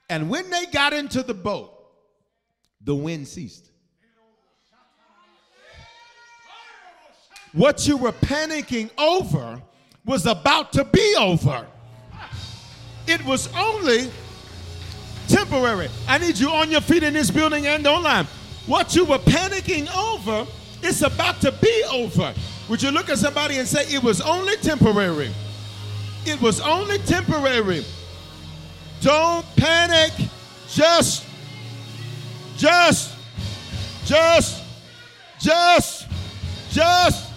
And 0.10 0.30
when 0.30 0.50
they 0.50 0.66
got 0.66 0.94
into 0.94 1.22
the 1.22 1.34
boat, 1.34 1.72
the 2.82 2.96
wind 2.96 3.28
ceased. 3.28 3.70
What 7.54 7.88
you 7.88 7.98
were 7.98 8.12
panicking 8.12 8.90
over 8.98 9.62
was 10.06 10.26
about 10.26 10.74
to 10.74 10.84
be 10.84 11.16
over. 11.20 11.66
It 13.08 13.24
was 13.26 13.52
only 13.56 14.12
temporary. 15.28 15.90
I 16.08 16.18
need 16.20 16.38
you 16.38 16.50
on 16.50 16.70
your 16.70 16.82
feet 16.82 17.04
in 17.04 17.14
this 17.14 17.32
building 17.32 17.66
and 17.68 17.86
online. 17.88 18.26
What 18.66 18.96
you 18.96 19.06
were 19.06 19.18
panicking 19.20 19.88
over 19.96 20.50
is 20.84 21.02
about 21.02 21.42
to 21.42 21.52
be 21.52 21.84
over. 21.92 22.34
Would 22.70 22.84
you 22.84 22.92
look 22.92 23.10
at 23.10 23.18
somebody 23.18 23.58
and 23.58 23.68
say, 23.68 23.84
It 23.94 24.04
was 24.04 24.22
only 24.22 24.56
temporary? 24.58 25.32
It 26.26 26.40
was 26.42 26.62
only 26.62 27.00
temporary. 27.00 27.84
Don't 29.02 29.46
panic. 29.56 30.12
Just, 30.68 31.26
just, 32.58 33.16
just, 34.06 34.64
just, 35.40 36.08
just, 36.70 37.32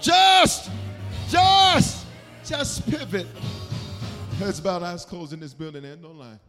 just, 0.00 0.70
just, 1.28 2.06
just 2.44 2.90
pivot. 2.90 3.26
Heads 4.38 4.60
bowed, 4.60 4.82
eyes 4.82 5.04
closed 5.04 5.32
in 5.32 5.40
this 5.40 5.54
building 5.54 5.84
and 5.84 6.02
no 6.02 6.10
line. 6.10 6.40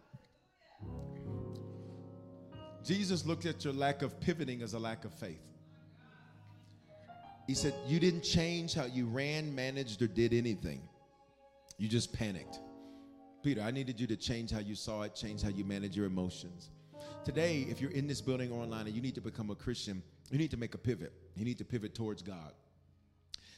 Jesus 2.84 3.26
looked 3.26 3.46
at 3.46 3.64
your 3.64 3.74
lack 3.74 4.02
of 4.02 4.20
pivoting 4.20 4.62
as 4.62 4.74
a 4.74 4.80
lack 4.80 5.06
of 5.06 5.14
faith. 5.14 5.42
He 7.46 7.54
said, 7.54 7.74
You 7.88 8.00
didn't 8.00 8.22
change 8.22 8.74
how 8.74 8.86
you 8.86 9.06
ran, 9.06 9.54
managed, 9.54 10.02
or 10.02 10.08
did 10.08 10.34
anything. 10.34 10.82
You 11.78 11.88
just 11.88 12.12
panicked. 12.12 12.60
Peter, 13.48 13.62
I 13.62 13.72
needed 13.72 13.98
you 13.98 14.08
to 14.08 14.18
change 14.18 14.52
how 14.52 14.60
you 14.60 14.76
saw 14.76 15.04
it, 15.04 15.16
change 15.16 15.42
how 15.42 15.48
you 15.48 15.64
manage 15.64 15.96
your 15.96 16.06
emotions. 16.06 16.70
Today, 17.24 17.66
if 17.70 17.80
you're 17.80 17.92
in 17.92 18.06
this 18.06 18.20
building 18.20 18.52
or 18.52 18.62
online 18.62 18.88
and 18.88 18.94
you 18.94 19.02
need 19.02 19.16
to 19.16 19.22
become 19.22 19.52
a 19.52 19.56
Christian, 19.56 20.04
you 20.30 20.38
need 20.38 20.52
to 20.52 20.58
make 20.58 20.76
a 20.76 20.78
pivot. 20.78 21.14
You 21.38 21.46
need 21.46 21.58
to 21.60 21.64
pivot 21.64 21.96
towards 21.96 22.22
God. 22.22 22.52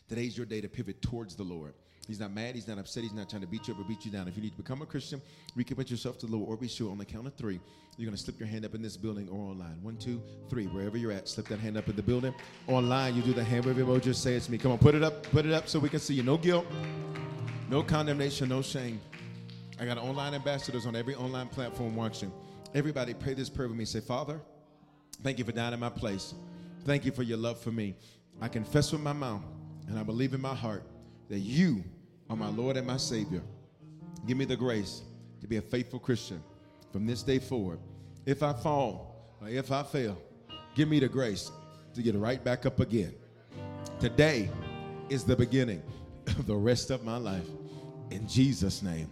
Today's 0.08 0.38
your 0.38 0.46
day 0.46 0.62
to 0.62 0.70
pivot 0.70 1.02
towards 1.02 1.36
the 1.36 1.42
Lord. 1.42 1.74
He's 2.08 2.20
not 2.20 2.32
mad, 2.32 2.54
he's 2.54 2.68
not 2.68 2.78
upset, 2.78 3.02
he's 3.02 3.14
not 3.14 3.32
trying 3.32 3.42
to 3.42 3.48
beat 3.48 3.68
you 3.68 3.74
up 3.74 3.80
or 3.80 3.84
beat 3.84 4.06
you 4.06 4.12
down. 4.12 4.28
If 4.28 4.38
you 4.38 4.44
need 4.44 4.52
to 4.52 4.58
become 4.58 4.84
a 4.84 4.86
Christian, 4.86 5.24
recommit 5.58 5.90
yourself 5.90 6.20
to 6.20 6.28
the 6.28 6.36
Lord 6.36 6.48
or 6.48 6.56
be 6.56 6.68
sure 6.68 6.92
on 6.92 7.00
the 7.00 7.06
count 7.06 7.26
of 7.26 7.34
three. 7.34 7.60
You're 7.98 8.06
going 8.06 8.16
to 8.16 8.24
slip 8.24 8.40
your 8.40 8.48
hand 8.48 8.66
up 8.66 8.76
in 8.76 8.84
this 8.84 8.96
building 8.96 9.28
or 9.28 9.40
online. 9.40 9.82
One, 9.82 9.98
two, 9.98 10.22
three. 10.52 10.68
Wherever 10.68 10.98
you're 10.98 11.12
at, 11.12 11.28
slip 11.28 11.48
that 11.48 11.60
hand 11.60 11.78
up 11.78 11.90
in 11.90 11.96
the 11.96 12.04
building. 12.04 12.36
Online, 12.68 13.16
you 13.16 13.24
do 13.24 13.34
the 13.34 13.44
hand 13.44 13.66
wave 13.66 13.78
emoji, 13.78 14.04
just 14.04 14.22
say 14.22 14.36
it's 14.36 14.50
me. 14.50 14.60
Come 14.60 14.72
on, 14.72 14.78
put 14.78 14.94
it 14.94 15.02
up, 15.02 15.24
put 15.32 15.48
it 15.48 15.52
up 15.52 15.68
so 15.68 15.80
we 15.80 15.90
can 15.90 16.00
see 16.00 16.14
you. 16.14 16.22
No 16.22 16.38
guilt, 16.38 16.68
no 17.72 17.82
condemnation, 17.82 18.50
no 18.50 18.62
shame. 18.62 19.02
I 19.80 19.86
got 19.86 19.98
online 19.98 20.34
ambassadors 20.34 20.86
on 20.86 20.96
every 20.96 21.16
online 21.16 21.48
platform 21.48 21.96
watching. 21.96 22.34
Everybody 22.76 23.14
pray 23.14 23.34
this 23.34 23.50
prayer 23.50 23.70
with 23.70 23.78
me. 23.78 23.86
Say, 23.86 24.02
Father, 24.02 24.42
thank 25.24 25.40
you 25.40 25.46
for 25.46 25.54
dying 25.54 25.74
in 25.74 25.80
my 25.80 25.90
place. 25.90 26.34
Thank 26.86 27.06
you 27.06 27.14
for 27.14 27.24
your 27.24 27.38
love 27.38 27.60
for 27.60 27.72
me. 27.72 27.96
I 28.42 28.50
confess 28.50 28.92
with 28.92 29.02
my 29.02 29.14
mouth 29.14 29.44
and 29.88 29.98
I 29.98 30.04
believe 30.04 30.34
in 30.34 30.42
my 30.42 30.54
heart 30.54 30.84
that 31.30 31.40
you 31.40 31.84
are 32.30 32.36
my 32.36 32.50
Lord 32.50 32.76
and 32.76 32.86
my 32.86 32.98
Savior. 32.98 33.42
Give 34.28 34.38
me 34.38 34.44
the 34.44 34.58
grace 34.58 35.02
to 35.40 35.48
be 35.48 35.58
a 35.58 35.62
faithful 35.62 36.00
Christian 36.00 36.44
from 36.92 37.08
this 37.08 37.24
day 37.24 37.40
forward. 37.40 37.80
If 38.26 38.44
I 38.44 38.52
fall 38.52 39.38
or 39.42 39.48
if 39.48 39.72
I 39.72 39.84
fail, 39.84 40.18
give 40.76 40.90
me 40.90 41.00
the 41.00 41.08
grace 41.08 41.52
to 41.94 42.02
get 42.02 42.16
right 42.16 42.44
back 42.44 42.66
up 42.66 42.82
again. 42.82 43.14
Today 44.02 44.50
is 45.08 45.24
the 45.24 45.38
beginning 45.38 45.82
of 46.28 46.46
the 46.48 46.56
rest 46.56 46.92
of 46.92 47.06
my 47.06 47.18
life. 47.18 47.48
In 48.12 48.28
Jesus' 48.28 48.84
name. 48.84 49.10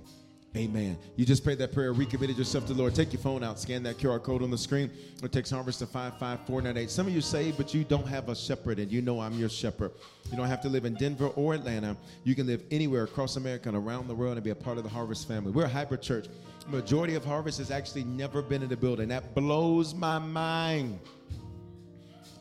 Amen. 0.55 0.97
You 1.15 1.25
just 1.25 1.43
prayed 1.43 1.59
that 1.59 1.71
prayer, 1.71 1.93
recommitted 1.93 2.37
yourself 2.37 2.65
to 2.67 2.73
the 2.73 2.79
Lord. 2.79 2.95
Take 2.95 3.13
your 3.13 3.21
phone 3.21 3.43
out, 3.43 3.59
scan 3.59 3.83
that 3.83 3.97
QR 3.97 4.21
code 4.21 4.41
on 4.41 4.49
the 4.49 4.57
screen, 4.57 4.89
or 5.21 5.27
text 5.27 5.51
Harvest 5.51 5.79
to 5.79 5.85
55498. 5.85 6.89
Some 6.89 7.05
of 7.05 7.13
you 7.13 7.21
say, 7.21 7.51
but 7.51 7.73
you 7.73 7.83
don't 7.83 8.07
have 8.07 8.29
a 8.29 8.35
shepherd, 8.35 8.79
and 8.79 8.91
you 8.91 9.01
know 9.01 9.19
I'm 9.19 9.33
your 9.33 9.49
shepherd. 9.49 9.91
You 10.31 10.37
don't 10.37 10.47
have 10.47 10.61
to 10.61 10.69
live 10.69 10.85
in 10.85 10.95
Denver 10.95 11.27
or 11.27 11.53
Atlanta. 11.53 11.95
You 12.23 12.33
can 12.33 12.47
live 12.47 12.63
anywhere 12.71 13.03
across 13.03 13.35
America 13.35 13.69
and 13.69 13.77
around 13.77 14.07
the 14.07 14.15
world 14.15 14.37
and 14.37 14.43
be 14.43 14.49
a 14.49 14.55
part 14.55 14.77
of 14.77 14.83
the 14.83 14.89
Harvest 14.89 15.27
family. 15.27 15.51
We're 15.51 15.65
a 15.65 15.69
hybrid 15.69 16.01
church. 16.01 16.27
Majority 16.67 17.15
of 17.15 17.23
Harvest 17.23 17.59
has 17.59 17.69
actually 17.69 18.05
never 18.05 18.41
been 18.41 18.63
in 18.63 18.69
the 18.69 18.77
building. 18.77 19.09
That 19.09 19.35
blows 19.35 19.93
my 19.93 20.17
mind. 20.17 20.99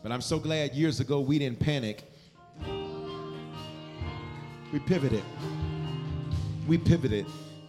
But 0.03 0.11
I'm 0.11 0.23
so 0.23 0.39
glad 0.39 0.73
years 0.73 1.01
ago 1.01 1.21
we 1.21 1.39
didn't 1.39 1.61
panic. 1.61 2.05
We 4.73 4.79
pivoted. 4.81 5.23
We 6.67 6.79
pivoted 6.79 7.27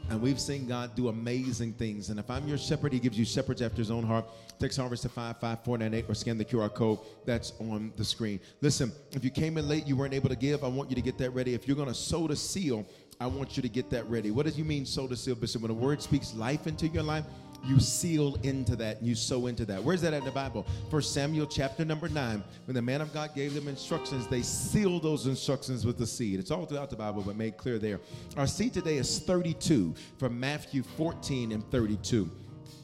and 0.10 0.22
we've 0.22 0.40
seen 0.40 0.68
God 0.68 0.96
do 0.96 1.10
amazing 1.10 1.74
things. 1.74 2.10
And 2.10 2.20
if 2.20 2.30
I'm 2.30 2.48
your 2.48 2.58
shepherd, 2.58 2.94
He 2.94 3.00
gives 3.00 3.18
you 3.18 3.26
shepherds 3.26 3.62
after 3.62 3.78
His 3.78 3.92
own 3.92 4.04
heart. 4.04 4.26
Text 4.60 4.80
Harvest 4.80 5.04
to 5.04 5.10
55498 5.10 6.10
or 6.10 6.16
scan 6.16 6.38
the 6.38 6.46
QR 6.46 6.74
code 6.74 7.00
that's 7.26 7.54
on 7.60 7.94
the 7.96 8.06
screen. 8.06 8.40
Listen, 8.62 8.92
if 9.12 9.24
you 9.24 9.30
came 9.30 9.58
in 9.58 9.68
late, 9.68 9.86
you 9.86 9.96
weren't 9.96 10.14
able 10.14 10.30
to 10.30 10.36
give, 10.36 10.64
I 10.64 10.68
want 10.68 10.90
you 10.90 10.96
to 10.96 11.02
get 11.02 11.18
that 11.20 11.32
ready. 11.32 11.54
If 11.54 11.68
you're 11.68 11.78
going 11.78 11.90
to 11.90 11.94
sow 11.94 12.28
the 12.28 12.36
seal, 12.36 12.86
I 13.20 13.28
want 13.28 13.58
you 13.58 13.64
to 13.64 13.70
get 13.70 13.90
that 13.90 14.08
ready. 14.10 14.32
What 14.32 14.46
does 14.46 14.58
you 14.58 14.66
mean 14.66 14.86
sow 14.86 15.08
the 15.08 15.18
seal, 15.18 15.36
Bishop? 15.36 15.62
When 15.62 15.70
the 15.70 15.74
word 15.74 16.02
speaks 16.02 16.34
life 16.36 16.68
into 16.68 16.88
your 16.88 17.04
life, 17.04 17.26
you 17.66 17.80
seal 17.80 18.38
into 18.44 18.76
that 18.78 18.98
and 18.98 19.08
you 19.08 19.16
sow 19.16 19.48
into 19.48 19.66
that. 19.66 19.84
Where's 19.84 20.02
that 20.02 20.14
in 20.14 20.24
the 20.24 20.32
Bible? 20.32 20.66
First 20.90 21.14
Samuel 21.14 21.48
chapter 21.48 21.84
number 21.84 22.08
nine. 22.10 22.44
When 22.66 22.76
the 22.76 22.82
man 22.82 23.02
of 23.02 23.14
God 23.14 23.36
gave 23.36 23.54
them 23.54 23.68
instructions, 23.68 24.28
they 24.28 24.42
sealed 24.42 25.04
those 25.04 25.28
instructions 25.28 25.86
with 25.86 25.98
the 25.98 26.08
seed. 26.08 26.40
It's 26.40 26.52
all 26.52 26.66
throughout 26.66 26.90
the 26.90 26.96
Bible, 26.96 27.24
but 27.26 27.36
made 27.36 27.58
clear 27.58 27.80
there. 27.80 28.00
Our 28.38 28.48
seed 28.48 28.74
today 28.74 28.98
is 28.98 29.20
32 29.20 29.96
from 30.18 30.40
Matthew 30.40 30.84
14 30.84 31.52
and 31.52 31.70
32. 31.72 32.30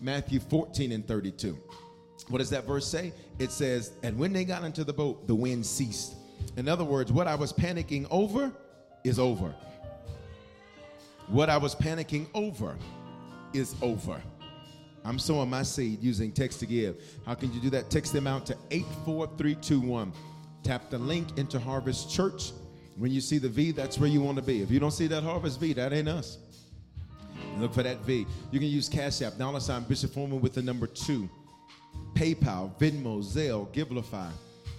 Matthew 0.01 0.39
14 0.39 0.91
and 0.91 1.07
32. 1.07 1.57
What 2.29 2.39
does 2.39 2.49
that 2.49 2.65
verse 2.65 2.87
say? 2.87 3.13
It 3.39 3.51
says, 3.51 3.93
And 4.03 4.17
when 4.17 4.33
they 4.33 4.45
got 4.45 4.63
into 4.63 4.83
the 4.83 4.93
boat, 4.93 5.27
the 5.27 5.35
wind 5.35 5.65
ceased. 5.65 6.15
In 6.57 6.67
other 6.67 6.83
words, 6.83 7.11
what 7.11 7.27
I 7.27 7.35
was 7.35 7.53
panicking 7.53 8.07
over 8.11 8.51
is 9.03 9.19
over. 9.19 9.53
What 11.27 11.49
I 11.49 11.57
was 11.57 11.73
panicking 11.75 12.27
over 12.33 12.77
is 13.53 13.75
over. 13.81 14.21
I'm 15.05 15.19
sowing 15.19 15.49
my 15.49 15.63
seed 15.63 16.01
using 16.01 16.31
text 16.31 16.59
to 16.61 16.65
give. 16.65 16.95
How 17.25 17.33
can 17.33 17.53
you 17.53 17.59
do 17.59 17.69
that? 17.71 17.89
Text 17.89 18.13
them 18.13 18.27
out 18.27 18.45
to 18.47 18.57
84321. 18.71 20.13
Tap 20.63 20.89
the 20.89 20.97
link 20.97 21.37
into 21.37 21.59
Harvest 21.59 22.09
Church. 22.09 22.51
When 22.95 23.11
you 23.11 23.21
see 23.21 23.37
the 23.37 23.49
V, 23.49 23.71
that's 23.71 23.97
where 23.97 24.09
you 24.09 24.21
want 24.21 24.37
to 24.37 24.43
be. 24.43 24.61
If 24.61 24.71
you 24.71 24.79
don't 24.79 24.91
see 24.91 25.07
that 25.07 25.23
Harvest 25.23 25.59
V, 25.59 25.73
that 25.73 25.91
ain't 25.91 26.07
us. 26.07 26.37
Look 27.57 27.73
for 27.73 27.83
that 27.83 27.99
V. 27.99 28.25
You 28.51 28.59
can 28.59 28.69
use 28.69 28.87
Cash 28.87 29.21
App, 29.21 29.37
dollar 29.37 29.59
sign 29.59 29.83
Bishop 29.83 30.13
Foreman 30.13 30.41
with 30.41 30.53
the 30.53 30.61
number 30.61 30.87
two. 30.87 31.29
PayPal, 32.13 32.77
Venmo, 32.79 33.23
Zelle, 33.23 33.67
Givelify. 33.73 34.29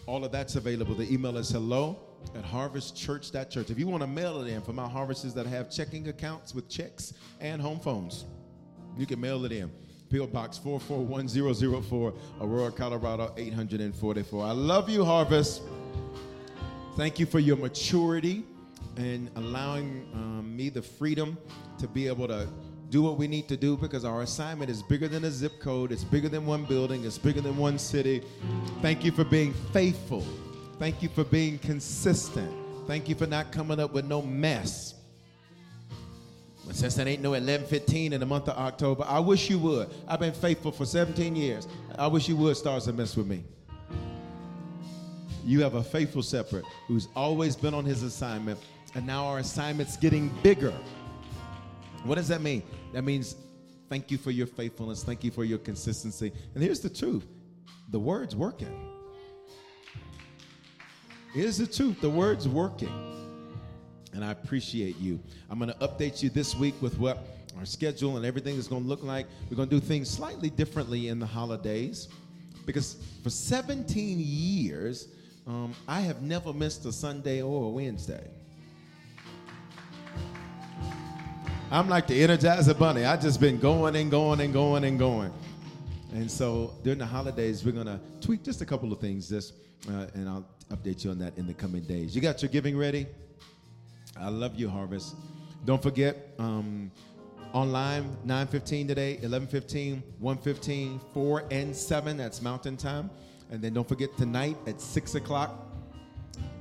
All 0.06 0.24
of 0.24 0.32
that's 0.32 0.56
available. 0.56 0.94
The 0.94 1.12
email 1.12 1.36
is 1.36 1.50
hello 1.50 1.98
at 2.34 2.44
harvestchurch.church. 2.44 3.70
If 3.70 3.78
you 3.78 3.86
want 3.86 4.02
to 4.02 4.06
mail 4.06 4.40
it 4.42 4.48
in 4.48 4.62
for 4.62 4.72
my 4.72 4.88
harvesters 4.88 5.34
that 5.34 5.46
have 5.46 5.70
checking 5.70 6.08
accounts 6.08 6.54
with 6.54 6.68
checks 6.68 7.12
and 7.40 7.60
home 7.60 7.80
phones, 7.80 8.24
you 8.96 9.06
can 9.06 9.20
mail 9.20 9.44
it 9.44 9.52
in. 9.52 9.70
P.O. 10.14 10.28
Box 10.28 10.58
441004, 10.58 12.14
Aurora, 12.40 12.70
Colorado 12.70 13.32
844. 13.36 14.46
I 14.46 14.52
love 14.52 14.88
you, 14.88 15.04
Harvest. 15.04 15.62
Thank 16.96 17.18
you 17.18 17.26
for 17.26 17.40
your 17.40 17.56
maturity 17.56 18.44
and 18.96 19.28
allowing 19.34 20.06
um, 20.14 20.56
me 20.56 20.68
the 20.68 20.82
freedom 20.82 21.36
to 21.80 21.88
be 21.88 22.06
able 22.06 22.28
to 22.28 22.46
do 22.90 23.02
what 23.02 23.18
we 23.18 23.26
need 23.26 23.48
to 23.48 23.56
do 23.56 23.76
because 23.76 24.04
our 24.04 24.22
assignment 24.22 24.70
is 24.70 24.84
bigger 24.84 25.08
than 25.08 25.24
a 25.24 25.32
zip 25.32 25.58
code, 25.58 25.90
it's 25.90 26.04
bigger 26.04 26.28
than 26.28 26.46
one 26.46 26.64
building, 26.64 27.04
it's 27.04 27.18
bigger 27.18 27.40
than 27.40 27.56
one 27.56 27.76
city. 27.76 28.22
Thank 28.82 29.04
you 29.04 29.10
for 29.10 29.24
being 29.24 29.52
faithful. 29.72 30.24
Thank 30.78 31.02
you 31.02 31.08
for 31.08 31.24
being 31.24 31.58
consistent. 31.58 32.54
Thank 32.86 33.08
you 33.08 33.16
for 33.16 33.26
not 33.26 33.50
coming 33.50 33.80
up 33.80 33.92
with 33.92 34.04
no 34.04 34.22
mess. 34.22 34.93
But 36.66 36.76
since 36.76 36.94
that 36.94 37.06
ain't 37.06 37.22
no 37.22 37.32
11:15 37.32 38.12
in 38.12 38.20
the 38.20 38.26
month 38.26 38.48
of 38.48 38.56
October, 38.56 39.04
I 39.06 39.20
wish 39.20 39.50
you 39.50 39.58
would. 39.58 39.90
I've 40.08 40.20
been 40.20 40.32
faithful 40.32 40.72
for 40.72 40.86
17 40.86 41.36
years. 41.36 41.68
I 41.98 42.06
wish 42.06 42.28
you 42.28 42.36
would 42.36 42.56
start 42.56 42.82
to 42.84 42.92
mess 42.92 43.16
with 43.16 43.26
me. 43.26 43.44
You 45.44 45.60
have 45.60 45.74
a 45.74 45.82
faithful 45.82 46.22
shepherd 46.22 46.64
who's 46.88 47.08
always 47.14 47.54
been 47.54 47.74
on 47.74 47.84
his 47.84 48.02
assignment, 48.02 48.58
and 48.94 49.06
now 49.06 49.26
our 49.26 49.38
assignment's 49.38 49.96
getting 49.98 50.30
bigger. 50.42 50.72
What 52.04 52.14
does 52.14 52.28
that 52.28 52.40
mean? 52.40 52.62
That 52.92 53.04
means 53.04 53.36
thank 53.90 54.10
you 54.10 54.16
for 54.16 54.30
your 54.30 54.46
faithfulness, 54.46 55.04
thank 55.04 55.22
you 55.22 55.30
for 55.30 55.44
your 55.44 55.58
consistency. 55.58 56.32
And 56.54 56.62
here's 56.62 56.80
the 56.80 56.88
truth 56.88 57.26
the 57.90 57.98
word's 58.00 58.34
working. 58.34 58.90
Here's 61.34 61.58
the 61.58 61.66
truth 61.66 62.00
the 62.00 62.08
word's 62.08 62.48
working 62.48 63.13
and 64.14 64.24
I 64.24 64.30
appreciate 64.30 64.98
you. 64.98 65.20
I'm 65.50 65.58
going 65.58 65.70
to 65.70 65.78
update 65.78 66.22
you 66.22 66.30
this 66.30 66.54
week 66.54 66.74
with 66.80 66.98
what 66.98 67.26
our 67.58 67.66
schedule 67.66 68.16
and 68.16 68.24
everything 68.24 68.56
is 68.56 68.68
going 68.68 68.82
to 68.82 68.88
look 68.88 69.02
like. 69.02 69.26
We're 69.50 69.56
going 69.56 69.68
to 69.68 69.74
do 69.74 69.84
things 69.84 70.08
slightly 70.08 70.50
differently 70.50 71.08
in 71.08 71.18
the 71.18 71.26
holidays 71.26 72.08
because 72.64 72.96
for 73.22 73.30
17 73.30 74.18
years, 74.20 75.08
um, 75.46 75.74
I 75.86 76.00
have 76.00 76.22
never 76.22 76.52
missed 76.52 76.86
a 76.86 76.92
Sunday 76.92 77.42
or 77.42 77.66
a 77.66 77.68
Wednesday. 77.68 78.26
I'm 81.70 81.88
like 81.88 82.06
the 82.06 82.20
Energizer 82.20 82.78
Bunny. 82.78 83.04
I've 83.04 83.20
just 83.20 83.40
been 83.40 83.58
going 83.58 83.96
and 83.96 84.10
going 84.10 84.40
and 84.40 84.52
going 84.52 84.84
and 84.84 84.98
going. 84.98 85.32
And 86.12 86.30
so 86.30 86.72
during 86.84 87.00
the 87.00 87.06
holidays, 87.06 87.64
we're 87.64 87.72
going 87.72 87.86
to 87.86 87.98
tweak 88.20 88.44
just 88.44 88.60
a 88.62 88.66
couple 88.66 88.92
of 88.92 89.00
things, 89.00 89.28
just, 89.28 89.54
uh, 89.88 90.06
and 90.14 90.28
I'll 90.28 90.46
update 90.70 91.04
you 91.04 91.10
on 91.10 91.18
that 91.18 91.36
in 91.36 91.46
the 91.46 91.54
coming 91.54 91.82
days. 91.82 92.14
You 92.14 92.22
got 92.22 92.40
your 92.42 92.50
giving 92.50 92.78
ready? 92.78 93.06
I 94.20 94.28
love 94.28 94.58
you, 94.58 94.68
Harvest. 94.68 95.16
Don't 95.64 95.82
forget, 95.82 96.34
um, 96.38 96.90
online 97.52 98.16
9.15 98.26 98.88
today 98.88 99.18
11.15 99.22 100.02
1.15 100.20 101.00
4 101.14 101.44
and 101.52 101.74
7 101.74 102.16
that's 102.16 102.42
mountain 102.42 102.76
time 102.76 103.08
and 103.52 103.62
then 103.62 103.72
don't 103.72 103.86
forget 103.86 104.14
tonight 104.16 104.56
at 104.66 104.80
6 104.80 105.14
o'clock 105.14 105.64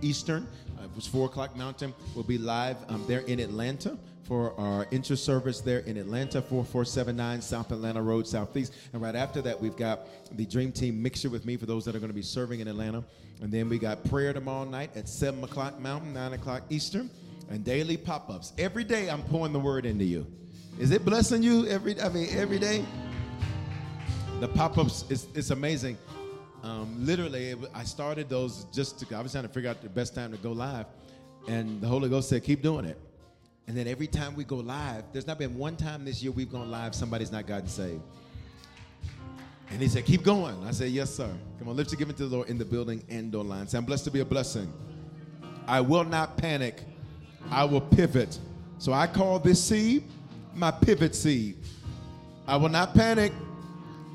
eastern 0.03 0.47
uh, 0.77 0.83
it 0.83 0.95
was 0.95 1.07
4 1.07 1.25
o'clock 1.25 1.57
mountain 1.57 1.95
we'll 2.13 2.23
be 2.23 2.37
live 2.37 2.77
um, 2.89 3.03
there 3.07 3.21
in 3.21 3.39
atlanta 3.39 3.97
for 4.23 4.57
our 4.59 4.85
inter 4.91 5.17
service 5.17 5.59
there 5.59 5.79
in 5.79 5.97
Atlanta, 5.97 6.41
4479 6.41 7.41
South 7.41 7.71
Atlanta 7.73 8.01
Road, 8.01 8.25
Southeast. 8.25 8.73
And 8.93 9.01
right 9.01 9.15
after 9.15 9.41
that, 9.41 9.59
we've 9.59 9.75
got 9.75 10.07
the 10.37 10.45
Dream 10.45 10.71
Team 10.71 11.01
mixture 11.01 11.29
with 11.29 11.45
me 11.45 11.57
for 11.57 11.65
those 11.65 11.83
that 11.83 11.93
are 11.93 11.99
going 11.99 12.09
to 12.09 12.15
be 12.15 12.21
serving 12.21 12.61
in 12.61 12.69
Atlanta. 12.69 13.03
And 13.41 13.51
then 13.51 13.67
we 13.67 13.77
got 13.77 14.01
prayer 14.05 14.31
tomorrow 14.31 14.63
night 14.63 14.95
at 14.95 15.09
7 15.09 15.43
o'clock 15.43 15.77
Mountain, 15.79 16.13
9 16.13 16.33
o'clock 16.33 16.63
Eastern 16.69 17.09
and 17.53 17.63
daily 17.63 17.95
pop-ups. 17.95 18.51
Every 18.57 18.83
day 18.83 19.11
I'm 19.11 19.21
pouring 19.21 19.53
the 19.53 19.59
word 19.59 19.85
into 19.85 20.03
you. 20.03 20.25
Is 20.79 20.89
it 20.89 21.05
blessing 21.05 21.43
you 21.43 21.67
every 21.67 22.01
I 22.01 22.09
mean 22.09 22.27
every 22.31 22.57
day? 22.57 22.83
The 24.39 24.47
pop-ups 24.47 25.05
is 25.09 25.27
it's 25.35 25.51
amazing. 25.51 25.99
Um, 26.63 27.05
literally, 27.05 27.49
it, 27.49 27.59
I 27.75 27.83
started 27.83 28.27
those 28.27 28.65
just 28.73 28.99
to 28.99 29.15
I 29.15 29.21
was 29.21 29.33
trying 29.33 29.43
to 29.43 29.49
figure 29.49 29.69
out 29.69 29.83
the 29.83 29.89
best 29.89 30.15
time 30.15 30.31
to 30.31 30.37
go 30.37 30.51
live, 30.51 30.87
and 31.47 31.79
the 31.79 31.87
Holy 31.87 32.09
Ghost 32.09 32.27
said, 32.29 32.43
"Keep 32.43 32.63
doing 32.63 32.85
it." 32.85 32.99
And 33.67 33.77
then 33.77 33.87
every 33.87 34.07
time 34.07 34.35
we 34.35 34.43
go 34.45 34.55
live, 34.55 35.03
there's 35.13 35.27
not 35.27 35.37
been 35.37 35.55
one 35.55 35.75
time 35.75 36.05
this 36.05 36.23
year 36.23 36.31
we've 36.31 36.51
gone 36.51 36.71
live 36.71 36.95
somebody's 36.95 37.31
not 37.31 37.45
gotten 37.45 37.67
saved. 37.67 38.01
And 39.69 39.79
he 39.79 39.87
said, 39.87 40.05
"Keep 40.05 40.23
going." 40.23 40.55
I 40.65 40.71
said, 40.71 40.89
"Yes, 40.89 41.13
sir." 41.13 41.31
Come 41.59 41.69
on, 41.69 41.75
lift 41.75 41.91
your 41.91 41.99
giving 41.99 42.15
to 42.15 42.25
the 42.25 42.35
Lord 42.35 42.49
in 42.49 42.57
the 42.57 42.65
building 42.65 43.03
and 43.09 43.33
online. 43.35 43.67
Say, 43.67 43.77
"I'm 43.77 43.85
blessed 43.85 44.05
to 44.05 44.11
be 44.11 44.21
a 44.21 44.25
blessing." 44.25 44.73
I 45.67 45.79
will 45.79 46.03
not 46.03 46.35
panic 46.35 46.83
I 47.51 47.63
will 47.65 47.81
pivot. 47.81 48.39
So 48.77 48.93
I 48.93 49.07
call 49.07 49.39
this 49.39 49.63
seed 49.63 50.03
my 50.55 50.71
pivot 50.71 51.15
seed. 51.15 51.57
I 52.47 52.57
will 52.57 52.69
not 52.69 52.93
panic. 52.93 53.31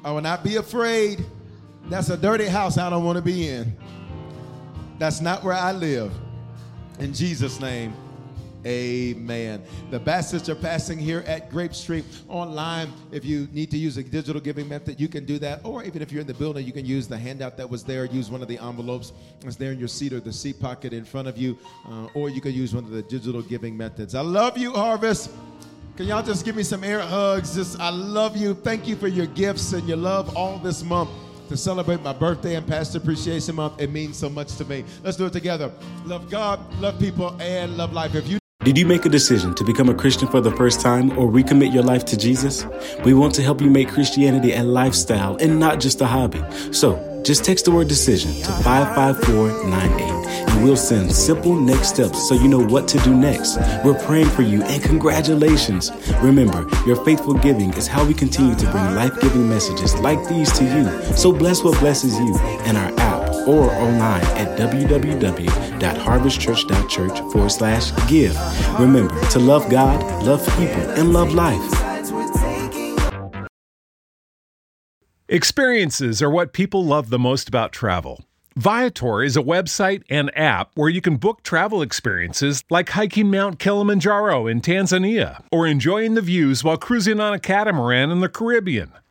I 0.04 0.12
will 0.12 0.20
not 0.20 0.44
be 0.44 0.56
afraid. 0.56 1.24
That's 1.88 2.10
a 2.10 2.16
dirty 2.16 2.46
house 2.46 2.78
I 2.78 2.90
don't 2.90 3.04
want 3.04 3.16
to 3.16 3.22
be 3.22 3.48
in. 3.48 3.76
That's 4.98 5.20
not 5.20 5.42
where 5.42 5.54
I 5.54 5.72
live. 5.72 6.12
In 6.98 7.12
Jesus' 7.12 7.60
name, 7.60 7.94
Amen. 8.66 9.62
The 9.90 10.00
baskets 10.00 10.48
are 10.48 10.54
passing 10.54 10.98
here 10.98 11.24
at 11.26 11.50
Grape 11.50 11.74
Street 11.74 12.04
online. 12.28 12.92
If 13.12 13.24
you 13.24 13.48
need 13.52 13.70
to 13.70 13.78
use 13.78 13.96
a 13.96 14.02
digital 14.02 14.40
giving 14.40 14.68
method, 14.68 15.00
you 15.00 15.08
can 15.08 15.24
do 15.24 15.38
that. 15.38 15.60
Or 15.64 15.84
even 15.84 16.02
if 16.02 16.10
you're 16.10 16.20
in 16.20 16.26
the 16.26 16.34
building, 16.34 16.66
you 16.66 16.72
can 16.72 16.84
use 16.84 17.06
the 17.06 17.16
handout 17.16 17.56
that 17.56 17.70
was 17.70 17.84
there. 17.84 18.04
Use 18.04 18.30
one 18.30 18.42
of 18.42 18.48
the 18.48 18.58
envelopes 18.58 19.12
that's 19.40 19.56
there 19.56 19.72
in 19.72 19.78
your 19.78 19.88
seat 19.88 20.12
or 20.12 20.20
the 20.20 20.32
seat 20.32 20.60
pocket 20.60 20.92
in 20.92 21.04
front 21.04 21.28
of 21.28 21.38
you. 21.38 21.56
Uh, 21.88 22.08
or 22.14 22.30
you 22.30 22.40
can 22.40 22.52
use 22.52 22.74
one 22.74 22.84
of 22.84 22.90
the 22.90 23.02
digital 23.02 23.42
giving 23.42 23.76
methods. 23.76 24.14
I 24.14 24.22
love 24.22 24.58
you, 24.58 24.72
Harvest. 24.72 25.30
Can 25.96 26.06
y'all 26.06 26.22
just 26.22 26.44
give 26.44 26.54
me 26.54 26.62
some 26.62 26.84
air 26.84 27.00
hugs? 27.00 27.54
Just 27.54 27.80
I 27.80 27.90
love 27.90 28.36
you. 28.36 28.54
Thank 28.54 28.86
you 28.86 28.96
for 28.96 29.08
your 29.08 29.26
gifts 29.26 29.72
and 29.72 29.86
your 29.88 29.96
love 29.96 30.36
all 30.36 30.58
this 30.58 30.84
month 30.84 31.10
to 31.48 31.56
celebrate 31.56 32.02
my 32.02 32.12
birthday 32.12 32.56
and 32.56 32.66
Pastor 32.66 32.98
Appreciation 32.98 33.56
Month. 33.56 33.80
It 33.80 33.90
means 33.90 34.16
so 34.16 34.28
much 34.28 34.56
to 34.56 34.64
me. 34.64 34.84
Let's 35.02 35.16
do 35.16 35.26
it 35.26 35.32
together. 35.32 35.72
Love 36.04 36.30
God, 36.30 36.60
love 36.80 36.98
people, 36.98 37.36
and 37.40 37.76
love 37.76 37.92
life. 37.92 38.14
If 38.14 38.28
you 38.28 38.38
did 38.68 38.76
you 38.76 38.84
make 38.84 39.06
a 39.06 39.08
decision 39.08 39.54
to 39.54 39.64
become 39.64 39.88
a 39.88 39.94
Christian 39.94 40.28
for 40.28 40.42
the 40.42 40.50
first 40.50 40.82
time 40.82 41.10
or 41.18 41.30
recommit 41.30 41.72
your 41.72 41.82
life 41.82 42.04
to 42.04 42.18
Jesus? 42.18 42.66
We 43.02 43.14
want 43.14 43.34
to 43.36 43.42
help 43.42 43.62
you 43.62 43.70
make 43.70 43.88
Christianity 43.88 44.52
a 44.52 44.62
lifestyle 44.62 45.38
and 45.38 45.58
not 45.58 45.80
just 45.80 46.02
a 46.02 46.06
hobby. 46.06 46.44
So, 46.70 47.02
just 47.24 47.46
text 47.46 47.64
the 47.64 47.70
word 47.70 47.88
decision 47.88 48.30
to 48.30 48.52
55498 48.62 50.50
and 50.50 50.62
we'll 50.62 50.76
send 50.76 51.10
simple 51.10 51.58
next 51.58 51.94
steps 51.94 52.28
so 52.28 52.34
you 52.34 52.46
know 52.46 52.62
what 52.62 52.86
to 52.88 52.98
do 52.98 53.14
next. 53.14 53.56
We're 53.86 53.98
praying 54.04 54.28
for 54.28 54.42
you 54.42 54.62
and 54.62 54.82
congratulations. 54.82 55.90
Remember, 56.20 56.66
your 56.86 57.02
faithful 57.06 57.34
giving 57.34 57.72
is 57.72 57.86
how 57.86 58.04
we 58.04 58.12
continue 58.12 58.54
to 58.54 58.70
bring 58.70 58.94
life 58.94 59.18
giving 59.22 59.48
messages 59.48 59.94
like 60.00 60.22
these 60.28 60.52
to 60.58 60.64
you. 60.64 61.16
So 61.16 61.32
bless 61.32 61.64
what 61.64 61.80
blesses 61.80 62.18
you 62.18 62.36
and 62.66 62.76
our 62.76 62.92
app 63.00 63.17
or 63.46 63.70
online 63.72 64.24
at 64.36 64.58
www.harvestchurch.church 64.58 67.32
forward 67.32 67.50
slash 67.50 67.92
give. 68.08 68.36
Remember 68.78 69.18
to 69.30 69.38
love 69.38 69.70
God, 69.70 70.02
love 70.24 70.44
people, 70.56 70.90
and 70.90 71.12
love 71.12 71.34
life. 71.34 71.78
Experiences 75.30 76.22
are 76.22 76.30
what 76.30 76.54
people 76.54 76.84
love 76.84 77.10
the 77.10 77.18
most 77.18 77.48
about 77.48 77.70
travel. 77.70 78.24
Viator 78.56 79.22
is 79.22 79.36
a 79.36 79.42
website 79.42 80.02
and 80.10 80.36
app 80.36 80.72
where 80.74 80.88
you 80.88 81.00
can 81.00 81.16
book 81.16 81.44
travel 81.44 81.80
experiences 81.80 82.64
like 82.70 82.88
hiking 82.88 83.30
Mount 83.30 83.60
Kilimanjaro 83.60 84.48
in 84.48 84.60
Tanzania 84.60 85.44
or 85.52 85.66
enjoying 85.66 86.14
the 86.14 86.22
views 86.22 86.64
while 86.64 86.76
cruising 86.76 87.20
on 87.20 87.32
a 87.32 87.38
catamaran 87.38 88.10
in 88.10 88.18
the 88.18 88.28
Caribbean. 88.28 88.90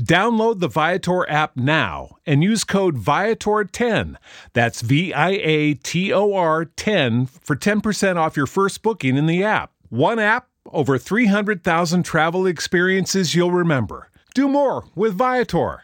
Download 0.00 0.60
the 0.60 0.68
Viator 0.68 1.28
app 1.28 1.56
now 1.56 2.16
and 2.24 2.42
use 2.42 2.64
code 2.64 2.96
Viator10. 2.96 4.16
That's 4.54 4.80
V 4.80 5.12
I 5.12 5.30
A 5.30 5.74
T 5.74 6.12
O 6.12 6.32
R 6.34 6.64
10 6.64 7.26
for 7.26 7.54
10% 7.54 8.16
off 8.16 8.36
your 8.36 8.46
first 8.46 8.82
booking 8.82 9.16
in 9.16 9.26
the 9.26 9.44
app. 9.44 9.72
One 9.90 10.18
app 10.18 10.48
over 10.72 10.96
300,000 10.96 12.02
travel 12.02 12.46
experiences 12.46 13.34
you'll 13.34 13.52
remember. 13.52 14.08
Do 14.34 14.48
more 14.48 14.84
with 14.94 15.14
Viator. 15.14 15.82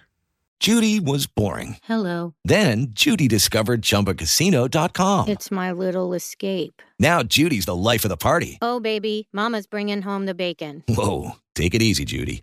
Judy 0.59 0.99
was 0.99 1.27
boring. 1.27 1.77
Hello. 1.83 2.35
Then 2.43 2.87
Judy 2.91 3.29
discovered 3.29 3.83
chumbacasino.com. 3.83 5.29
It's 5.29 5.51
my 5.51 5.73
little 5.73 6.15
escape. 6.15 6.81
Now 6.99 7.23
Judy's 7.23 7.67
the 7.67 7.77
life 7.77 8.07
of 8.07 8.09
the 8.09 8.17
party. 8.17 8.57
Oh, 8.63 8.81
baby, 8.81 9.29
Mama's 9.35 9.67
bringing 9.67 10.01
home 10.01 10.25
the 10.25 10.35
bacon. 10.35 10.83
Whoa. 10.89 11.33
Take 11.55 11.75
it 11.75 11.83
easy, 11.83 12.07
Judy. 12.07 12.43